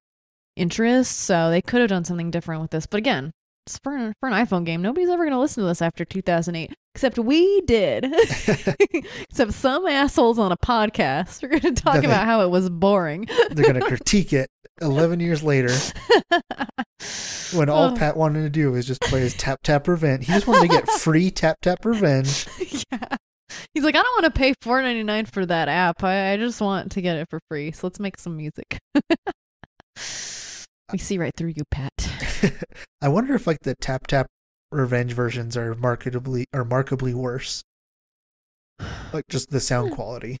interest, 0.55 1.17
so 1.19 1.49
they 1.49 1.61
could 1.61 1.81
have 1.81 1.89
done 1.89 2.05
something 2.05 2.31
different 2.31 2.61
with 2.61 2.71
this. 2.71 2.85
But 2.85 2.97
again, 2.97 3.31
it's 3.65 3.77
for 3.83 3.95
an, 3.95 4.13
for 4.19 4.29
an 4.29 4.33
iPhone 4.45 4.65
game. 4.65 4.81
Nobody's 4.81 5.09
ever 5.09 5.23
gonna 5.25 5.39
listen 5.39 5.63
to 5.63 5.67
this 5.67 5.81
after 5.81 6.05
2008, 6.05 6.73
except 6.95 7.17
we 7.19 7.61
did. 7.61 8.05
except 9.29 9.53
some 9.53 9.85
assholes 9.85 10.39
on 10.39 10.51
a 10.51 10.57
podcast. 10.57 11.41
We're 11.43 11.59
gonna 11.59 11.75
talk 11.75 12.03
about 12.03 12.25
how 12.25 12.41
it 12.41 12.49
was 12.49 12.69
boring. 12.69 13.27
They're 13.51 13.65
gonna 13.65 13.81
critique 13.87 14.33
it 14.33 14.49
eleven 14.81 15.19
years 15.19 15.43
later 15.43 15.73
when 17.53 17.67
all 17.69 17.91
Oh. 17.91 17.95
Pat 17.97 18.15
wanted 18.15 18.43
to 18.43 18.49
do 18.49 18.71
was 18.71 18.85
just 18.87 19.01
play 19.01 19.19
his 19.21 19.33
tap 19.33 19.59
tap 19.63 19.87
revenge. 19.87 20.25
He 20.25 20.31
just 20.33 20.47
wanted 20.47 20.69
to 20.69 20.75
get 20.77 20.87
free 20.89 21.31
tap 21.31 21.57
tap 21.61 21.83
revenge. 21.85 22.45
yeah. 22.91 23.15
He's 23.73 23.83
like, 23.83 23.95
I 23.95 24.01
don't 24.01 24.21
want 24.23 24.33
to 24.33 24.37
pay 24.39 24.53
four 24.61 24.81
ninety 24.81 25.03
nine 25.03 25.25
for 25.25 25.45
that 25.45 25.67
app. 25.69 26.03
I, 26.03 26.33
I 26.33 26.37
just 26.37 26.61
want 26.61 26.91
to 26.93 27.01
get 27.01 27.17
it 27.17 27.27
for 27.29 27.39
free. 27.49 27.71
So 27.71 27.87
let's 27.87 27.99
make 27.99 28.17
some 28.19 28.37
music. 28.37 28.79
we 30.91 30.97
see 30.97 31.17
right 31.17 31.33
through 31.35 31.53
you, 31.55 31.63
Pat. 31.71 31.93
I 33.01 33.07
wonder 33.09 33.35
if 33.35 33.47
like 33.47 33.59
the 33.61 33.75
tap 33.75 34.07
tap 34.07 34.27
revenge 34.71 35.13
versions 35.13 35.57
are 35.57 35.73
marketably 35.75 36.45
or 36.53 36.63
markably 36.65 37.13
worse. 37.13 37.63
Like 39.13 39.25
just 39.29 39.49
the 39.49 39.57
Hmm. 39.57 39.63
sound 39.63 39.91
quality. 39.91 40.37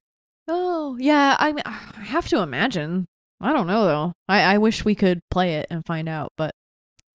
Oh 0.47 0.97
yeah, 0.99 1.35
I 1.39 1.51
mean, 1.53 1.63
I 1.65 1.71
have 2.03 2.27
to 2.29 2.39
imagine. 2.41 3.05
I 3.41 3.53
don't 3.53 3.67
know 3.67 3.85
though. 3.85 4.13
I, 4.27 4.41
I 4.55 4.57
wish 4.57 4.83
we 4.83 4.95
could 4.95 5.19
play 5.31 5.55
it 5.55 5.67
and 5.69 5.85
find 5.85 6.09
out, 6.09 6.31
but 6.37 6.51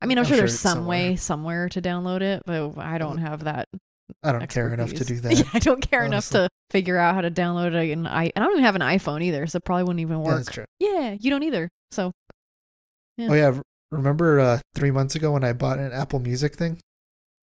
I 0.00 0.06
mean, 0.06 0.18
I'm, 0.18 0.22
I'm 0.24 0.28
sure, 0.28 0.36
sure 0.36 0.46
there's 0.46 0.58
some 0.60 0.86
way 0.86 1.16
somewhere 1.16 1.68
to 1.70 1.82
download 1.82 2.20
it, 2.20 2.42
but 2.46 2.78
I 2.78 2.98
don't 2.98 3.18
have 3.18 3.44
that. 3.44 3.68
I 4.22 4.32
don't 4.32 4.48
care 4.48 4.72
enough 4.72 4.92
to 4.94 5.04
do 5.04 5.16
that. 5.20 5.32
Yeah, 5.38 5.44
I 5.54 5.58
don't 5.58 5.80
care 5.90 6.04
enough 6.04 6.28
to 6.30 6.48
figure 6.70 6.98
out 6.98 7.14
how 7.14 7.20
to 7.22 7.30
download 7.30 7.74
it. 7.74 7.90
And 7.92 8.06
I, 8.06 8.30
I 8.36 8.40
don't 8.40 8.52
even 8.52 8.64
have 8.64 8.74
an 8.76 8.82
iPhone 8.82 9.22
either, 9.22 9.46
so 9.46 9.56
it 9.58 9.64
probably 9.64 9.84
wouldn't 9.84 10.00
even 10.00 10.18
Yeah, 10.18 10.24
work. 10.24 10.50
true. 10.50 10.64
Yeah, 10.78 11.16
you 11.18 11.30
don't 11.30 11.42
either. 11.42 11.70
So 11.90 12.12
Yeah. 13.16 13.28
Oh 13.30 13.34
yeah, 13.34 13.60
remember 13.90 14.40
uh, 14.40 14.60
three 14.74 14.90
months 14.90 15.14
ago 15.14 15.32
when 15.32 15.44
I 15.44 15.52
bought 15.52 15.78
an 15.78 15.92
Apple 15.92 16.18
Music 16.18 16.54
thing, 16.56 16.80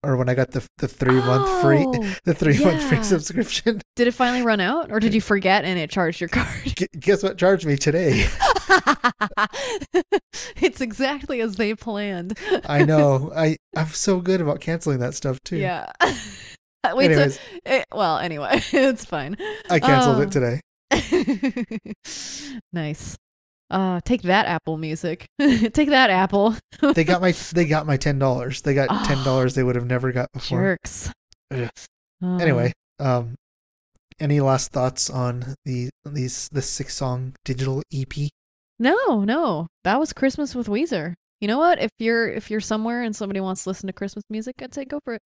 or 0.04 0.18
when 0.18 0.28
I 0.30 0.34
got 0.36 0.52
the 0.52 0.66
the 0.78 0.88
three 0.88 1.16
month 1.16 1.62
free 1.62 1.86
Oh, 1.88 2.16
the 2.26 2.34
three 2.34 2.60
month 2.64 2.84
free 2.84 3.04
subscription? 3.04 3.82
Did 3.96 4.08
it 4.08 4.14
finally 4.14 4.42
run 4.44 4.60
out, 4.60 4.92
or 4.92 5.00
did 5.00 5.14
you 5.14 5.22
forget 5.22 5.64
and 5.66 5.78
it 5.80 5.90
charged 5.90 6.20
your 6.22 6.30
card? 6.30 6.48
Gu- 6.76 6.88
guess 7.00 7.22
what 7.24 7.38
charged 7.38 7.66
me 7.66 7.76
today? 7.78 8.26
it's 10.58 10.82
exactly 10.82 11.42
as 11.42 11.56
they 11.56 11.76
planned. 11.76 12.38
I 12.66 12.84
know. 12.84 13.32
I 13.36 13.58
I'm 13.76 13.88
so 13.90 14.20
good 14.20 14.42
about 14.42 14.60
canceling 14.60 15.00
that 15.00 15.14
stuff 15.14 15.40
too. 15.44 15.58
Yeah. 15.58 15.92
Wait, 16.96 17.12
Anyways, 17.12 17.36
so 17.36 17.42
it, 17.66 17.86
well, 17.94 18.18
anyway, 18.18 18.50
it's 18.74 19.06
fine. 19.06 19.38
I 19.70 19.80
canceled 19.80 20.18
Oh. 20.18 20.22
it 20.22 20.32
today. 20.32 20.62
nice. 22.74 23.18
Uh, 23.70 24.02
take 24.04 24.24
that, 24.24 24.48
Apple 24.48 24.78
Music. 24.78 25.26
take 25.40 25.90
that, 25.90 26.10
Apple. 26.10 26.56
They 26.94 27.04
got 27.06 27.22
my 27.22 27.32
they 27.54 27.66
got 27.66 27.86
my 27.88 27.96
ten 27.98 28.20
dollars. 28.20 28.62
They 28.62 28.74
got 28.74 28.88
Oh. 28.92 29.04
ten 29.08 29.24
dollars 29.24 29.56
they 29.56 29.64
would 29.64 29.76
have 29.76 29.86
never 29.86 30.12
got 30.12 30.30
before. 30.34 30.60
Jerks. 30.84 31.12
Ugh. 31.52 31.70
Uh, 32.24 32.38
Anyway, 32.38 32.74
um, 33.00 33.36
any 34.20 34.40
last 34.42 34.72
thoughts 34.72 35.10
on 35.10 35.56
the 35.66 35.90
these 36.06 36.50
the 36.52 36.62
six 36.62 36.96
song 36.96 37.34
digital 37.46 37.82
E 37.92 38.04
EP? 38.10 38.30
no, 38.80 39.24
no, 39.24 39.68
that 39.84 40.00
was 40.00 40.12
Christmas 40.14 40.54
with 40.56 40.68
Weezer. 40.68 41.14
You 41.40 41.48
know 41.48 41.58
what? 41.58 41.82
If 41.82 41.92
you're 42.00 42.28
if 42.28 42.52
you're 42.52 42.60
somewhere 42.60 43.02
and 43.04 43.16
somebody 43.16 43.40
wants 43.40 43.64
to 43.64 43.70
listen 43.70 43.88
to 43.88 43.94
Christmas 43.94 44.24
music, 44.30 44.56
I'd 44.62 44.74
say 44.74 44.84
go 44.86 45.00
for 45.06 45.14
it. 45.14 45.22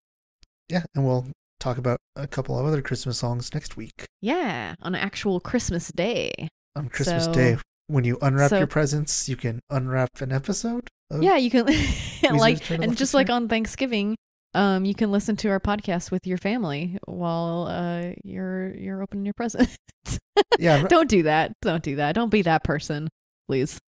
Yeah, 0.68 0.84
and 0.94 1.04
we'll 1.04 1.26
talk 1.60 1.78
about 1.78 1.98
a 2.14 2.26
couple 2.26 2.58
of 2.58 2.66
other 2.66 2.82
Christmas 2.82 3.18
songs 3.18 3.52
next 3.54 3.76
week 3.76 4.06
Yeah, 4.20 4.74
on 4.82 4.94
actual 4.94 5.40
Christmas 5.40 5.88
Day. 5.88 6.32
on 6.74 6.88
Christmas 6.88 7.24
So- 7.26 7.32
Day. 7.32 7.56
When 7.88 8.02
you 8.02 8.18
unwrap 8.20 8.50
so- 8.50 8.58
your 8.58 8.66
presents, 8.66 9.28
you 9.28 9.36
can 9.36 9.60
unwrap 9.70 10.20
an 10.20 10.32
episode. 10.32 10.88
Of, 11.10 11.22
Yeah, 11.22 11.36
you 11.36 11.50
can 11.50 11.66
like 12.36 12.68
and 12.70 12.96
just 12.96 13.14
like 13.14 13.30
on 13.30 13.48
Thanksgiving, 13.48 14.16
um, 14.54 14.84
you 14.84 14.94
can 14.94 15.12
listen 15.12 15.36
to 15.36 15.48
our 15.50 15.60
podcast 15.60 16.10
with 16.10 16.26
your 16.26 16.38
family 16.38 16.98
while 17.04 17.68
uh 17.68 18.10
you're 18.24 18.74
you're 18.74 19.02
opening 19.02 19.24
your 19.24 19.34
presents. 19.34 19.76
yeah, 20.58 20.82
r- 20.82 20.88
Don't 20.88 21.08
do 21.08 21.22
that. 21.22 21.52
Don't 21.62 21.82
do 21.84 21.94
that. 21.96 22.14
Don't 22.16 22.30
be 22.30 22.42
that 22.42 22.64
person, 22.64 23.08
please. 23.48 23.78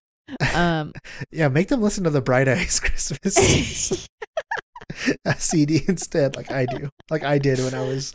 Um, 0.54 0.92
yeah. 1.30 1.48
Make 1.48 1.68
them 1.68 1.82
listen 1.82 2.04
to 2.04 2.10
the 2.10 2.22
Bright 2.22 2.48
Eyes 2.48 2.80
Christmas 2.80 4.08
a 5.24 5.34
CD 5.34 5.82
instead, 5.88 6.36
like 6.36 6.50
I 6.50 6.66
do, 6.66 6.88
like 7.10 7.24
I 7.24 7.38
did 7.38 7.58
when 7.58 7.74
I 7.74 7.82
was 7.82 8.14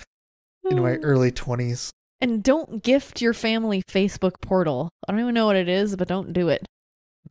in 0.69 0.81
my 0.81 0.95
early 0.97 1.31
twenties. 1.31 1.91
and 2.19 2.43
don't 2.43 2.83
gift 2.83 3.21
your 3.21 3.33
family 3.33 3.83
Facebook 3.89 4.41
portal. 4.41 4.89
I 5.07 5.11
don't 5.11 5.21
even 5.21 5.33
know 5.33 5.45
what 5.45 5.55
it 5.55 5.69
is, 5.69 5.95
but 5.95 6.07
don't 6.07 6.33
do 6.33 6.49
it. 6.49 6.65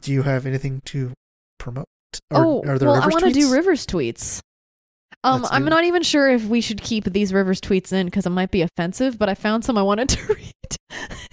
Do 0.01 0.13
you 0.13 0.23
have 0.23 0.47
anything 0.47 0.81
to 0.87 1.13
promote? 1.59 1.87
Or, 2.31 2.45
oh, 2.45 2.63
are 2.67 2.79
there 2.79 2.89
well, 2.89 3.03
I 3.03 3.07
want 3.09 3.25
to 3.25 3.33
do? 3.33 3.53
Rivers 3.53 3.87
tweets. 3.87 4.41
Um, 5.25 5.43
Let's 5.43 5.53
I'm 5.53 5.67
it. 5.67 5.71
not 5.71 5.85
even 5.85 6.03
sure 6.03 6.31
if 6.31 6.45
we 6.45 6.61
should 6.61 6.81
keep 6.81 7.05
these 7.05 7.33
Rivers 7.33 7.61
tweets 7.61 7.93
in 7.93 8.07
because 8.07 8.27
it 8.27 8.31
might 8.31 8.51
be 8.51 8.63
offensive, 8.63 9.19
but 9.19 9.29
I 9.29 9.35
found 9.35 9.65
some 9.65 9.77
I 9.77 9.83
wanted 9.83 10.09
to 10.11 10.35
read. 10.35 11.33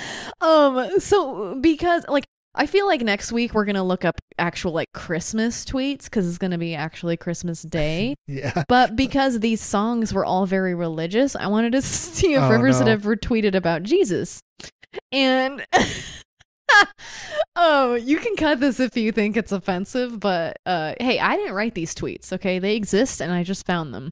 um, 0.40 0.98
so 0.98 1.54
because 1.60 2.04
like 2.08 2.24
I 2.58 2.66
feel 2.66 2.86
like 2.86 3.00
next 3.02 3.30
week 3.30 3.54
we're 3.54 3.64
gonna 3.64 3.84
look 3.84 4.04
up 4.04 4.20
actual 4.36 4.72
like 4.72 4.88
Christmas 4.92 5.64
tweets 5.64 6.04
because 6.04 6.28
it's 6.28 6.38
gonna 6.38 6.58
be 6.58 6.74
actually 6.74 7.16
Christmas 7.16 7.62
Day. 7.62 8.14
Yeah. 8.26 8.64
But 8.68 8.94
because 8.96 9.40
these 9.40 9.60
songs 9.62 10.12
were 10.12 10.24
all 10.24 10.44
very 10.44 10.74
religious, 10.74 11.34
I 11.36 11.46
wanted 11.46 11.72
to 11.72 11.82
see 11.82 12.34
if 12.34 12.42
Oh, 12.42 12.50
Rivers 12.50 12.78
had 12.78 12.86
no. 12.86 12.92
ever 12.92 13.16
tweeted 13.16 13.54
about 13.54 13.84
Jesus. 13.84 14.40
And 15.12 15.64
oh, 17.56 17.94
you 17.94 18.18
can 18.18 18.36
cut 18.36 18.60
this 18.60 18.80
if 18.80 18.96
you 18.96 19.12
think 19.12 19.36
it's 19.36 19.52
offensive, 19.52 20.20
but 20.20 20.56
uh, 20.66 20.94
hey, 21.00 21.18
I 21.18 21.36
didn't 21.36 21.54
write 21.54 21.74
these 21.74 21.94
tweets, 21.94 22.32
okay? 22.32 22.58
They 22.58 22.76
exist 22.76 23.20
and 23.22 23.32
I 23.32 23.44
just 23.44 23.66
found 23.66 23.94
them. 23.94 24.10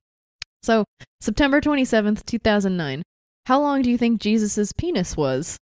So, 0.63 0.85
September 1.21 1.61
27th, 1.61 2.25
2009. 2.25 3.03
How 3.47 3.61
long 3.61 3.83
do 3.83 3.91
you 3.91 3.99
think 3.99 4.21
Jesus' 4.21 4.73
penis 4.73 5.17
was? 5.17 5.57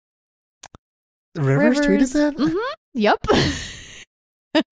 Rivers, 1.36 1.80
tweeted 1.82 2.14
that? 2.14 2.34
hmm 2.38 2.58
Yep. 2.94 3.20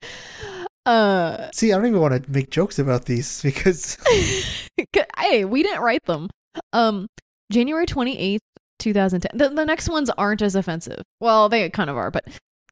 uh, 0.85 1.49
See, 1.53 1.71
I 1.71 1.77
don't 1.77 1.87
even 1.87 2.01
want 2.01 2.23
to 2.23 2.31
make 2.31 2.49
jokes 2.49 2.79
about 2.79 3.05
these 3.05 3.41
because 3.43 3.97
hey, 5.17 5.45
we 5.45 5.63
didn't 5.63 5.81
write 5.81 6.05
them. 6.05 6.29
Um, 6.73 7.07
January 7.51 7.85
28th, 7.85 8.39
2010. 8.79 9.37
The, 9.37 9.49
the 9.49 9.65
next 9.65 9.89
ones 9.89 10.09
aren't 10.11 10.41
as 10.41 10.55
offensive. 10.55 11.01
Well, 11.19 11.49
they 11.49 11.69
kind 11.69 11.89
of 11.89 11.97
are, 11.97 12.11
but 12.11 12.25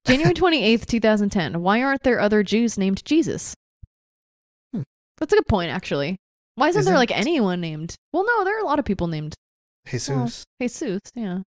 January 0.06 0.34
28th, 0.34 0.86
2010. 0.86 1.62
Why 1.62 1.82
aren't 1.82 2.04
there 2.04 2.20
other 2.20 2.44
Jews 2.44 2.78
named 2.78 3.04
Jesus? 3.06 3.56
Hmm. 4.74 4.84
That's 5.18 5.34
a 5.34 5.38
good 5.38 5.48
point, 5.48 5.72
actually. 5.72 6.18
Why 6.56 6.70
isn't, 6.70 6.86
there 6.86 6.96
like 6.96 7.12
anyone 7.12 7.62
named? 7.62 7.96
Well, 8.12 8.26
no, 8.26 8.44
there 8.44 8.58
are 8.58 8.62
a 8.62 8.66
lot 8.66 8.80
of 8.80 8.86
people 8.86 9.08
named 9.08 9.36
Jesus. 9.88 10.44
Jesus, 10.60 11.02
yeah. 11.14 11.42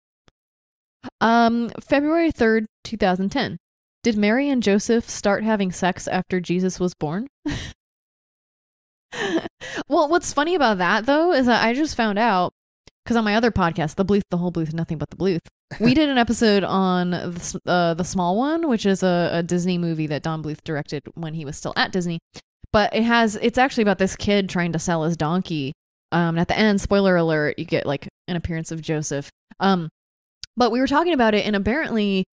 Um, 1.21 1.69
February 1.79 2.31
3rd, 2.31 2.65
2010. 2.83 3.57
Did 4.03 4.17
Mary 4.17 4.49
and 4.49 4.63
Joseph 4.63 5.09
start 5.09 5.43
having 5.43 5.71
sex 5.71 6.07
after 6.07 6.39
Jesus 6.39 6.79
was 6.79 6.93
born? 6.93 7.27
well, 9.87 10.07
what's 10.07 10.31
funny 10.33 10.55
about 10.55 10.77
that 10.77 11.05
though 11.05 11.33
is 11.33 11.47
that 11.47 11.65
I 11.65 11.73
just 11.73 11.97
found 11.97 12.17
out 12.17 12.53
because 13.03 13.17
on 13.17 13.25
my 13.25 13.35
other 13.35 13.51
podcast, 13.51 13.95
the 13.95 14.05
Bluth, 14.05 14.21
the 14.29 14.37
whole 14.37 14.51
Bluth, 14.51 14.73
nothing 14.73 14.97
but 14.97 15.09
the 15.09 15.17
Bluth, 15.17 15.47
we 15.79 15.93
did 15.93 16.09
an 16.09 16.17
episode 16.17 16.63
on 16.63 17.11
the, 17.11 17.61
uh, 17.65 17.93
the 17.93 18.03
Small 18.03 18.37
One, 18.37 18.69
which 18.69 18.85
is 18.85 19.03
a, 19.03 19.29
a 19.33 19.43
Disney 19.43 19.77
movie 19.77 20.07
that 20.07 20.23
Don 20.23 20.43
Bluth 20.43 20.63
directed 20.63 21.03
when 21.15 21.33
he 21.33 21.43
was 21.43 21.57
still 21.57 21.73
at 21.75 21.91
Disney. 21.91 22.19
But 22.71 22.95
it 22.95 23.03
has 23.03 23.35
it's 23.35 23.57
actually 23.57 23.81
about 23.81 23.97
this 23.97 24.15
kid 24.15 24.47
trying 24.47 24.73
to 24.73 24.79
sell 24.79 25.03
his 25.03 25.17
donkey. 25.17 25.73
Um, 26.11 26.29
and 26.29 26.39
at 26.39 26.47
the 26.47 26.57
end, 26.57 26.81
spoiler 26.81 27.15
alert, 27.15 27.57
you 27.57 27.65
get 27.65 27.85
like 27.85 28.07
an 28.27 28.35
appearance 28.35 28.71
of 28.71 28.81
Joseph. 28.81 29.29
Um, 29.59 29.89
but 30.59 30.71
we 30.71 30.79
were 30.79 30.87
talking 30.87 31.13
about 31.13 31.33
it, 31.33 31.45
and 31.45 31.55
apparently 31.55 32.25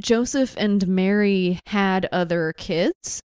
Joseph 0.00 0.54
and 0.56 0.86
Mary 0.88 1.58
had 1.66 2.08
other 2.12 2.54
kids, 2.56 3.20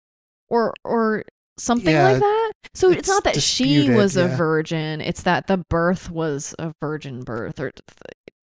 or 0.50 0.74
or 0.84 1.24
something 1.58 1.94
Yeah, 1.94 2.12
like 2.14 2.20
that. 2.20 2.52
So 2.74 2.90
it's, 2.90 3.00
it's 3.00 3.08
not 3.08 3.24
that 3.26 3.42
she 3.42 3.90
was 3.90 4.18
a 4.18 4.28
virgin; 4.28 5.00
it's 5.02 5.24
that 5.24 5.48
the 5.48 5.64
birth 5.70 6.10
was 6.10 6.56
a 6.60 6.74
virgin 6.82 7.22
birth, 7.24 7.60
or 7.60 7.68
it's 7.68 7.82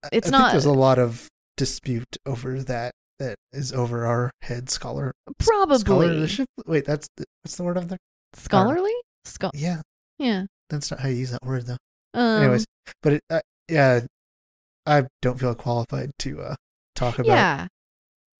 I 0.04 0.08
think 0.10 0.26
not. 0.32 0.52
there's 0.52 0.64
a 0.64 0.72
lot 0.72 0.98
of 0.98 1.28
dispute 1.56 2.16
over 2.26 2.62
that 2.62 2.92
that 3.18 3.36
is 3.52 3.72
over 3.72 4.04
our 4.06 4.30
head 4.42 4.70
scholar 4.70 5.12
Probably 5.38 5.78
scholarship. 5.78 6.48
Wait, 6.66 6.84
that's 6.84 7.06
what's 7.44 7.56
the 7.56 7.62
word 7.62 7.76
I'm 7.78 7.86
there? 7.88 7.98
scholarly. 8.34 8.92
Scho- 9.26 9.50
Yeah, 9.54 9.82
yeah. 10.18 10.46
that's 10.70 10.90
not 10.90 11.00
how 11.00 11.08
you 11.08 11.16
use 11.16 11.30
that 11.30 11.44
word 11.44 11.66
though. 11.66 11.76
Um, 12.14 12.42
Anyways, 12.42 12.64
but 13.02 13.12
it, 13.14 13.22
uh, 13.30 13.40
yeah, 13.68 14.00
I 14.86 15.04
don't 15.22 15.38
feel 15.38 15.54
qualified 15.54 16.10
to 16.20 16.40
uh, 16.40 16.54
talk 16.94 17.18
about. 17.18 17.28
yeah. 17.28 17.66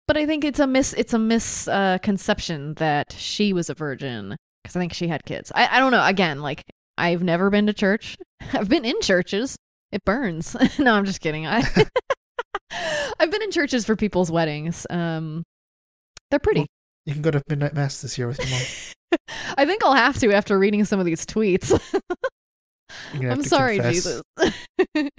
But 0.06 0.18
I 0.18 0.26
think 0.26 0.44
it's 0.44 0.60
a 0.60 0.66
mis 0.66 0.92
it's 0.92 1.14
a 1.14 1.18
misconception 1.18 2.74
that 2.74 3.12
she 3.12 3.52
was 3.52 3.70
a 3.70 3.74
virgin 3.74 4.36
because 4.62 4.76
I 4.76 4.80
think 4.80 4.92
she 4.92 5.08
had 5.08 5.24
kids. 5.24 5.50
I 5.54 5.66
I 5.76 5.78
don't 5.78 5.92
know. 5.92 6.04
Again, 6.04 6.40
like 6.40 6.62
I've 6.98 7.22
never 7.22 7.48
been 7.48 7.66
to 7.66 7.72
church. 7.72 8.16
I've 8.52 8.68
been 8.68 8.84
in 8.84 9.00
churches. 9.00 9.56
It 9.92 10.04
burns. 10.04 10.56
no, 10.78 10.94
I'm 10.94 11.06
just 11.06 11.20
kidding. 11.20 11.46
I 11.46 11.62
I've 13.18 13.30
been 13.30 13.42
in 13.42 13.50
churches 13.50 13.86
for 13.86 13.96
people's 13.96 14.30
weddings. 14.30 14.86
Um, 14.90 15.42
they're 16.30 16.40
pretty. 16.40 16.66
You 17.06 17.12
can 17.12 17.22
go 17.22 17.30
to 17.30 17.42
midnight 17.48 17.74
mass 17.74 18.02
this 18.02 18.18
year 18.18 18.26
with 18.26 18.38
your 18.38 18.48
mom. 18.48 19.20
I 19.56 19.64
think 19.64 19.84
I'll 19.84 19.94
have 19.94 20.18
to 20.18 20.32
after 20.32 20.58
reading 20.58 20.84
some 20.84 20.98
of 20.98 21.06
these 21.06 21.24
tweets. 21.24 21.70
You're 23.12 23.20
gonna 23.22 23.28
have 23.28 23.38
I'm 23.38 23.44
sorry, 23.44 23.78
confess. 23.78 24.22
Jesus. 24.94 25.10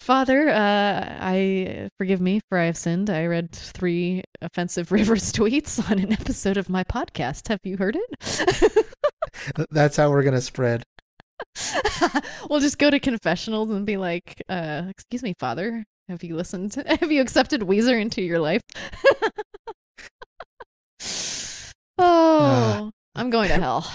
Father, 0.00 0.48
uh, 0.48 1.16
I 1.20 1.88
forgive 1.98 2.20
me 2.20 2.40
for 2.48 2.56
I 2.58 2.66
have 2.66 2.76
sinned. 2.76 3.10
I 3.10 3.26
read 3.26 3.52
three 3.52 4.22
offensive 4.40 4.90
Rivers 4.92 5.32
tweets 5.32 5.90
on 5.90 5.98
an 5.98 6.12
episode 6.12 6.56
of 6.56 6.68
my 6.68 6.84
podcast. 6.84 7.48
Have 7.48 7.60
you 7.64 7.76
heard 7.76 7.96
it? 7.96 8.86
That's 9.70 9.96
how 9.96 10.10
we're 10.10 10.22
gonna 10.22 10.40
spread. 10.40 10.84
we'll 12.48 12.60
just 12.60 12.78
go 12.78 12.90
to 12.90 12.98
confessionals 13.00 13.70
and 13.70 13.84
be 13.84 13.96
like, 13.96 14.40
uh, 14.48 14.84
"Excuse 14.88 15.22
me, 15.22 15.34
Father, 15.38 15.84
have 16.08 16.22
you 16.22 16.36
listened? 16.36 16.74
Have 16.86 17.10
you 17.12 17.20
accepted 17.20 17.60
Weezer 17.62 18.00
into 18.00 18.22
your 18.22 18.38
life?" 18.38 18.62
oh, 21.98 22.90
I'm 23.14 23.30
going 23.30 23.48
to 23.48 23.54
hell. 23.56 23.90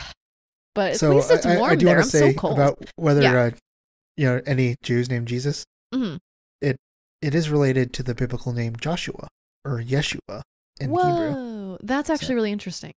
But 0.75 0.91
at 0.93 0.99
so 0.99 1.15
least 1.15 1.31
it's 1.31 1.45
I, 1.45 1.55
I- 1.55 1.57
warm 1.57 1.71
I 1.71 1.75
do 1.75 1.85
there. 1.85 1.95
want 1.95 2.05
I'm 2.05 2.09
say 2.09 2.33
so 2.33 2.39
cold. 2.39 2.53
about 2.53 2.79
whether 2.97 3.21
Yeah. 3.21 3.35
uh, 3.39 3.51
you 4.17 4.25
know 4.27 4.41
any 4.45 4.75
Jews 4.83 5.09
named 5.09 5.27
Jesus. 5.27 5.63
Mhm. 5.93 6.19
It 6.61 6.77
it 7.21 7.35
is 7.35 7.49
related 7.49 7.93
to 7.93 8.03
the 8.03 8.15
biblical 8.15 8.51
name 8.53 8.75
Joshua 8.75 9.27
or 9.63 9.79
Yeshua 9.79 10.41
in 10.79 10.89
Whoa, 10.89 11.03
Hebrew. 11.03 11.77
that's 11.83 12.09
actually 12.09 12.35
really 12.35 12.51
interesting. 12.51 12.93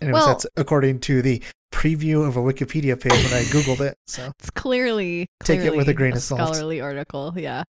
Anyways, 0.00 0.14
Well- 0.14 0.26
that's 0.26 0.46
according 0.56 1.00
to 1.00 1.22
the 1.22 1.42
preview 1.72 2.26
of 2.26 2.36
a 2.36 2.40
Wikipedia 2.40 2.98
page 3.00 3.12
when 3.12 3.34
I 3.34 3.42
googled 3.44 3.80
it. 3.80 3.96
So 4.06 4.32
It's 4.38 4.50
clearly, 4.50 5.26
Take 5.44 5.60
it 5.60 5.76
with 5.76 5.88
a 5.88 5.94
grain 5.94 6.14
of 6.14 6.22
salt. 6.22 6.40
Scholarly 6.40 6.80
article, 6.80 7.34
yeah. 7.36 7.62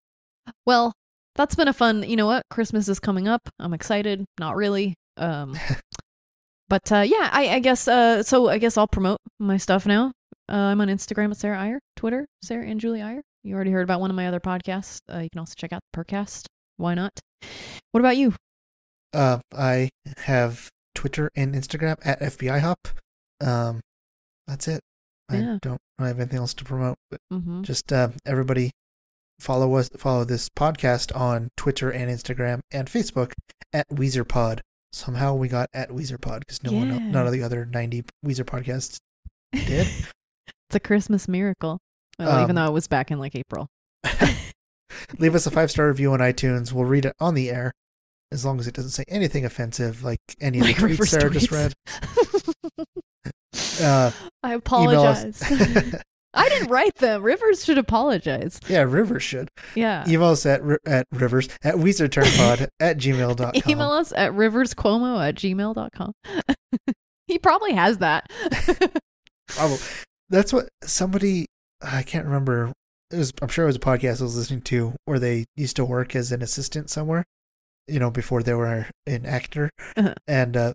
Well, 0.64 0.92
that's 1.34 1.54
been 1.54 1.68
a 1.68 1.72
fun. 1.72 2.02
You 2.08 2.16
know 2.16 2.26
what? 2.26 2.44
Christmas 2.48 2.88
is 2.88 3.00
coming 3.00 3.28
up. 3.28 3.48
I'm 3.58 3.74
excited. 3.74 4.24
Not 4.38 4.56
really. 4.56 4.94
Um, 5.16 5.56
but 6.68 6.90
uh, 6.92 7.04
yeah, 7.06 7.28
I, 7.32 7.48
I 7.56 7.58
guess. 7.58 7.86
Uh, 7.88 8.22
so 8.22 8.48
I 8.48 8.58
guess 8.58 8.76
I'll 8.78 8.88
promote 8.88 9.18
my 9.38 9.56
stuff 9.56 9.84
now. 9.84 10.12
Uh, 10.51 10.57
I'm 10.57 10.80
on 10.80 10.88
Instagram 10.88 11.30
at 11.30 11.36
Sarah 11.36 11.61
Iyer, 11.61 11.80
Twitter 11.97 12.26
Sarah 12.43 12.66
and 12.66 12.80
Julie 12.80 13.03
Iyer. 13.03 13.22
You 13.45 13.55
already 13.55 13.70
heard 13.70 13.82
about 13.84 14.01
one 14.01 14.11
of 14.11 14.16
my 14.16 14.28
other 14.28 14.40
podcasts. 14.40 15.01
Uh, 15.12 15.18
you 15.18 15.28
can 15.30 15.38
also 15.40 15.55
check 15.57 15.72
out 15.72 15.80
the 15.93 16.05
Percast. 16.05 16.47
Why 16.76 16.95
not? 16.95 17.12
What 17.93 18.01
about 18.01 18.16
you? 18.16 18.34
uh, 19.14 19.38
I 19.57 19.90
have 20.18 20.70
Twitter 20.95 21.30
and 21.34 21.55
Instagram 21.55 21.97
at 22.05 22.20
FBI 22.20 22.61
Hop. 22.61 22.88
Um, 23.40 23.80
that's 24.47 24.68
it. 24.68 24.80
I 25.28 25.36
Yeah. 25.38 25.59
don't 25.61 25.80
have 25.99 26.18
anything 26.18 26.38
else 26.38 26.55
to 26.55 26.64
promote. 26.64 26.97
But 27.11 27.20
Mm-hmm. 27.32 27.62
just 27.62 27.93
uh, 27.93 28.11
everybody 28.26 28.70
follow 29.40 29.74
us 29.74 29.90
follow 29.97 30.24
this 30.24 30.49
podcast 30.51 31.14
on 31.18 31.49
Twitter 31.57 31.90
and 31.90 32.11
Instagram 32.11 32.61
and 32.70 32.88
Facebook 32.88 33.32
at 33.72 33.88
Weezer 33.90 34.26
Pod. 34.26 34.61
Somehow 34.93 35.34
we 35.34 35.49
got 35.49 35.68
at 35.74 35.88
Weezer 35.90 36.20
Pod 36.20 36.40
because 36.40 36.62
no 36.62 36.72
one 36.72 37.11
none 37.11 37.26
of 37.26 37.32
the 37.32 37.43
other 37.43 37.64
ninety 37.66 38.05
Weezer 38.24 38.45
podcasts 38.45 38.99
did. 39.53 39.88
it's 40.73 40.77
a 40.77 40.81
Christmas 40.81 41.29
miracle. 41.29 41.79
Well, 42.18 42.43
even 42.43 42.57
Um, 42.57 42.64
though 42.64 42.70
it 42.70 42.73
was 42.75 42.89
back 42.89 43.11
in 43.11 43.18
like 43.18 43.35
April. 43.35 43.68
Leave 45.18 45.35
us 45.35 45.47
a 45.47 45.51
five 45.51 45.70
star 45.70 45.89
review 45.89 46.12
on 46.14 46.20
iTunes. 46.20 46.73
We'll 46.73 46.87
read 46.87 47.05
it 47.05 47.14
on 47.20 47.35
the 47.35 47.51
air 47.51 47.73
as 48.31 48.45
long 48.47 48.59
as 48.59 48.66
it 48.66 48.75
doesn't 48.75 48.93
say 48.93 49.05
anything 49.09 49.45
offensive 49.45 50.03
like 50.03 50.20
any 50.41 50.61
of 50.61 50.64
the 50.64 50.73
Like 50.73 50.81
tweets 50.81 50.89
River 50.89 51.07
Sarah 51.07 51.31
just 51.31 51.51
read. 51.51 51.75
Uh, 53.83 54.11
I 54.43 54.55
apologize. 54.55 55.43
I 56.35 56.49
didn't 56.49 56.68
write 56.68 56.95
them. 56.97 57.23
Rivers 57.23 57.64
should 57.64 57.77
apologize. 57.79 58.59
yeah, 58.68 58.81
Rivers 58.83 59.23
should. 59.23 59.49
Yeah. 59.75 60.05
Email 60.09 60.29
us 60.31 60.47
at, 60.47 60.62
at 60.87 61.07
Rivers 61.12 61.49
at 61.62 61.75
WeezerTurnPod 61.75 62.68
at 62.81 62.97
gmail.com. 62.97 63.53
Email 63.68 63.91
us 63.91 64.12
at 64.16 64.33
riverscuomo 64.33 65.27
at 65.27 65.35
gmail.com. 65.35 66.12
he 67.27 67.39
probably 67.39 67.73
has 67.75 67.99
that. 67.99 68.31
Probably. 69.49 69.79
That's 70.33 70.53
what 70.53 70.68
somebody 70.83 71.47
I 71.80 72.03
can't 72.03 72.24
remember. 72.24 72.72
It 73.12 73.16
was 73.18 73.33
I'm 73.41 73.49
sure 73.49 73.64
it 73.64 73.68
was 73.68 73.76
a 73.76 73.80
podcast 73.80 74.20
I 74.20 74.24
was 74.24 74.37
listening 74.37 74.62
to 74.62 74.95
where 75.05 75.18
they 75.20 75.45
used 75.57 75.76
to 75.76 75.85
work 75.85 76.16
as 76.16 76.33
an 76.33 76.43
assistant 76.43 76.91
somewhere, 76.91 77.22
you 77.87 78.01
know, 78.01 78.11
before 78.11 78.43
they 78.43 78.55
were 78.55 78.89
an 79.07 79.26
actor, 79.26 79.70
Uh-huh. 79.97 80.14
and 80.26 80.57
uh, 80.57 80.72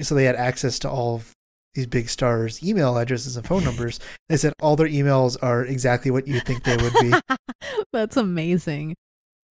so 0.00 0.14
they 0.14 0.24
had 0.24 0.36
access 0.36 0.78
to 0.80 0.90
all 0.90 1.16
of 1.16 1.32
these 1.74 1.86
big 1.86 2.08
stars' 2.08 2.62
email 2.62 2.96
addresses 2.96 3.36
and 3.36 3.44
phone 3.46 3.64
numbers. 3.70 3.98
They 4.28 4.36
said 4.38 4.52
all 4.62 4.76
their 4.76 4.88
emails 4.88 5.36
are 5.42 5.64
exactly 5.64 6.10
what 6.10 6.26
you 6.28 6.40
think 6.40 6.62
they 6.64 6.76
would 6.76 6.94
be. 7.00 7.12
That's 7.92 8.16
amazing. 8.16 8.94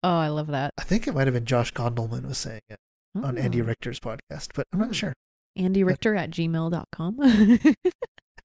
Oh, 0.02 0.16
I 0.18 0.28
love 0.28 0.46
that. 0.48 0.70
I 0.78 0.82
think 0.84 1.06
it 1.08 1.14
might 1.14 1.26
have 1.26 1.34
been 1.34 1.44
Josh 1.46 1.72
Gondelman 1.72 2.26
was 2.28 2.38
saying 2.38 2.60
it 2.68 2.78
on 3.22 3.36
Andy 3.38 3.60
Oh. 3.62 3.64
Richter's 3.64 3.98
podcast, 4.00 4.48
but 4.54 4.66
I'm 4.72 4.78
not 4.80 4.94
sure. 4.94 5.12
Andy 5.56 5.82
Richter 5.82 6.14
at 6.14 6.30
gmail.com. 6.30 7.18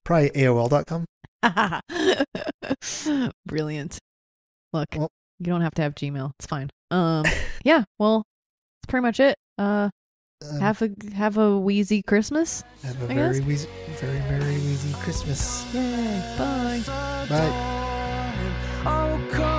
Probably 0.10 0.32
AOL.com. 0.32 1.06
Brilliant. 3.46 4.00
Look, 4.74 4.88
Well- 4.96 5.12
you 5.40 5.46
don't 5.46 5.62
have 5.62 5.76
to 5.76 5.84
have 5.84 5.94
Gmail. 5.94 6.32
It's 6.40 6.48
fine. 6.48 6.70
Um, 6.92 7.24
yeah. 7.64 7.84
Well, 8.00 8.24
that's 8.82 8.90
pretty 8.90 9.04
much 9.04 9.20
it. 9.20 9.36
Uh, 9.60 9.90
Um, 10.44 10.60
have 10.60 10.82
a 10.82 10.90
have 11.14 11.38
a 11.38 11.56
wheezy 11.60 12.02
Christmas. 12.02 12.64
have 12.82 13.00
a 13.04 13.06
I 13.06 13.14
very 13.14 13.38
guess. 13.38 13.46
wheezy, 13.48 13.70
very 14.02 14.18
merry 14.22 14.56
wheezy 14.56 14.92
Christmas. 14.94 15.64
Yay! 15.72 16.36
Bye. 16.36 16.82
Bye. 17.30 17.52
Oh, 18.88 19.22
come 19.32 19.59